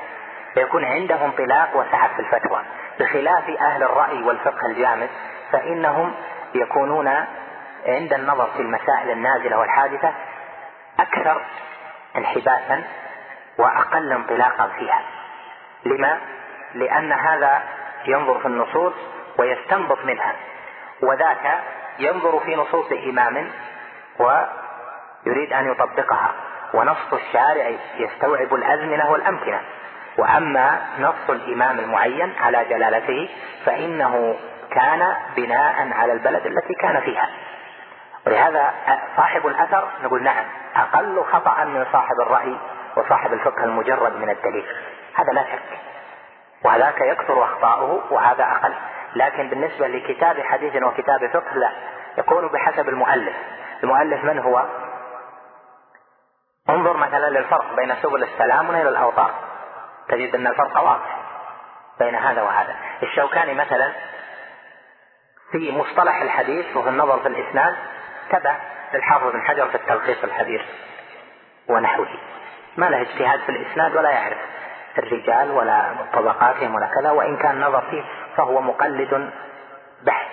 فيكون 0.54 0.84
عنده 0.84 1.24
انطلاق 1.24 1.76
وسعة 1.76 2.14
في 2.16 2.20
الفتوى. 2.20 2.62
بخلاف 3.00 3.48
أهل 3.60 3.82
الرأي 3.82 4.22
والفقه 4.22 4.66
الجامد 4.70 5.08
فإنهم 5.52 6.14
يكونون 6.54 7.08
عند 7.86 8.12
النظر 8.12 8.46
في 8.56 8.62
المسائل 8.62 9.10
النازلة 9.10 9.58
والحادثة 9.58 10.12
أكثر 11.00 11.42
انحباسا 12.16 12.84
وأقل 13.58 14.12
انطلاقا 14.12 14.68
فيها. 14.78 15.02
لما؟ 15.84 16.20
لأن 16.74 17.12
هذا 17.12 17.62
ينظر 18.06 18.38
في 18.38 18.46
النصوص 18.46 18.92
ويستنبط 19.38 20.04
منها 20.04 20.34
وذاك 21.02 21.60
ينظر 21.98 22.40
في 22.40 22.56
نصوص 22.56 22.92
إمام 22.92 23.50
ويريد 24.18 25.52
أن 25.52 25.70
يطبقها 25.70 26.32
ونص 26.74 27.12
الشارع 27.12 27.70
يستوعب 27.96 28.54
الأزمنة 28.54 29.10
والأمكنة. 29.10 29.60
وأما 30.20 30.80
نص 30.98 31.30
الإمام 31.30 31.78
المعين 31.78 32.34
على 32.40 32.64
جلالته 32.64 33.28
فإنه 33.66 34.36
كان 34.70 35.16
بناء 35.36 35.92
على 35.92 36.12
البلد 36.12 36.46
التي 36.46 36.74
كان 36.74 37.00
فيها. 37.00 37.28
ولهذا 38.26 38.74
صاحب 39.16 39.46
الأثر 39.46 39.88
نقول 40.02 40.22
نعم 40.22 40.44
أقل 40.76 41.24
خطأ 41.32 41.64
من 41.64 41.86
صاحب 41.92 42.20
الرأي 42.20 42.56
وصاحب 42.96 43.32
الفقه 43.32 43.64
المجرد 43.64 44.16
من 44.16 44.30
الدليل. 44.30 44.66
هذا 45.14 45.32
لا 45.32 45.42
شك. 45.42 45.78
وهذاك 46.64 47.00
يكثر 47.00 47.44
أخطاؤه 47.44 48.12
وهذا 48.12 48.44
أقل. 48.44 48.74
لكن 49.14 49.48
بالنسبة 49.48 49.88
لكتاب 49.88 50.40
حديث 50.40 50.82
وكتاب 50.82 51.30
فقه 51.32 51.54
لا. 51.54 51.70
يكون 52.18 52.48
بحسب 52.48 52.88
المؤلف. 52.88 53.36
المؤلف 53.82 54.24
من 54.24 54.38
هو؟ 54.38 54.64
انظر 56.70 56.96
مثلا 56.96 57.30
للفرق 57.30 57.76
بين 57.76 57.94
سبل 58.02 58.22
السلام 58.22 58.68
ونيل 58.68 58.88
الأوطار 58.88 59.49
تجد 60.10 60.34
أن 60.34 60.46
الفرق 60.46 60.80
واضح 60.80 61.16
بين 61.98 62.14
هذا 62.14 62.42
وهذا. 62.42 62.76
الشوكاني 63.02 63.54
مثلا 63.54 63.92
في 65.52 65.72
مصطلح 65.72 66.22
الحديث 66.22 66.76
وفي 66.76 66.88
النظر 66.88 67.18
في 67.20 67.28
الإسناد 67.28 67.76
تبع 68.30 68.56
للحافظ 68.94 69.32
بن 69.32 69.42
حجر 69.42 69.66
في 69.66 69.74
التلخيص 69.74 70.24
الحديث 70.24 70.60
ونحوه. 71.68 72.08
ما 72.76 72.86
له 72.86 73.00
اجتهاد 73.00 73.40
في 73.40 73.48
الإسناد 73.48 73.96
ولا 73.96 74.10
يعرف 74.10 74.38
الرجال 74.98 75.50
ولا 75.50 75.94
طبقاتهم 76.12 76.74
ولا 76.74 76.90
كذا 77.00 77.10
وإن 77.10 77.36
كان 77.36 77.60
نظر 77.60 77.80
فيه 77.90 78.04
فهو 78.36 78.60
مقلد 78.60 79.30
بحت. 80.02 80.30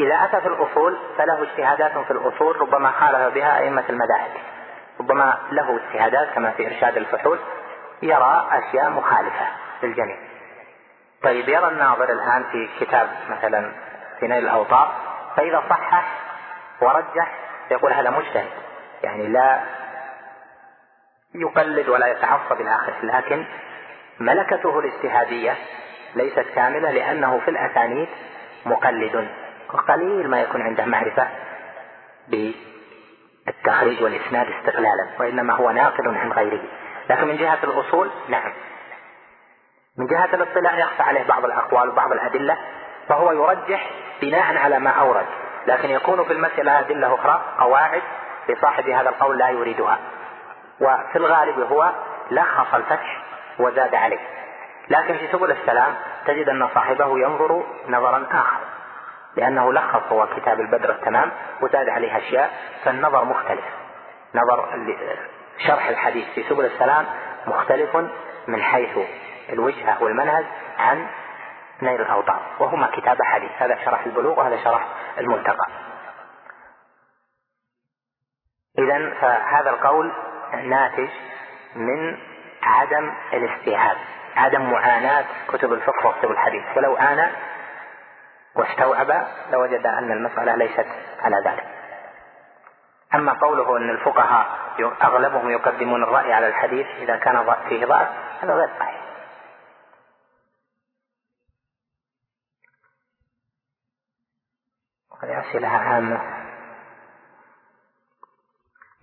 إذا 0.00 0.14
أتى 0.24 0.40
في 0.40 0.46
الأصول 0.48 0.98
فله 1.18 1.42
اجتهادات 1.42 1.98
في 1.98 2.10
الأصول 2.10 2.60
ربما 2.60 2.90
خالف 2.90 3.34
بها 3.34 3.58
أئمة 3.58 3.84
المذاهب 3.88 4.30
ربما 5.00 5.38
له 5.52 5.76
اجتهادات 5.76 6.28
كما 6.34 6.50
في 6.50 6.66
إرشاد 6.66 6.96
الفحول 6.96 7.38
يرى 8.02 8.48
أشياء 8.50 8.90
مخالفة 8.90 9.46
للجميع. 9.82 10.16
طيب 11.22 11.48
يرى 11.48 11.68
الناظر 11.68 12.12
الآن 12.12 12.44
في 12.52 12.68
كتاب 12.80 13.08
مثلا 13.28 13.72
في 14.20 14.26
نيل 14.26 14.44
الأوطار 14.44 14.94
فإذا 15.36 15.62
صحح 15.70 16.04
ورجح 16.80 17.34
يقول 17.70 17.92
هذا 17.92 18.10
مجتهد. 18.10 18.50
يعني 19.02 19.26
لا 19.26 19.60
يقلد 21.34 21.88
ولا 21.88 22.06
يتعصب 22.06 22.60
إلى 22.60 22.74
آخره 22.74 22.96
لكن 23.02 23.44
ملكته 24.20 24.78
الاجتهادية 24.78 25.54
ليست 26.14 26.46
كاملة 26.54 26.90
لأنه 26.90 27.40
في 27.44 27.50
الأسانيد 27.50 28.08
مقلد. 28.66 29.28
وقليل 29.72 30.30
ما 30.30 30.40
يكون 30.40 30.62
عنده 30.62 30.84
معرفة 30.84 31.28
بالتخريج 32.28 34.02
والإسناد 34.02 34.46
استقلالا 34.46 35.08
وإنما 35.20 35.54
هو 35.54 35.70
ناقل 35.70 36.08
عن 36.08 36.32
غيره. 36.32 36.60
لكن 37.08 37.28
من 37.28 37.36
جهة 37.36 37.58
الأصول 37.64 38.10
نعم. 38.28 38.52
من 39.98 40.06
جهة 40.06 40.34
الاطلاع 40.34 40.78
يخفى 40.78 41.02
عليه 41.02 41.24
بعض 41.24 41.44
الأقوال 41.44 41.88
وبعض 41.88 42.12
الأدلة 42.12 42.58
فهو 43.08 43.32
يرجح 43.32 43.90
بناء 44.22 44.56
على 44.56 44.78
ما 44.78 44.90
أورد 44.90 45.26
لكن 45.66 45.90
يكون 45.90 46.24
في 46.24 46.32
المسألة 46.32 46.78
أدلة 46.78 47.14
أخرى 47.14 47.42
قواعد 47.58 48.02
لصاحب 48.48 48.88
هذا 48.88 49.08
القول 49.08 49.38
لا 49.38 49.48
يريدها. 49.48 49.98
وفي 50.80 51.16
الغالب 51.16 51.60
هو 51.72 51.92
لخص 52.30 52.74
الفتح 52.74 53.22
وزاد 53.58 53.94
عليه. 53.94 54.18
لكن 54.88 55.14
في 55.16 55.28
سبل 55.32 55.50
السلام 55.50 55.94
تجد 56.26 56.48
أن 56.48 56.68
صاحبه 56.74 57.18
ينظر 57.18 57.64
نظرا 57.88 58.26
آخر 58.30 58.60
لأنه 59.36 59.72
لخص 59.72 60.12
هو 60.12 60.26
كتاب 60.36 60.60
البدر 60.60 60.90
التمام 60.90 61.30
وزاد 61.60 61.88
عليه 61.88 62.16
أشياء 62.16 62.50
فالنظر 62.84 63.24
مختلف. 63.24 63.64
نظر 64.34 64.74
شرح 65.58 65.88
الحديث 65.88 66.28
في 66.34 66.48
سبل 66.48 66.64
السلام 66.64 67.06
مختلف 67.46 67.96
من 68.46 68.62
حيث 68.62 68.98
الوجهة 69.48 70.02
والمنهج 70.02 70.44
عن 70.78 71.06
نيل 71.82 72.00
الأوطار 72.00 72.42
وهما 72.58 72.86
كتاب 72.86 73.16
حديث. 73.22 73.50
هذا 73.58 73.84
شرح 73.84 74.06
البلوغ 74.06 74.38
وهذا 74.38 74.64
شرح 74.64 74.86
الملتقى. 75.18 75.66
إذا 78.78 79.14
فهذا 79.20 79.70
القول 79.70 80.12
ناتج 80.62 81.08
من 81.74 82.18
عدم 82.62 83.12
الاستيعاب 83.32 83.96
عدم 84.36 84.70
معاناة 84.70 85.24
كتب 85.48 85.72
الفقه 85.72 86.08
وكتب 86.08 86.30
الحديث. 86.30 86.62
فلو 86.74 86.96
آن 86.96 87.30
واستوعب 88.56 89.26
لوجد 89.52 89.86
أن 89.86 90.12
المسألة 90.12 90.54
ليست 90.54 90.86
على 91.20 91.36
ذلك. 91.44 91.77
أما 93.14 93.32
قوله 93.32 93.76
أن 93.76 93.90
الفقهاء 93.90 94.58
أغلبهم 95.02 95.50
يقدمون 95.50 96.02
الرأي 96.02 96.32
على 96.32 96.48
الحديث 96.48 96.86
إذا 96.86 97.16
كان 97.16 97.54
فيه 97.68 97.86
ضعف 97.86 98.08
هذا 98.42 98.54
غير 98.54 98.68
صحيح. 98.78 99.08
هذه 105.22 105.40
أسئلة 105.40 105.68
عامة 105.68 106.38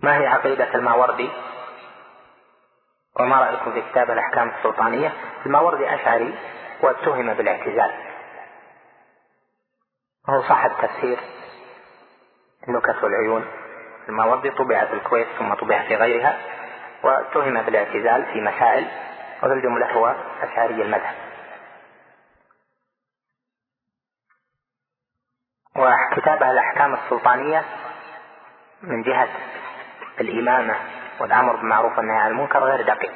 ما 0.00 0.16
هي 0.16 0.26
عقيدة 0.26 0.74
الماوردي؟ 0.74 1.30
وما 3.20 3.36
رأيكم 3.40 3.72
في 3.72 3.90
كتاب 3.90 4.10
الأحكام 4.10 4.48
السلطانية؟ 4.48 5.12
الماوردي 5.46 5.94
أشعري 5.94 6.38
واتهم 6.82 7.34
بالاعتزال. 7.34 8.06
هو 10.28 10.42
صاحب 10.42 10.70
تفسير 10.82 11.20
النكت 12.68 13.04
والعيون 13.04 13.65
الماوردي 14.08 14.50
طبع 14.50 14.84
في 14.84 14.92
الكويت 14.92 15.28
ثم 15.38 15.54
طبع 15.54 15.82
في 15.88 15.96
غيرها 15.96 16.38
واتهم 17.02 17.62
بالاعتزال 17.62 18.26
في 18.32 18.40
مسائل 18.40 18.86
وفي 19.42 19.52
الجملة 19.52 19.92
هو 19.92 20.14
أشعري 20.42 20.82
المذهب. 20.82 21.14
وكتابه 25.76 26.50
الأحكام 26.50 26.94
السلطانية 26.94 27.64
من 28.82 29.02
جهة 29.02 29.28
الإمامة 30.20 30.76
والأمر 31.20 31.56
بالمعروف 31.56 31.98
والنهي 31.98 32.18
عن 32.18 32.30
المنكر 32.30 32.58
غير 32.64 32.82
دقيق 32.86 33.12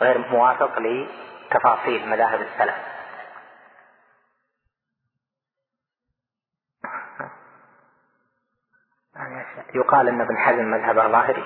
غير 0.00 0.18
موافق 0.18 0.78
لتفاصيل 0.78 2.08
مذاهب 2.08 2.40
السلف 2.40 2.74
يعني 9.16 9.43
يقال 9.74 10.08
أن 10.08 10.20
ابن 10.20 10.38
حزم 10.38 10.64
مذهبه 10.64 11.08
ظاهري 11.08 11.44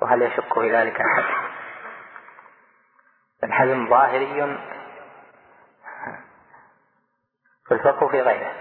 وهل 0.00 0.22
يشك 0.22 0.54
في 0.54 0.76
ذلك 0.76 1.00
أحد؟ 1.00 1.24
ابن 3.42 3.52
حزم 3.52 3.88
ظاهري 3.88 4.58
في 7.68 7.74
الفقه 7.74 8.04
وفي 8.04 8.20
غيره. 8.20 8.52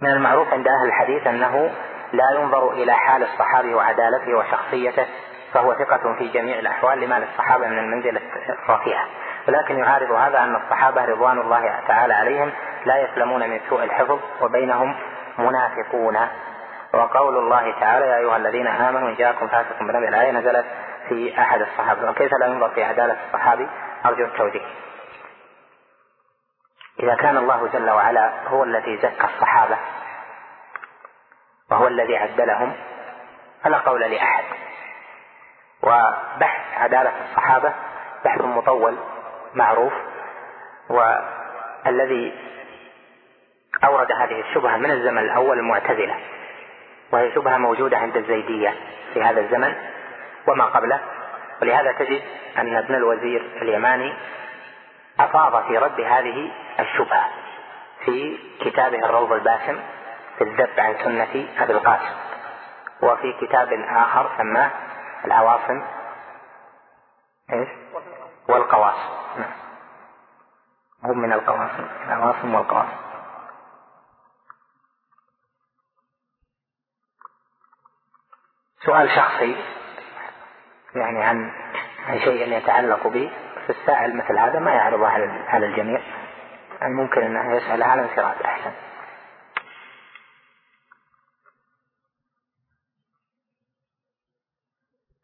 من 0.00 0.08
المعروف 0.08 0.48
عند 0.48 0.68
أهل 0.68 0.86
الحديث 0.86 1.26
أنه 1.26 1.74
لا 2.12 2.30
ينظر 2.34 2.72
إلى 2.72 2.92
حال 2.92 3.22
الصحابي 3.22 3.74
وعدالته 3.74 4.34
وشخصيته 4.34 5.06
فهو 5.54 5.74
ثقة 5.74 6.14
في 6.18 6.28
جميع 6.28 6.58
الأحوال 6.58 7.00
لما 7.00 7.18
للصحابة 7.18 7.68
من 7.68 7.78
المنزلة 7.78 8.20
الرفيعة 8.48 9.06
ولكن 9.48 9.78
يعارض 9.78 10.12
هذا 10.12 10.38
أن 10.38 10.56
الصحابة 10.56 11.04
رضوان 11.04 11.38
الله 11.38 11.80
تعالى 11.88 12.14
عليهم 12.14 12.52
لا 12.84 12.96
يسلمون 12.96 13.50
من 13.50 13.60
سوء 13.68 13.84
الحفظ 13.84 14.18
وبينهم 14.40 14.96
منافقون. 15.38 16.18
وقول 16.94 17.36
الله 17.36 17.80
تعالى 17.80 18.06
يا 18.06 18.16
أيها 18.16 18.36
الذين 18.36 18.66
آمنوا 18.66 19.08
إن 19.08 19.14
جاءكم 19.14 19.48
فاسق 19.48 19.78
بنبأ 19.80 20.08
الآية 20.08 20.30
نزلت 20.30 20.66
في 21.08 21.40
أحد 21.40 21.60
الصحابة. 21.60 22.10
وكيف 22.10 22.32
لا 22.40 22.46
ينظر 22.46 22.68
في 22.68 22.84
عدالة 22.84 23.16
الصحابي؟ 23.26 23.68
أرجو 24.06 24.24
التوجيه. 24.24 24.66
إذا 27.00 27.14
كان 27.14 27.36
الله 27.36 27.68
جل 27.72 27.90
وعلا 27.90 28.48
هو 28.48 28.64
الذي 28.64 28.96
زكى 28.96 29.24
الصحابة 29.24 29.78
وهو 31.70 31.86
الذي 31.86 32.16
عدلهم 32.16 32.72
فلا 33.64 33.78
قول 33.78 34.00
لأحد. 34.00 34.44
وبحث 35.82 36.78
عدالة 36.78 37.12
الصحابة 37.30 37.72
بحث 38.24 38.40
مطول 38.40 38.96
معروف 39.54 39.92
والذي 40.88 42.32
أورد 43.84 44.12
هذه 44.12 44.40
الشبهة 44.40 44.76
من 44.76 44.90
الزمن 44.90 45.18
الأول 45.18 45.58
المعتزلة. 45.58 46.14
وهي 47.12 47.32
شبهة 47.34 47.56
موجودة 47.56 47.98
عند 47.98 48.16
الزيدية 48.16 48.74
في 49.14 49.22
هذا 49.22 49.40
الزمن 49.40 49.74
وما 50.46 50.64
قبله. 50.64 51.00
ولهذا 51.62 51.92
تجد 51.92 52.22
أن 52.58 52.76
ابن 52.76 52.94
الوزير 52.94 53.42
اليماني 53.62 54.12
أفاض 55.20 55.64
في 55.64 55.78
رد 55.78 56.00
هذه 56.00 56.50
الشبهة 56.80 57.28
في 58.04 58.38
كتابه 58.60 58.98
الروض 58.98 59.32
الباسم 59.32 59.80
في 60.38 60.44
الذب 60.44 60.80
عن 60.80 60.94
سنة 61.04 61.46
أبي 61.58 61.72
القاسم 61.72 62.14
وفي 63.02 63.32
كتاب 63.40 63.72
آخر 63.88 64.30
سماه 64.38 64.70
العواصم. 65.24 65.82
إيش؟ 67.52 67.68
والقواصم. 68.48 69.08
نعم. 69.38 69.52
هم 71.04 71.18
من 71.18 71.32
القواصم. 71.32 71.86
العواصم 72.06 72.54
والقواصم. 72.54 72.96
سؤال 78.86 79.10
شخصي 79.16 79.64
يعني 80.94 81.24
عن 81.24 81.52
عن 82.08 82.18
شيء 82.18 82.52
يتعلق 82.52 83.06
به. 83.06 83.32
فالسائل 83.66 84.16
مثل 84.16 84.38
هذا 84.38 84.58
ما 84.58 84.72
يعرضه 84.72 85.08
على 85.48 85.66
الجميع. 85.66 86.00
يعني 86.80 86.94
ممكن 86.94 87.22
انه 87.22 87.56
يسأل 87.56 87.82
على 87.82 88.02
انفراد 88.02 88.42
أحسن. 88.42 88.87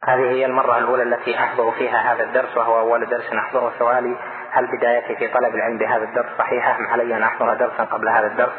هذه 0.07 0.31
هي 0.31 0.47
المرة 0.47 0.79
الأولى 0.79 1.03
التي 1.03 1.39
أحضر 1.39 1.71
فيها 1.71 2.13
هذا 2.13 2.23
الدرس 2.23 2.57
وهو 2.57 2.81
أول 2.81 3.07
درس 3.07 3.33
أحضره 3.33 3.73
سؤالي 3.79 4.17
هل 4.51 4.67
بدايتي 4.77 5.17
في 5.17 5.29
طلب 5.29 5.55
العلم 5.55 5.79
بهذا 5.79 6.05
الدرس 6.05 6.39
صحيحة؟ 6.39 6.77
أم 6.77 6.87
علي 6.87 7.17
أن 7.17 7.23
أحضر 7.23 7.55
درسا 7.55 7.85
قبل 7.85 8.09
هذا 8.09 8.27
الدرس؟ 8.27 8.53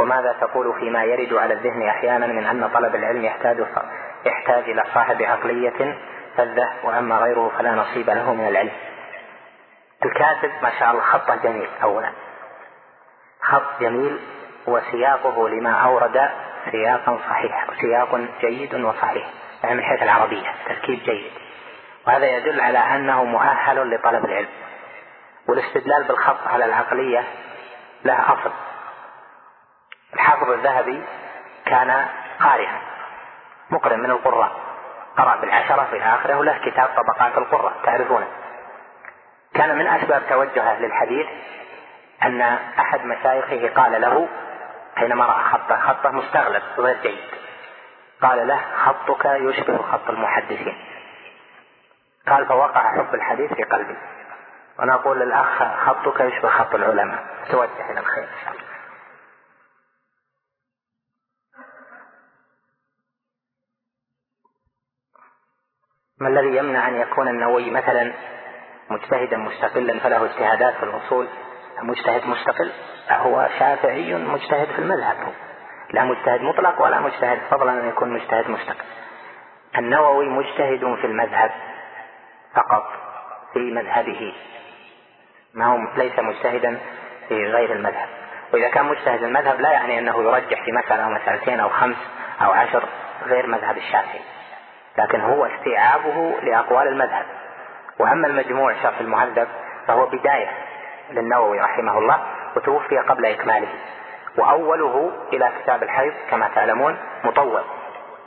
وماذا 0.00 0.36
تقول 0.40 0.80
فيما 0.80 1.04
يرد 1.04 1.34
على 1.34 1.54
الذهن 1.54 1.82
أحيانا 1.82 2.26
من 2.26 2.46
أن 2.46 2.68
طلب 2.68 2.94
العلم 2.94 3.24
يحتاج 3.24 3.66
يحتاج 4.26 4.70
إلى 4.70 4.84
صاحب 4.94 5.22
عقلية 5.22 5.98
فذة؟ 6.36 6.72
وأما 6.84 7.16
غيره 7.16 7.52
فلا 7.58 7.70
نصيب 7.70 8.10
له 8.10 8.34
من 8.34 8.48
العلم. 8.48 8.72
الكاتب 10.04 10.50
ما 10.62 10.70
شاء 10.78 10.90
الله 10.90 11.02
خطه 11.02 11.36
جميل. 11.36 11.68
أولا 11.82 12.10
خط 13.40 13.80
جميل 13.80 14.18
وسياقه 14.66 15.48
لما 15.48 15.70
أورد 15.70 16.30
سياقا 16.70 17.18
صحيح 17.28 17.66
سياق 17.80 18.20
جيد 18.40 18.74
وصحيح. 18.74 19.37
يعني 19.62 19.74
من 19.74 19.82
حيث 19.82 20.02
العربية 20.02 20.54
تركيب 20.66 21.02
جيد. 21.02 21.32
وهذا 22.06 22.26
يدل 22.26 22.60
على 22.60 22.78
أنه 22.78 23.24
مؤهل 23.24 23.94
لطلب 23.94 24.24
العلم. 24.24 24.48
والاستدلال 25.48 26.04
بالخط 26.04 26.48
على 26.48 26.64
العقلية 26.64 27.24
له 28.04 28.32
أصل. 28.32 28.52
الحافظ 30.14 30.50
الذهبي 30.50 31.02
كان 31.66 32.06
قارئا 32.40 32.78
مقرن 33.70 34.00
من 34.00 34.10
القراء. 34.10 34.52
قرأ 35.16 35.36
بالعشرة 35.36 35.86
في 35.90 36.02
آخره 36.02 36.38
وله 36.38 36.58
كتاب 36.58 36.88
طبقات 36.96 37.38
القراء 37.38 37.72
تعرفونه. 37.84 38.26
كان 39.54 39.78
من 39.78 39.86
أسباب 39.86 40.22
توجهه 40.28 40.78
للحديث 40.78 41.26
أن 42.22 42.40
أحد 42.78 43.04
مشايخه 43.04 43.82
قال 43.82 44.00
له 44.00 44.28
حينما 44.96 45.24
رأى 45.24 45.44
خطه 45.44 45.76
خطه 45.76 46.10
مستغلب 46.10 46.62
غير 46.78 46.96
جيد. 47.02 47.20
قال 48.22 48.48
له 48.48 48.60
خطك 48.76 49.24
يشبه 49.24 49.78
خط 49.78 50.08
المحدثين. 50.10 50.76
قال 52.28 52.46
فوقع 52.46 52.96
حب 52.96 53.14
الحديث 53.14 53.52
في 53.52 53.62
قلبي. 53.62 53.96
ونقول 54.78 55.20
للأخ 55.20 55.62
خطك 55.86 56.20
يشبه 56.20 56.48
خط 56.48 56.74
العلماء. 56.74 57.26
توجه 57.50 57.90
إلى 57.90 58.00
الخير 58.00 58.24
إن 58.24 58.44
شاء 58.44 58.52
الله. 58.52 58.68
ما 66.20 66.28
الذي 66.28 66.56
يمنع 66.56 66.88
أن 66.88 66.94
يكون 66.94 67.28
النووي 67.28 67.70
مثلا 67.70 68.12
مجتهدا 68.90 69.36
مستقلا 69.36 70.00
فله 70.00 70.24
اجتهادات 70.24 70.74
في 70.74 70.82
الأصول؟ 70.82 71.28
مجتهد 71.82 72.26
مستقل 72.26 72.72
هو 73.10 73.48
شافعي 73.58 74.14
مجتهد 74.14 74.68
في 74.68 74.78
المذهب. 74.78 75.34
لا 75.90 76.04
مجتهد 76.04 76.42
مطلق 76.42 76.82
ولا 76.82 77.00
مجتهد 77.00 77.38
فضلا 77.50 77.72
أن 77.72 77.88
يكون 77.88 78.08
مجتهد 78.10 78.50
مستقل 78.50 78.84
النووي 79.78 80.28
مجتهد 80.28 80.94
في 81.00 81.06
المذهب 81.06 81.50
فقط 82.54 82.92
في 83.52 83.58
مذهبه. 83.58 84.34
ما 85.54 85.66
هو 85.66 85.78
ليس 85.96 86.18
مجتهدا 86.18 86.78
في 87.28 87.46
غير 87.46 87.72
المذهب. 87.72 88.08
وإذا 88.52 88.68
كان 88.68 88.84
مجتهد 88.84 89.22
المذهب 89.22 89.60
لا 89.60 89.72
يعني 89.72 89.98
أنه 89.98 90.22
يرجح 90.22 90.64
في 90.64 90.72
مسألة 90.72 91.04
أو 91.04 91.10
مسألتين 91.10 91.60
أو 91.60 91.68
خمس 91.68 91.96
أو 92.42 92.50
عشر 92.50 92.84
غير 93.26 93.46
مذهب 93.46 93.76
الشافعي. 93.76 94.20
لكن 94.98 95.20
هو 95.20 95.46
استيعابه 95.46 96.40
لأقوال 96.42 96.88
المذهب. 96.88 97.26
وأما 97.98 98.26
المجموع 98.26 98.74
شرح 98.82 99.00
المهذب 99.00 99.48
فهو 99.86 100.06
بداية 100.06 100.50
للنووي 101.10 101.60
رحمه 101.60 101.98
الله 101.98 102.20
وتوفي 102.56 102.98
قبل 102.98 103.26
إكماله. 103.26 103.68
وأوله 104.36 105.12
إلى 105.32 105.52
كتاب 105.62 105.82
الحيض 105.82 106.14
كما 106.30 106.48
تعلمون 106.54 106.98
مطول. 107.24 107.64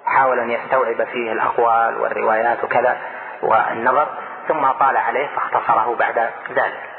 حاول 0.06 0.40
أن 0.40 0.52
يستوعب 0.52 1.04
فيه 1.04 1.32
الأقوال 1.32 1.98
والروايات 2.02 2.64
وكذا 2.64 2.98
والنظر 3.42 4.08
ثم 4.48 4.72
طال 4.72 4.98
عليه 4.98 5.28
فاختصره 5.28 5.96
بعد 5.96 6.20
ذلك. 6.52 6.90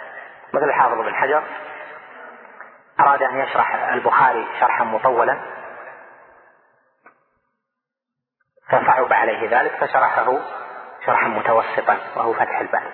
مثل 0.52 0.64
الحافظ 0.64 0.98
بن 0.98 1.14
حجر 1.14 1.42
أراد 3.00 3.22
أن 3.22 3.38
يشرح 3.38 3.74
البخاري 3.74 4.46
شرحا 4.60 4.84
مطولا 4.84 5.38
فصعب 8.68 9.12
عليه 9.12 9.60
ذلك 9.60 9.84
فشرحه 9.84 10.38
شرحا 11.06 11.28
متوسطا 11.28 11.98
وهو 12.16 12.32
فتح 12.32 12.60
الباري 12.60 12.92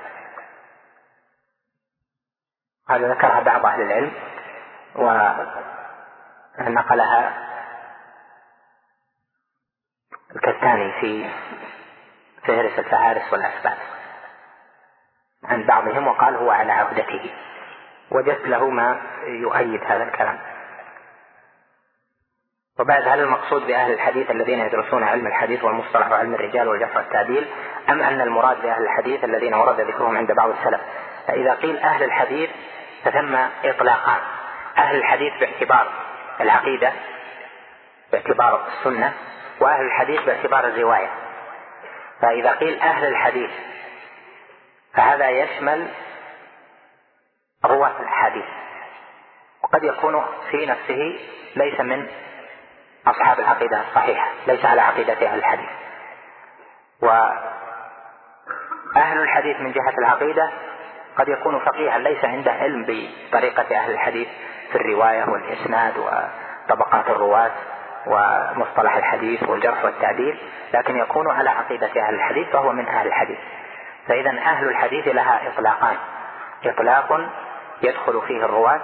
هذا 2.88 3.08
ذكرها 3.08 3.40
بعض 3.40 3.66
أهل 3.66 3.82
العلم 3.82 4.12
ونقلها 6.58 7.48
الكتاني 10.36 10.92
في 11.00 11.30
فهرس 12.46 12.78
الفهارس 12.78 13.32
والأسباب 13.32 13.76
عن 15.44 15.66
بعضهم 15.66 16.06
وقال 16.06 16.36
هو 16.36 16.50
على 16.50 16.72
عهدته. 16.72 17.30
وجدت 18.10 18.46
له 18.46 18.70
ما 18.70 19.00
يؤيد 19.26 19.84
هذا 19.84 20.02
الكلام. 20.02 20.38
وبعد 22.78 23.08
هل 23.08 23.20
المقصود 23.20 23.66
بأهل 23.66 23.92
الحديث 23.92 24.30
الذين 24.30 24.58
يدرسون 24.58 25.02
علم 25.02 25.26
الحديث 25.26 25.64
والمصطلح 25.64 26.10
وعلم 26.10 26.34
الرجال 26.34 26.68
والجرح 26.68 26.96
والتعديل 26.96 27.48
أم 27.88 28.02
أن 28.02 28.20
المراد 28.20 28.62
بأهل 28.62 28.82
الحديث 28.82 29.24
الذين 29.24 29.54
ورد 29.54 29.80
ذكرهم 29.80 30.16
عند 30.16 30.32
بعض 30.32 30.50
السلف؟ 30.50 30.80
فإذا 31.26 31.54
قيل 31.54 31.78
أهل 31.78 32.02
الحديث 32.02 32.50
فثم 33.04 33.36
إطلاقان. 33.64 34.20
أهل 34.78 34.96
الحديث 34.96 35.32
باعتبار 35.40 36.07
العقيدة 36.40 36.92
باعتبار 38.12 38.66
السنة 38.68 39.14
وأهل 39.60 39.86
الحديث 39.86 40.20
باعتبار 40.20 40.66
الرواية. 40.66 41.10
فإذا 42.20 42.52
قيل 42.52 42.80
أهل 42.80 43.04
الحديث 43.06 43.50
فهذا 44.94 45.30
يشمل 45.30 45.88
رواة 47.64 48.00
الأحاديث. 48.00 48.44
وقد 49.62 49.84
يكون 49.84 50.24
في 50.50 50.66
نفسه 50.66 51.18
ليس 51.56 51.80
من 51.80 52.08
أصحاب 53.06 53.40
العقيدة 53.40 53.80
الصحيحة 53.80 54.28
ليس 54.46 54.64
على 54.64 54.80
عقيدة 54.80 55.26
أهل 55.26 55.38
الحديث. 55.38 55.68
وأهل 57.02 57.50
الحديث 59.20 59.60
من 59.60 59.72
جهة 59.72 59.94
العقيدة 59.98 60.50
قد 61.16 61.28
يكون 61.28 61.58
فقيها 61.58 61.98
ليس 61.98 62.24
عنده 62.24 62.52
علم 62.52 62.86
بطريقة 62.88 63.76
أهل 63.76 63.90
الحديث. 63.90 64.28
في 64.72 64.76
الرواية 64.76 65.24
والإسناد 65.28 65.94
وطبقات 65.98 67.08
الرواة 67.10 67.50
ومصطلح 68.06 68.96
الحديث 68.96 69.42
والجرح 69.42 69.84
والتعديل 69.84 70.38
لكن 70.74 70.96
يكون 70.96 71.30
على 71.30 71.50
عقيدة 71.50 71.86
أهل 71.86 72.14
الحديث 72.14 72.48
فهو 72.48 72.72
من 72.72 72.88
أهل 72.88 73.06
الحديث. 73.06 73.38
فإذا 74.08 74.30
أهل 74.30 74.68
الحديث 74.68 75.08
لها 75.08 75.48
إطلاقان. 75.48 75.96
إطلاق 76.64 77.20
يدخل 77.82 78.22
فيه 78.26 78.44
الرواة 78.44 78.80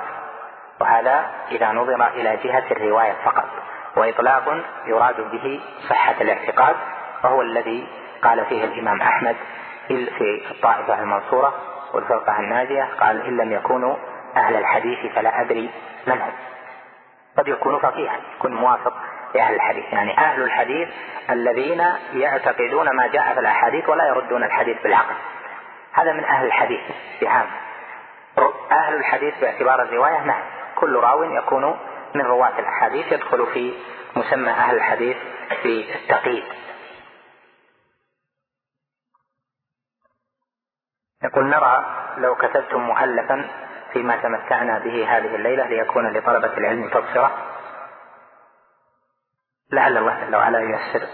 وهذا 0.81 1.27
إذا 1.51 1.73
نظر 1.73 2.07
إلى 2.07 2.37
جهة 2.45 2.65
الرواية 2.71 3.15
فقط. 3.25 3.49
وإطلاق 3.97 4.57
يراد 4.87 5.31
به 5.31 5.61
صحة 5.89 6.15
الاعتقاد 6.21 6.77
وهو 7.25 7.43
الذي 7.43 7.87
قال 8.23 8.45
فيه 8.45 8.65
الإمام 8.65 9.03
أحمد 9.03 9.37
في 9.89 10.43
الطائفة 10.51 11.03
المنصورة 11.03 11.55
والفرقة 11.95 12.39
الناجية 12.41 12.89
قال 13.01 13.27
إن 13.27 13.37
لم 13.37 13.53
يكونوا 13.53 13.97
أهل 14.37 14.57
الحديث 14.57 15.13
فلا 15.15 15.41
أدري 15.41 15.71
من 16.07 16.21
هم. 16.21 16.33
قد 17.39 17.49
يكون 17.49 17.79
فقيها 17.79 18.17
يكون 18.37 18.55
موافق 18.55 18.95
لأهل 19.35 19.55
الحديث. 19.55 19.85
يعني 19.93 20.19
أهل 20.19 20.43
الحديث 20.43 20.89
الذين 21.31 21.85
يعتقدون 22.13 22.97
ما 22.97 23.07
جاء 23.07 23.35
في 23.35 23.41
الأحاديث 23.41 23.89
ولا 23.89 24.09
يردون 24.09 24.45
الحديث 24.45 24.83
بالعقل 24.83 25.15
هذا 25.93 26.13
من 26.13 26.25
أهل 26.25 26.47
الحديث 26.47 26.81
بعام 27.23 27.47
أهل 28.71 28.95
الحديث 28.95 29.41
باعتبار 29.41 29.83
الرواية 29.83 30.21
نعم. 30.21 30.43
كل 30.75 30.97
راو 30.97 31.23
يكون 31.23 31.79
من 32.15 32.21
رواة 32.21 32.59
الأحاديث 32.59 33.13
يدخل 33.13 33.47
في 33.47 33.75
مسمى 34.17 34.51
أهل 34.51 34.77
الحديث 34.77 35.17
في 35.63 35.95
التقييد. 35.95 36.45
يقول 41.25 41.47
نرى 41.47 41.85
لو 42.19 42.35
كتبتم 42.35 42.81
مؤلفا 42.81 43.49
فيما 43.95 44.17
تمتعنا 44.17 44.79
به 44.79 45.17
هذه 45.17 45.35
الليلة 45.35 45.67
ليكون 45.67 46.13
لطلبة 46.13 46.59
العلم 46.59 46.89
تبصرة. 46.89 47.51
لعل 49.73 49.97
الله 49.99 50.25
جل 50.25 50.37
وعلا 50.37 50.59
ييسر 50.61 51.09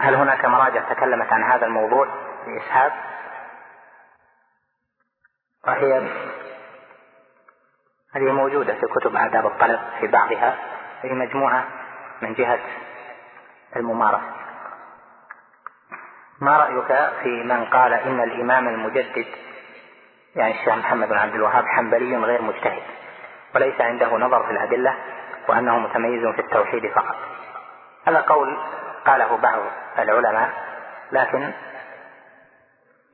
هل 0.00 0.14
هناك 0.14 0.44
مراجع 0.44 0.92
تكلمت 0.92 1.32
عن 1.32 1.42
هذا 1.52 1.66
الموضوع 1.66 2.06
بإسهاب 2.46 2.92
وهي 5.66 6.08
هذه 8.14 8.32
موجودة 8.32 8.74
في 8.74 8.86
كتب 8.86 9.16
آداب 9.16 9.46
الطلب 9.46 9.80
في 10.00 10.06
بعضها 10.06 10.58
في 11.02 11.08
مجموعة 11.08 11.68
من 12.22 12.34
جهة 12.34 12.60
الممارسة. 13.76 14.41
ما 16.42 16.58
رأيك 16.58 17.10
في 17.22 17.28
من 17.28 17.64
قال 17.64 17.94
إن 17.94 18.20
الإمام 18.20 18.68
المجدد 18.68 19.26
يعني 20.36 20.54
الشيخ 20.54 20.74
محمد 20.74 21.08
بن 21.08 21.18
عبد 21.18 21.34
الوهاب 21.34 21.66
حنبلي 21.66 22.16
غير 22.16 22.42
مجتهد 22.42 22.82
وليس 23.54 23.80
عنده 23.80 24.16
نظر 24.16 24.44
في 24.46 24.50
الأدلة 24.50 24.94
وأنه 25.48 25.78
متميز 25.78 26.26
في 26.34 26.40
التوحيد 26.40 26.92
فقط. 26.92 27.16
هذا 28.06 28.20
قول 28.20 28.58
قاله 29.06 29.36
بعض 29.36 29.60
العلماء 29.98 30.50
لكن 31.12 31.52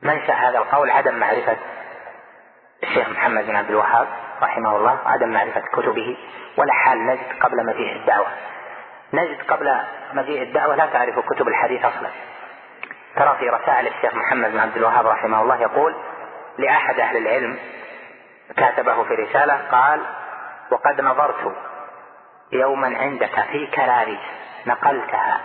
منشأ 0.02 0.32
هذا 0.32 0.58
القول 0.58 0.90
عدم 0.90 1.14
معرفة 1.14 1.56
الشيخ 2.82 3.08
محمد 3.08 3.46
بن 3.46 3.56
عبد 3.56 3.70
الوهاب 3.70 4.06
رحمه 4.42 4.76
الله 4.76 4.98
عدم 5.06 5.28
معرفة 5.28 5.60
كتبه 5.60 6.16
ولا 6.56 6.72
حال 6.72 7.06
نجد 7.06 7.38
قبل 7.40 7.66
مجيء 7.66 7.96
الدعوة. 7.96 8.28
نجد 9.12 9.42
قبل 9.48 9.80
مجيء 10.12 10.42
الدعوة 10.42 10.76
لا 10.76 10.86
تعرف 10.86 11.18
كتب 11.18 11.48
الحديث 11.48 11.84
أصلا. 11.84 12.10
ترى 13.18 13.36
في 13.38 13.48
رسائل 13.48 13.86
الشيخ 13.86 14.14
محمد 14.14 14.52
بن 14.52 14.58
عبد 14.58 14.76
الوهاب 14.76 15.06
رحمه 15.06 15.42
الله 15.42 15.60
يقول 15.60 15.94
لأحد 16.58 17.00
أهل 17.00 17.16
العلم 17.16 17.58
كاتبه 18.56 19.04
في 19.04 19.14
رسالة 19.14 19.60
قال 19.70 20.00
وقد 20.70 21.00
نظرت 21.00 21.56
يوما 22.52 22.98
عندك 22.98 23.40
في 23.52 23.66
كراريس 23.66 24.20
نقلتها 24.66 25.40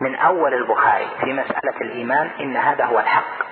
من 0.00 0.14
أول 0.16 0.54
البخاري 0.54 1.08
في 1.20 1.32
مسألة 1.32 1.80
الإيمان 1.80 2.30
إن 2.40 2.56
هذا 2.56 2.84
هو 2.84 2.98
الحق 2.98 3.44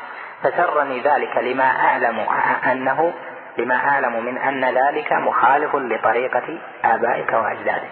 فسرني 0.43 1.01
ذلك 1.01 1.37
لما 1.37 1.71
أعلم 1.87 2.27
أنه 2.73 3.13
لما 3.59 3.89
أعلم 3.89 4.25
من 4.25 4.39
أن 4.39 4.65
ذلك 4.65 5.13
مخالف 5.13 5.75
لطريقة 5.77 6.59
آبائك 6.85 7.33
وأجدادك 7.33 7.91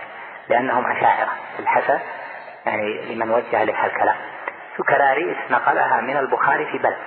لأنهم 0.48 0.90
أشاعرة 0.90 1.30
الحسن 1.58 1.98
يعني 2.66 3.14
لمن 3.14 3.30
وجه 3.30 3.64
لك 3.64 3.84
الكلام. 3.84 4.16
كراريس 4.82 5.36
نقلها 5.50 6.00
من 6.00 6.16
البخاري 6.16 6.66
في 6.66 6.78
بلد. 6.78 6.98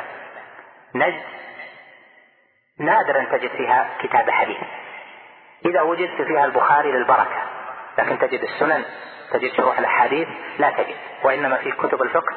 نجد 0.95 1.23
نادرا 2.79 3.23
تجد 3.23 3.51
فيها 3.51 3.89
كتاب 3.99 4.29
حديث. 4.29 4.57
إذا 5.65 5.81
وجدت 5.81 6.21
فيها 6.21 6.45
البخاري 6.45 6.91
للبركة 6.91 7.41
لكن 7.97 8.19
تجد 8.19 8.41
السنن 8.43 8.85
تجد 9.31 9.53
شروح 9.53 9.79
الأحاديث 9.79 10.27
لا 10.59 10.69
تجد 10.69 10.95
وإنما 11.23 11.57
في 11.57 11.71
كتب 11.71 12.01
الفقه 12.01 12.35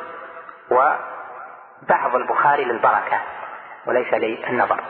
وبعض 0.70 2.16
البخاري 2.16 2.64
للبركة 2.64 3.20
وليس 3.86 4.14
للنظر. 4.14 4.80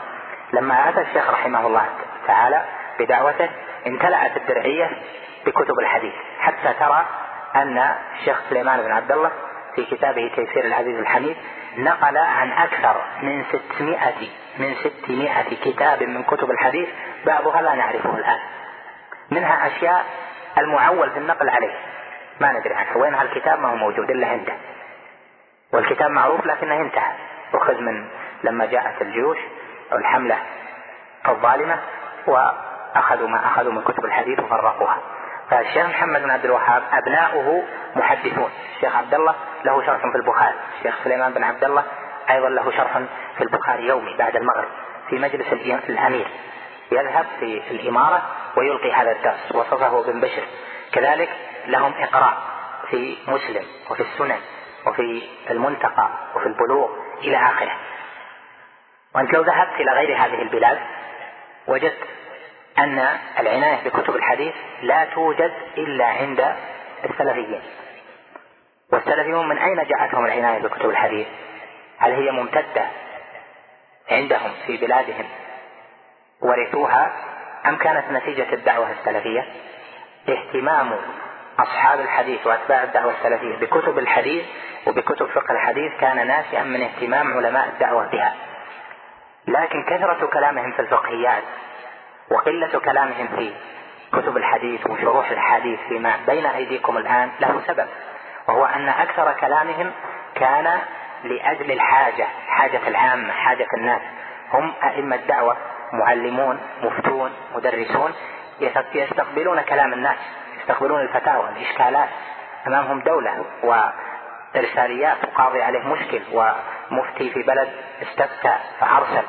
لما 0.53 0.89
أتى 0.89 1.01
الشيخ 1.01 1.29
رحمه 1.29 1.67
الله 1.67 1.85
تعالى 2.27 2.65
بدعوته 2.99 3.49
امتلأت 3.87 4.37
الدرعية 4.37 4.91
بكتب 5.45 5.79
الحديث 5.79 6.13
حتى 6.39 6.73
ترى 6.79 7.05
أن 7.55 7.95
الشيخ 8.19 8.41
سليمان 8.49 8.81
بن 8.81 8.91
عبد 8.91 9.11
الله 9.11 9.31
في 9.77 9.85
كتابه 9.85 10.31
تيسير 10.35 10.65
العزيز 10.65 10.99
الحميد 10.99 11.37
نقل 11.77 12.17
عن 12.17 12.51
أكثر 12.51 13.01
من 13.21 13.43
600 13.43 13.97
من 14.59 14.75
600 14.75 15.43
كتاب 15.65 16.03
من 16.03 16.23
كتب 16.23 16.51
الحديث 16.51 16.89
بعضها 17.25 17.61
لا 17.61 17.75
نعرفه 17.75 18.17
الآن. 18.17 18.39
منها 19.31 19.67
أشياء 19.67 20.05
المعول 20.57 21.09
في 21.11 21.17
النقل 21.17 21.49
عليه. 21.49 21.73
ما 22.39 22.51
ندري 22.51 22.73
عنه 22.73 22.97
وين 22.97 23.13
هالكتاب 23.13 23.59
ما 23.59 23.69
هو 23.69 23.75
موجود 23.75 24.09
إلا 24.09 24.27
عنده. 24.27 24.53
والكتاب 25.73 26.11
معروف 26.11 26.45
لكنه 26.45 26.81
انتهى. 26.81 27.11
أخذ 27.53 27.81
من 27.81 28.07
لما 28.43 28.65
جاءت 28.65 29.01
الجيوش 29.01 29.37
أو 29.91 29.97
الحملة 29.97 30.37
الظالمة 31.27 31.79
وأخذوا 32.27 33.27
ما 33.27 33.47
أخذوا 33.47 33.71
من 33.71 33.81
كتب 33.81 34.05
الحديث 34.05 34.39
وفرقوها. 34.39 34.97
فالشيخ 35.49 35.85
محمد 35.85 36.21
بن 36.21 36.31
عبد 36.31 36.45
الوهاب 36.45 36.83
أبناؤه 36.91 37.63
محدثون. 37.95 38.49
الشيخ 38.75 38.95
عبد 38.95 39.13
الله 39.13 39.35
له 39.65 39.85
شرح 39.85 40.01
في 40.11 40.15
البخاري. 40.15 40.55
الشيخ 40.77 41.03
سليمان 41.03 41.33
بن 41.33 41.43
عبد 41.43 41.63
الله 41.63 41.83
أيضا 42.29 42.49
له 42.49 42.71
شرح 42.71 42.97
في 43.37 43.43
البخاري 43.43 43.87
يومي 43.87 44.17
بعد 44.17 44.35
المغرب 44.35 44.69
في 45.09 45.19
مجلس 45.19 45.47
الأمير. 45.89 46.27
يذهب 46.91 47.25
في 47.39 47.61
الإمارة 47.71 48.21
ويلقي 48.57 48.91
هذا 48.93 49.11
الدرس. 49.11 49.51
وصفه 49.55 49.99
ابن 49.99 50.21
بشر. 50.21 50.43
كذلك 50.91 51.29
لهم 51.65 51.93
إقراء 51.99 52.37
في 52.89 53.17
مسلم 53.27 53.65
وفي 53.89 54.03
السنن 54.03 54.39
وفي 54.87 55.23
المنتقى 55.51 56.09
وفي 56.35 56.45
البلوغ 56.45 56.89
إلى 57.21 57.37
آخره. 57.37 57.75
وأنت 59.15 59.33
لو 59.33 59.41
ذهبت 59.41 59.79
إلى 59.79 59.91
غير 59.91 60.17
هذه 60.17 60.41
البلاد 60.41 60.79
وجدت 61.67 62.16
أن 62.79 63.07
العناية 63.39 63.89
بكتب 63.89 64.15
الحديث 64.15 64.53
لا 64.81 65.05
توجد 65.05 65.53
إلا 65.77 66.05
عند 66.05 66.55
السلفيين. 67.05 67.61
والسلفيون 68.91 69.49
من 69.49 69.57
أين 69.57 69.75
جاءتهم 69.75 70.25
العناية 70.25 70.59
بكتب 70.61 70.89
الحديث؟ 70.89 71.27
هل 71.97 72.11
هي 72.11 72.31
ممتدة 72.31 72.85
عندهم 74.11 74.51
في 74.65 74.77
بلادهم 74.77 75.25
ورثوها 76.41 77.11
أم 77.65 77.75
كانت 77.75 78.11
نتيجة 78.11 78.53
الدعوة 78.53 78.91
السلفية؟ 78.91 79.45
اهتمام 80.29 80.95
أصحاب 81.59 81.99
الحديث 81.99 82.47
وأتباع 82.47 82.83
الدعوة 82.83 83.11
السلفية 83.11 83.55
بكتب 83.55 83.99
الحديث 83.99 84.45
وبكتب 84.87 85.25
فقه 85.25 85.51
الحديث 85.51 85.91
كان 85.99 86.27
ناشئا 86.27 86.63
من 86.63 86.81
اهتمام 86.81 87.37
علماء 87.37 87.67
الدعوة 87.67 88.07
بها. 88.07 88.33
لكن 89.47 89.83
كثرة 89.83 90.25
كلامهم 90.25 90.71
في 90.71 90.79
الفقهيات 90.79 91.43
وقلة 92.29 92.79
كلامهم 92.79 93.27
في 93.27 93.53
كتب 94.13 94.37
الحديث 94.37 94.87
وشروح 94.87 95.31
الحديث 95.31 95.79
فيما 95.89 96.13
بين 96.27 96.45
أيديكم 96.45 96.97
الآن 96.97 97.31
له 97.39 97.61
سبب 97.67 97.87
وهو 98.47 98.65
أن 98.65 98.89
أكثر 98.89 99.33
كلامهم 99.33 99.91
كان 100.35 100.79
لأجل 101.23 101.71
الحاجة 101.71 102.27
حاجة 102.47 102.87
العامة 102.87 103.33
حاجة 103.33 103.67
الناس. 103.77 104.01
هم 104.53 104.73
أئمة 104.83 105.15
دعوة 105.15 105.57
معلمون 105.93 106.59
مفتون 106.83 107.31
مدرسون 107.55 108.13
يستقبلون 108.95 109.61
كلام 109.61 109.93
الناس 109.93 110.17
يستقبلون 110.59 111.01
الفتاوى 111.01 111.49
الإشكالات. 111.49 112.09
أمامهم 112.67 112.99
دولة 112.99 113.45
وإرساليات 113.63 115.17
وقاضي 115.23 115.61
عليه 115.61 115.87
مشكل 115.87 116.21
ومفتي 116.33 117.29
في 117.29 117.43
بلد 117.43 117.69
استفتى 118.01 118.55
فأرسل. 118.79 119.23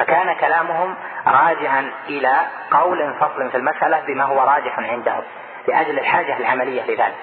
فكان 0.00 0.32
كلامهم 0.32 0.94
راجعا 1.26 1.92
إلى 2.08 2.40
قول 2.70 3.14
فصل 3.20 3.50
في 3.50 3.56
المسألة 3.56 4.00
بما 4.00 4.24
هو 4.24 4.40
راجح 4.40 4.78
عندهم 4.78 5.22
لأجل 5.68 5.98
الحاجة 5.98 6.36
العملية 6.36 6.82
لذلك. 6.82 7.16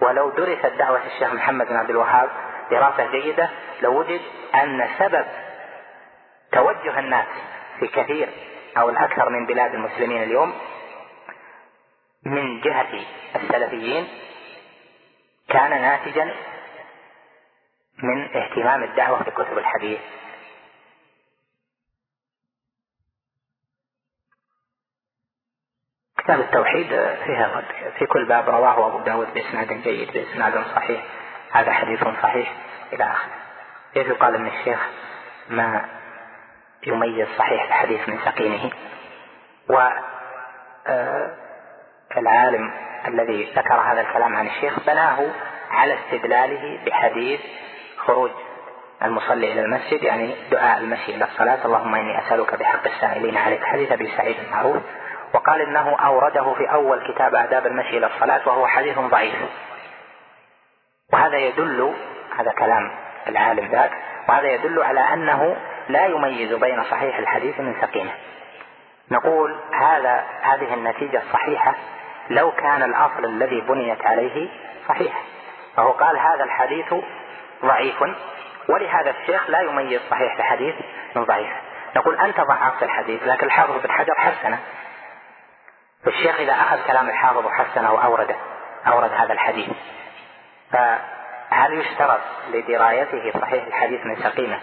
ولو 0.00 0.30
درست 0.30 0.66
دعوة 0.66 1.00
الشيخ 1.06 1.32
محمد 1.32 1.66
بن 1.68 1.76
عبد 1.76 1.90
الوهاب 1.90 2.30
دراسة 2.70 3.10
جيدة 3.10 3.48
لوجد 3.82 4.20
أن 4.54 4.88
سبب 4.98 5.24
توجه 6.52 6.98
الناس 6.98 7.26
في 7.80 7.86
كثير 7.86 8.28
أو 8.78 8.90
الأكثر 8.90 9.28
من 9.30 9.46
بلاد 9.46 9.74
المسلمين 9.74 10.22
اليوم 10.22 10.54
من 12.26 12.60
جهة 12.60 13.00
السلفيين 13.36 14.08
كان 15.48 15.70
ناتجا 15.70 16.34
من 18.02 18.36
اهتمام 18.36 18.82
الدعوة 18.82 19.22
بكتب 19.22 19.58
الحديث 19.58 20.00
كتاب 26.24 26.40
التوحيد 26.40 26.88
فيها 27.24 27.62
في 27.98 28.06
كل 28.06 28.24
باب 28.24 28.50
رواه 28.50 28.86
أبو 28.86 28.98
داود 28.98 29.34
بإسناد 29.34 29.82
جيد 29.82 30.12
بإسناد 30.12 30.64
صحيح. 30.74 31.04
هذا 31.52 31.72
حديث 31.72 32.04
صحيح 32.22 32.52
إلى 32.92 33.04
آخره. 33.04 33.32
كيف 33.94 34.06
يقال 34.06 34.34
أن 34.34 34.46
الشيخ 34.46 34.78
ما 35.48 35.84
يميز 36.86 37.28
صحيح 37.38 37.62
الحديث 37.62 38.08
من 38.08 38.18
سقيمه 38.24 38.70
و 39.70 39.88
آه، 40.86 41.34
العالم 42.16 42.72
الذي 43.08 43.52
ذكر 43.56 43.74
هذا 43.74 44.00
الكلام 44.00 44.36
عن 44.36 44.46
الشيخ 44.46 44.80
بناه 44.86 45.18
على 45.70 45.98
استدلاله 45.98 46.78
بحديث 46.86 47.40
خروج 47.96 48.30
المصلي 49.02 49.52
إلى 49.52 49.60
المسجد 49.60 50.02
يعني 50.02 50.34
دعاء 50.50 50.78
المشي 50.78 51.14
إلى 51.14 51.24
الصلاة. 51.24 51.64
اللهم 51.64 51.94
إني 51.94 52.18
أسألك 52.26 52.54
بحق 52.54 52.86
السائلين 52.86 53.36
عليك. 53.36 53.64
حديث 53.64 53.92
أبي 53.92 54.12
سعيد 54.16 54.36
المعروف. 54.46 54.82
وقال 55.34 55.60
إنه 55.60 55.96
أورده 56.06 56.54
في 56.54 56.72
أول 56.72 57.12
كتاب 57.12 57.34
آداب 57.34 57.66
المشي 57.66 57.98
إلى 57.98 58.06
الصلاة 58.06 58.48
وهو 58.48 58.66
حديث 58.66 58.98
ضعيف. 58.98 59.34
وهذا 61.12 61.36
يدل 61.36 61.94
هذا 62.38 62.52
كلام 62.52 62.90
العالم 63.28 63.66
ذاك 63.66 63.92
وهذا 64.28 64.48
يدل 64.48 64.82
على 64.82 65.00
أنه 65.00 65.56
لا 65.88 66.06
يميز 66.06 66.52
بين 66.54 66.84
صحيح 66.84 67.18
الحديث 67.18 67.60
من 67.60 67.74
سقيمه. 67.80 68.12
نقول 69.10 69.56
هذا 69.72 70.24
هذه 70.42 70.74
النتيجة 70.74 71.22
الصحيحة 71.22 71.74
لو 72.30 72.50
كان 72.50 72.82
الأصل 72.82 73.24
الذي 73.24 73.60
بنيت 73.60 74.06
عليه 74.06 74.48
صحيح. 74.88 75.22
فهو 75.76 75.90
قال 75.90 76.18
هذا 76.18 76.44
الحديث 76.44 76.94
ضعيف 77.64 78.02
ولهذا 78.68 79.10
الشيخ 79.10 79.50
لا 79.50 79.60
يميز 79.60 80.00
صحيح 80.10 80.36
الحديث 80.36 80.74
من 81.16 81.24
ضعيف. 81.24 81.50
نقول 81.96 82.16
أنت 82.16 82.40
ضعفت 82.40 82.82
الحديث 82.82 83.22
لكن 83.26 83.46
الحافظ 83.46 83.82
بن 83.82 83.90
حجر 83.90 84.14
حسنه. 84.16 84.58
الشيخ 86.06 86.40
إذا 86.40 86.52
أخذ 86.52 86.86
كلام 86.86 87.08
الحافظ 87.08 87.46
وحسنه 87.46 87.92
وأورده 87.92 88.36
أورد 88.86 89.12
هذا 89.12 89.32
الحديث. 89.32 89.70
فهل 90.72 91.72
يشترط 91.72 92.20
لدرايته 92.52 93.40
صحيح 93.40 93.66
الحديث 93.66 94.06
من 94.06 94.16
سقيمة 94.16 94.58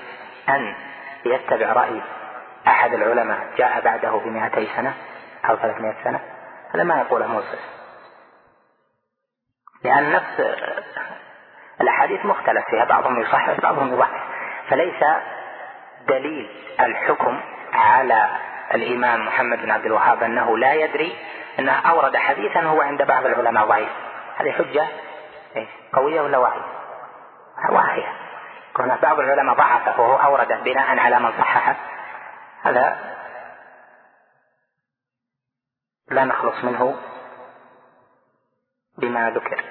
أن 0.49 0.75
يتبع 1.25 1.73
رأي 1.73 2.01
أحد 2.67 2.93
العلماء 2.93 3.47
جاء 3.57 3.81
بعده 3.81 4.11
بمئتي 4.11 4.67
سنة 4.75 4.93
أو 5.49 5.55
ثلاثمائة 5.55 5.95
سنة؟ 6.03 6.19
هذا 6.75 6.83
ما 6.83 6.97
يقوله 6.97 7.27
موسف 7.27 7.59
لأن 9.83 10.11
نفس 10.11 10.57
الأحاديث 11.81 12.25
مختلف 12.25 12.65
فيها 12.69 12.85
بعضهم 12.85 13.21
يصحح 13.21 13.59
بعضهم 13.61 13.93
يضعف 13.93 14.21
فليس 14.69 15.03
دليل 16.07 16.49
الحكم 16.79 17.41
على 17.73 18.29
الإمام 18.73 19.25
محمد 19.25 19.57
بن 19.61 19.71
عبد 19.71 19.85
الوهاب 19.85 20.23
أنه 20.23 20.57
لا 20.57 20.73
يدري 20.73 21.15
أنه 21.59 21.71
أورد 21.71 22.17
حديثا 22.17 22.61
هو 22.61 22.81
عند 22.81 23.01
بعض 23.01 23.25
العلماء 23.25 23.65
ضعيف. 23.67 23.89
هذه 24.37 24.51
حجة؟ 24.51 24.87
إيه، 25.55 25.67
قوية 25.93 26.21
ولا 26.21 26.37
واهية؟ 26.37 26.65
واهية 27.69 28.13
كون 28.73 28.95
بعض 28.95 29.19
العلماء 29.19 29.55
ضعفة 29.55 30.01
وهو 30.01 30.15
أورده 30.15 30.59
بناء 30.59 30.99
على 30.99 31.19
من 31.19 31.31
صححه 31.31 31.75
هذا 32.61 32.99
لا 36.07 36.25
نخلص 36.25 36.63
منه 36.63 36.95
بما 38.97 39.29
ذكر. 39.29 39.63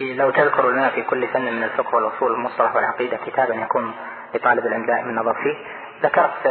لو 0.00 0.30
تذكر 0.30 0.70
لنا 0.70 0.90
في 0.90 1.02
كل 1.02 1.28
فن 1.28 1.42
من 1.42 1.62
الفقه 1.64 1.94
والأصول 1.94 2.32
والمصطلح 2.32 2.76
والعقيدة 2.76 3.16
كتابا 3.16 3.54
يكون 3.54 3.94
لطالب 4.34 4.66
العلم 4.66 4.86
دائما 4.86 5.10
النظر 5.10 5.34
فيه. 5.34 5.56
ذكرت 6.02 6.48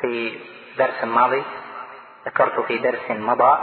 في 0.00 0.40
درس 0.78 1.04
ماضي 1.04 1.44
ذكرت 2.26 2.60
في 2.60 2.78
درس 2.78 3.10
مضى 3.10 3.58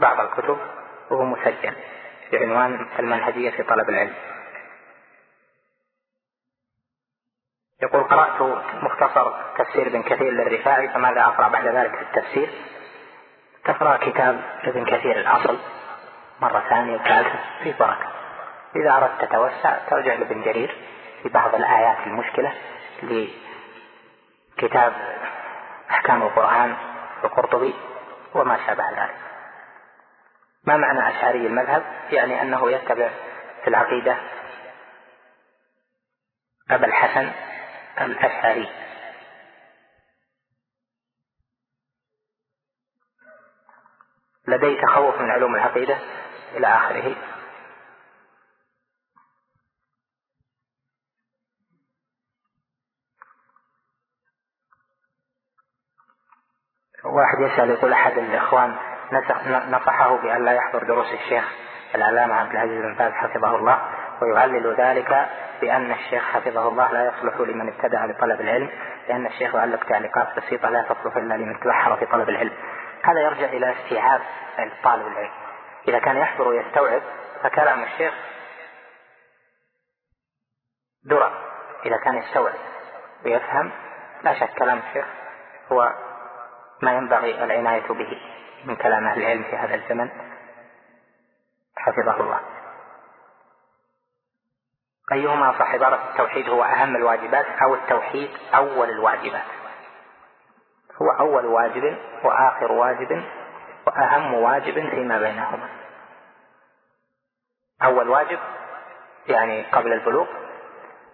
بعض 0.00 0.20
الكتب 0.20 0.58
وهو 1.10 1.24
مسجل 1.24 1.74
بعنوان 2.32 2.86
المنهجية 2.98 3.50
في 3.50 3.62
طلب 3.62 3.88
العلم. 3.88 4.14
يقول 7.82 8.02
قرأت 8.02 8.42
مختصر 8.82 9.32
تفسير 9.58 9.86
ابن 9.86 10.02
كثير 10.02 10.30
للرفاعي 10.30 10.88
فماذا 10.88 11.20
أقرأ 11.20 11.48
بعد 11.48 11.66
ذلك 11.66 11.94
في 11.96 12.02
التفسير؟ 12.02 12.50
تقرأ 13.64 13.96
كتاب 13.96 14.40
ابن 14.64 14.84
كثير 14.84 15.20
الأصل. 15.20 15.58
مرة 16.40 16.68
ثانية 16.70 16.94
وثالثة 16.94 17.38
في 17.62 17.72
بركة. 17.72 18.12
إذا 18.76 18.96
أردت 18.96 19.24
تتوسع 19.24 19.78
ترجع 19.78 20.14
لابن 20.14 20.42
جرير 20.42 20.76
في 21.22 21.28
بعض 21.28 21.54
الآيات 21.54 22.06
المشكلة 22.06 22.54
لكتاب 23.02 24.92
أحكام 25.90 26.22
القرآن 26.22 26.76
القرطبي 27.24 27.74
وما 28.34 28.66
شابه 28.66 28.90
ذلك. 28.90 29.16
ما 30.64 30.76
معنى 30.76 31.08
أشعري 31.08 31.46
المذهب؟ 31.46 31.82
يعني 32.10 32.42
أنه 32.42 32.70
يتبع 32.70 33.10
في 33.62 33.68
العقيدة 33.68 34.16
أبا 36.70 36.86
الحسن 36.86 37.32
الأشعري. 38.00 38.68
لدي 44.48 44.76
تخوف 44.76 45.20
من 45.20 45.30
علوم 45.30 45.54
العقيدة؟ 45.54 45.98
إلى 46.56 46.66
آخره. 46.66 47.16
واحد 57.04 57.40
يسأل 57.40 57.70
يقول 57.70 57.92
أحد 57.92 58.18
الإخوان 58.18 58.76
نصحه 59.68 60.16
بأن 60.16 60.44
لا 60.44 60.52
يحضر 60.52 60.84
دروس 60.84 61.12
الشيخ 61.12 61.44
العلامة 61.94 62.34
عبد 62.34 62.50
العزيز 62.50 62.82
بن 62.82 62.94
باز 62.94 63.12
حفظه 63.12 63.56
الله 63.56 63.80
ويعلل 64.22 64.74
ذلك 64.78 65.26
بأن 65.60 65.92
الشيخ 65.92 66.24
حفظه 66.24 66.68
الله 66.68 66.92
لا 66.92 67.06
يصلح 67.06 67.40
لمن 67.40 67.68
ابتدع 67.68 68.04
لطلب 68.04 68.40
العلم 68.40 68.70
لأن 69.08 69.26
الشيخ 69.26 69.54
يعلق 69.54 69.84
تعليقات 69.84 70.36
بسيطة 70.36 70.68
لا 70.68 70.82
تصلح 70.82 71.16
إلا 71.16 71.34
لمن 71.34 71.60
تبحر 71.60 71.96
في 71.96 72.06
طلب 72.06 72.28
العلم. 72.28 72.52
هذا 73.02 73.20
يرجع 73.20 73.46
إلى 73.46 73.72
استيعاب 73.72 74.20
طالب 74.82 75.06
العلم. 75.06 75.39
إذا 75.88 75.98
كان 75.98 76.16
يحضر 76.16 76.48
ويستوعب 76.48 77.02
فكلام 77.42 77.82
الشيخ 77.82 78.14
درر 81.04 81.32
إذا 81.86 81.96
كان 82.04 82.16
يستوعب 82.16 82.58
ويفهم 83.24 83.72
لا 84.22 84.34
شك 84.34 84.54
كلام 84.58 84.78
الشيخ 84.78 85.06
هو 85.72 85.94
ما 86.82 86.92
ينبغي 86.92 87.44
العناية 87.44 87.88
به 87.88 88.20
من 88.64 88.76
كلام 88.76 89.06
أهل 89.06 89.22
العلم 89.22 89.42
في 89.42 89.56
هذا 89.56 89.74
الزمن. 89.74 90.10
حفظه 91.76 92.20
الله. 92.20 92.40
أيهما 95.12 95.52
صح 95.58 95.74
عبارة 95.74 96.10
التوحيد 96.10 96.48
هو 96.48 96.64
أهم 96.64 96.96
الواجبات 96.96 97.46
أو 97.46 97.74
التوحيد 97.74 98.30
أول 98.54 98.90
الواجبات؟ 98.90 99.44
هو 101.02 101.10
أول 101.20 101.46
واجب 101.46 101.98
وآخر 102.24 102.72
واجب 102.72 103.24
وأهم 103.90 104.34
واجب 104.34 104.74
فيما 104.90 105.18
بينهما. 105.18 105.68
أول 107.82 108.08
واجب 108.08 108.38
يعني 109.26 109.62
قبل 109.62 109.92
البلوغ 109.92 110.26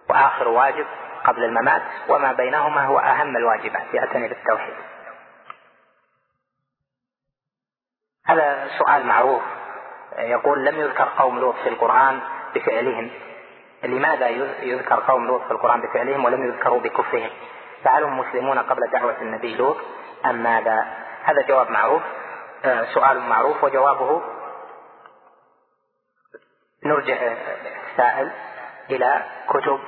وآخر 0.09 0.47
واجب 0.47 0.85
قبل 1.23 1.43
الممات 1.43 1.81
وما 2.09 2.33
بينهما 2.33 2.85
هو 2.85 2.99
أهم 2.99 3.37
الواجبات 3.37 3.93
يعتني 3.93 4.27
بالتوحيد. 4.27 4.73
هذا 8.25 8.67
سؤال 8.77 9.05
معروف. 9.05 9.41
يقول 10.17 10.65
لم 10.65 10.79
يذكر 10.79 11.09
قوم 11.17 11.39
لوط 11.39 11.55
في 11.55 11.69
القرآن 11.69 12.19
بفعلهم. 12.55 13.11
لماذا 13.83 14.27
يذكر 14.61 14.99
قوم 14.99 15.27
لوط 15.27 15.41
في 15.41 15.51
القرآن 15.51 15.81
بفعلهم 15.81 16.25
ولم 16.25 16.47
يذكروا 16.47 16.79
بكفرهم؟ 16.79 17.29
فهل 17.83 18.03
هم 18.03 18.19
مسلمون 18.19 18.59
قبل 18.59 18.89
دعوة 18.91 19.21
النبي 19.21 19.55
لوط 19.55 19.77
أم 20.25 20.43
ماذا؟ 20.43 20.87
هذا 21.23 21.41
جواب 21.47 21.69
معروف. 21.69 22.01
سؤال 22.93 23.19
معروف 23.19 23.63
وجوابه 23.63 24.21
نرجع 26.85 27.17
السائل 27.91 28.31
إلى 28.89 29.23
كتب 29.49 29.79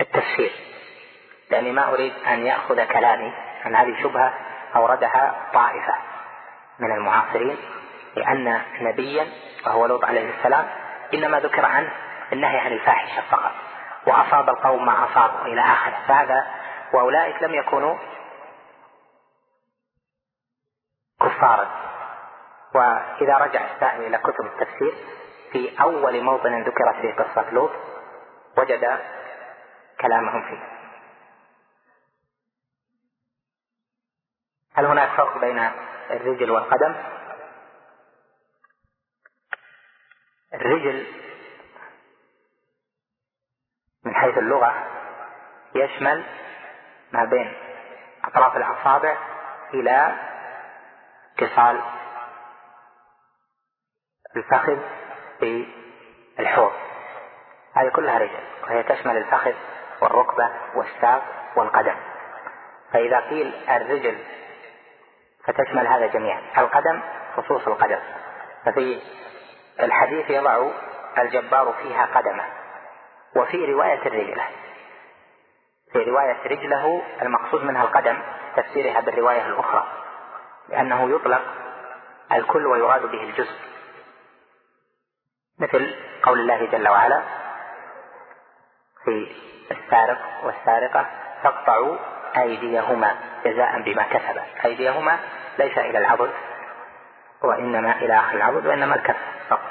التفسير. 0.00 0.52
لأني 1.50 1.72
ما 1.72 1.88
أريد 1.88 2.12
أن 2.26 2.46
يأخذ 2.46 2.84
كلامي 2.84 3.32
عن 3.64 3.76
هذه 3.76 4.02
شبهة 4.02 4.34
أوردها 4.76 5.34
طائفة 5.54 5.94
من 6.78 6.92
المعاصرين 6.92 7.56
لأن 8.16 8.60
نبيا 8.80 9.26
وهو 9.66 9.86
لوط 9.86 10.04
عليه 10.04 10.30
السلام 10.38 10.68
إنما 11.14 11.40
ذكر 11.40 11.64
عنه 11.64 11.92
النهي 12.32 12.58
عن 12.58 12.72
الفاحشة 12.72 13.22
فقط 13.30 13.52
وأصاب 14.06 14.48
القوم 14.48 14.86
ما 14.86 15.04
أصابوا 15.04 15.46
إلى 15.46 15.60
آخره. 15.60 15.96
فهذا 16.08 16.46
وأولئك 16.92 17.42
لم 17.42 17.54
يكونوا 17.54 17.96
كفارا. 21.22 21.70
وإذا 22.74 23.38
رجع 23.38 23.74
السائل 23.74 24.02
إلى 24.02 24.18
كتب 24.18 24.46
التفسير 24.46 24.94
في 25.52 25.82
أول 25.82 26.22
موطن 26.22 26.62
ذكرت 26.62 26.96
فيه 27.00 27.14
قصة 27.14 27.50
لوط 27.50 27.70
وجد 28.58 28.98
كلامهم 30.00 30.42
فيه. 30.42 30.72
هل 34.74 34.86
هناك 34.86 35.10
فرق 35.16 35.38
بين 35.38 35.70
الرجل 36.10 36.50
والقدم؟ 36.50 36.94
الرجل 40.54 41.06
من 44.04 44.14
حيث 44.14 44.38
اللغة 44.38 44.86
يشمل 45.74 46.24
ما 47.12 47.24
بين 47.24 47.52
أطراف 48.24 48.56
الأصابع 48.56 49.16
إلى 49.74 50.16
اتصال 51.44 51.80
الفخذ 54.36 54.78
بالحوض 55.40 56.72
هذه 57.74 57.88
كلها 57.88 58.18
رجل 58.18 58.40
وهي 58.64 58.82
تشمل 58.82 59.16
الفخذ 59.16 59.52
والركبة 60.00 60.50
والساق 60.74 61.22
والقدم. 61.56 61.96
فإذا 62.92 63.20
قيل 63.20 63.54
الرجل 63.68 64.18
فتشمل 65.44 65.86
هذا 65.86 66.06
جميعا 66.06 66.42
القدم 66.58 67.00
خصوص 67.36 67.66
القدم. 67.66 67.98
ففي 68.64 69.00
الحديث 69.80 70.30
يضع 70.30 70.70
الجبار 71.18 71.74
فيها 71.82 72.06
قدمه 72.14 72.44
وفي 73.36 73.72
رواية 73.72 74.06
الرجلة 74.06 74.44
في 75.92 75.98
رواية 75.98 76.36
رجله 76.46 77.02
المقصود 77.22 77.64
منها 77.64 77.82
القدم 77.82 78.22
تفسيرها 78.56 79.00
بالرواية 79.00 79.46
الأخرى. 79.46 79.86
لأنه 80.68 81.10
يطلق 81.10 81.42
الكل 82.32 82.66
ويراد 82.66 83.02
به 83.02 83.22
الجزء. 83.22 83.56
مثل 85.58 85.94
قول 86.22 86.40
الله 86.40 86.66
جل 86.66 86.88
وعلا 86.88 87.22
في 89.04 89.36
السارق 89.70 90.44
والسارقة 90.44 91.06
فاقطعوا 91.42 91.96
أيديهما 92.36 93.16
جزاء 93.44 93.82
بما 93.82 94.02
كسبا. 94.02 94.44
أيديهما 94.64 95.18
ليس 95.58 95.78
إلى 95.78 95.98
العضد 95.98 96.32
وإنما 97.42 97.96
إلى 97.96 98.18
آخر 98.18 98.36
العضد 98.36 98.66
وإنما 98.66 98.94
الكف 98.94 99.16
فقط. 99.48 99.70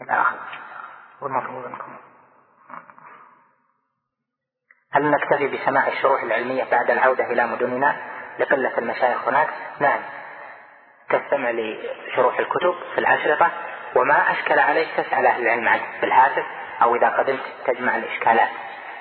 إلى 0.00 0.20
آخر. 0.20 0.38
والمفروض 1.20 1.64
أنكم 1.64 2.03
هل 4.94 5.10
نكتفي 5.10 5.46
بسماع 5.46 5.88
الشروح 5.88 6.22
العلمية 6.22 6.64
بعد 6.64 6.90
العودة 6.90 7.24
إلى 7.24 7.46
مدننا 7.46 7.96
لقلة 8.38 8.78
المشايخ 8.78 9.28
هناك؟ 9.28 9.48
نعم. 9.80 10.00
تستمع 11.10 11.50
لشروح 11.50 12.38
الكتب 12.38 12.74
في 12.94 12.98
الأشرطة 12.98 13.50
وما 13.96 14.32
أشكل 14.32 14.58
عليك 14.58 14.88
تسأل 14.96 15.26
أهل 15.26 15.42
العلم 15.42 15.68
عنه 15.68 15.82
في 16.00 16.06
الهاتف 16.06 16.44
أو 16.82 16.96
إذا 16.96 17.08
قدمت 17.08 17.40
تجمع 17.66 17.96
الإشكالات. 17.96 18.48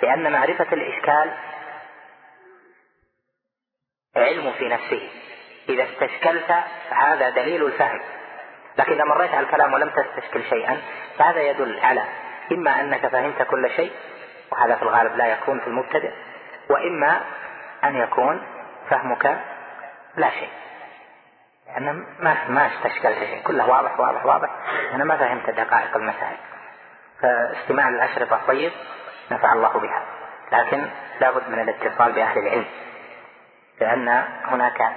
لأن 0.01 0.31
معرفة 0.31 0.67
الإشكال 0.73 1.33
علم 4.15 4.51
في 4.51 4.67
نفسه. 4.67 5.09
إذا 5.69 5.83
استشكلت 5.83 6.63
فهذا 6.89 7.29
دليل 7.29 7.65
الفهم. 7.65 8.01
لكن 8.77 8.93
إذا 8.93 9.03
مريت 9.03 9.31
على 9.31 9.45
الكلام 9.45 9.73
ولم 9.73 9.89
تستشكل 9.89 10.43
شيئا 10.49 10.81
فهذا 11.17 11.41
يدل 11.41 11.79
على 11.79 12.03
إما 12.51 12.81
أنك 12.81 13.07
فهمت 13.07 13.41
كل 13.41 13.69
شيء 13.75 13.91
وهذا 14.51 14.75
في 14.75 14.83
الغالب 14.83 15.15
لا 15.15 15.27
يكون 15.27 15.59
في 15.59 15.67
المبتدئ. 15.67 16.11
وإما 16.69 17.21
أن 17.83 17.95
يكون 17.95 18.41
فهمك 18.89 19.39
لا 20.15 20.29
شيء. 20.29 20.49
لأن 21.67 22.05
ما 22.19 22.37
ما 22.49 22.67
استشكلت 22.67 23.17
شيء. 23.17 23.43
كله 23.43 23.69
واضح 23.69 23.99
واضح 23.99 24.25
واضح. 24.25 24.49
أنا 24.93 25.03
ما 25.03 25.17
فهمت 25.17 25.49
دقائق 25.49 25.97
المسائل. 25.97 26.37
فاستماع 27.21 27.89
الأشرطة 27.89 28.39
طيب. 28.47 28.71
نفع 29.31 29.53
الله 29.53 29.79
بها. 29.79 30.03
لكن 30.51 30.89
لابد 31.21 31.49
من 31.49 31.59
الاتصال 31.59 32.11
بأهل 32.11 32.37
العلم. 32.37 32.65
لأن 33.81 34.23
هناك 34.43 34.91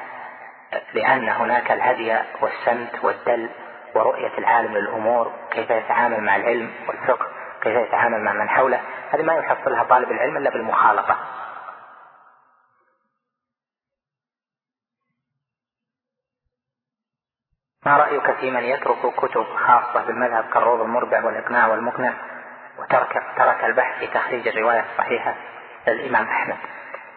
لأن 0.95 1.29
هناك 1.29 1.73
الهدي 1.73 2.19
والسمت 2.41 3.05
والدل 3.05 3.51
ورؤية 3.95 4.39
العالم 4.39 4.75
للأمور. 4.75 5.33
كيف 5.51 5.71
يتعامل 5.71 6.21
مع 6.21 6.37
العلم 6.37 6.71
والفقه. 6.89 7.27
كيف 7.67 7.77
يتعامل 7.77 8.25
مع 8.25 8.33
من 8.33 8.49
حوله 8.49 8.81
هذه 9.11 9.23
ما 9.23 9.35
يحصلها 9.35 9.85
طالب 9.85 10.11
العلم 10.11 10.37
إلا 10.37 10.51
بالمخالطة. 10.51 11.17
ما 17.87 17.97
رأيك 17.97 18.31
في 18.31 18.51
من 18.51 18.63
يترك 18.63 19.15
كتب 19.17 19.45
خاصة 19.45 20.07
بالمذهب 20.07 20.45
كالروض 20.55 20.81
المربع 20.81 21.25
والإقناع 21.25 21.67
والمقنع 21.67 22.13
وترك 22.79 23.23
ترك 23.37 23.65
البحث 23.65 23.99
في 23.99 24.07
تخريج 24.07 24.49
الرواية 24.49 24.85
الصحيحة 24.93 25.35
للإمام 25.89 26.29
أحمد؟ 26.29 26.57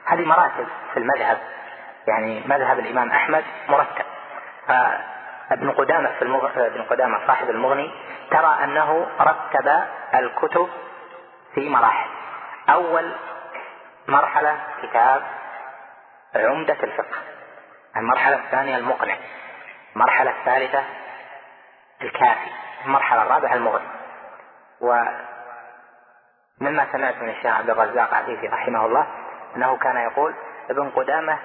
هذه 0.05 0.25
مراتب 0.25 0.67
في 0.93 0.99
المذهب 0.99 1.37
يعني 2.07 2.43
مذهب 2.47 2.79
الإمام 2.79 3.11
أحمد 3.11 3.43
مرتب. 3.69 4.05
فابن 5.49 5.71
قدامة 5.71 6.11
في 6.11 6.21
المغ... 6.21 6.65
ابن 6.65 6.81
قدامة 6.81 7.27
صاحب 7.27 7.49
المغني 7.49 7.91
ترى 8.31 8.63
أنه 8.63 9.07
رتب 9.21 9.83
الكتب 10.13 10.69
في 11.53 11.69
مراحل. 11.69 12.09
أول 12.69 13.11
مرحلة 14.07 14.59
كتاب 14.83 15.23
عمدة 16.35 16.77
الفقه 16.83 17.17
المرحلة 17.97 18.35
الثانية 18.35 18.77
المقنع 18.77 19.15
المرحلة 19.95 20.31
الثالثة 20.31 20.83
الكافي 22.01 22.49
المرحلة 22.85 23.23
الرابعة 23.23 23.53
المغني. 23.53 23.87
ومما 24.81 25.27
سمعت 26.91 27.15
من 27.15 27.29
الشيخ 27.29 27.55
عبد 27.55 27.69
الرزاق 27.69 28.13
عفيفي 28.13 28.47
رحمه 28.47 28.85
الله 28.85 29.07
أنه 29.55 29.77
كان 29.77 29.97
يقول 29.97 30.33
ابن 30.69 30.89
قدامة 30.89 31.39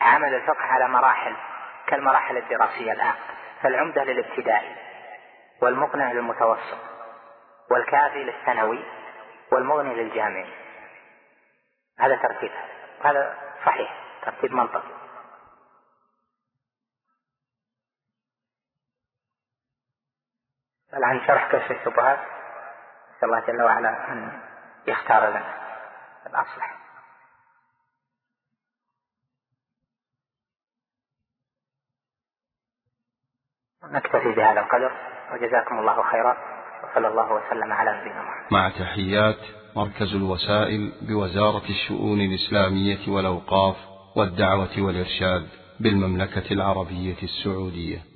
عمل 0.00 0.34
الفقه 0.34 0.62
على 0.62 0.88
مراحل 0.88 1.36
كالمراحل 1.86 2.36
الدراسية 2.36 2.92
الآن 2.92 3.14
فالعمدة 3.62 4.04
للابتدائي 4.04 4.76
والمقنع 5.62 6.12
للمتوسط 6.12 6.78
والكافي 7.70 8.24
للثانوي 8.24 8.84
والمغني 9.52 9.94
للجامعي. 9.94 10.54
هذا 11.98 12.16
ترتيب 12.16 12.52
هذا 13.04 13.36
صحيح 13.66 13.94
ترتيب 14.22 14.52
منطقي. 14.52 14.98
عن 20.92 21.26
شرح 21.26 21.52
كشف 21.52 21.70
الشبهات 21.70 22.18
نسأل 23.16 23.24
الله 23.28 23.40
جل 23.40 23.62
وعلا 23.62 24.12
أن 24.12 24.40
يختار 24.86 25.30
لنا 25.30 25.54
الأصلح. 26.26 26.77
نكتفي 33.92 34.34
بهذا 34.36 34.60
القدر 34.60 34.90
وجزاكم 35.32 35.78
الله 35.78 36.02
خيرا 36.02 36.36
وصلى 36.84 37.08
الله 37.08 37.32
وسلم 37.32 37.72
على 37.72 38.00
نبينا 38.00 38.22
محمد. 38.22 38.52
مع 38.52 38.68
تحيات 38.68 39.36
مركز 39.76 40.14
الوسائل 40.14 40.92
بوزارة 41.02 41.62
الشؤون 41.70 42.20
الإسلامية 42.20 43.08
والأوقاف 43.08 43.76
والدعوة 44.16 44.74
والإرشاد 44.78 45.48
بالمملكة 45.80 46.52
العربية 46.52 47.22
السعودية. 47.22 48.07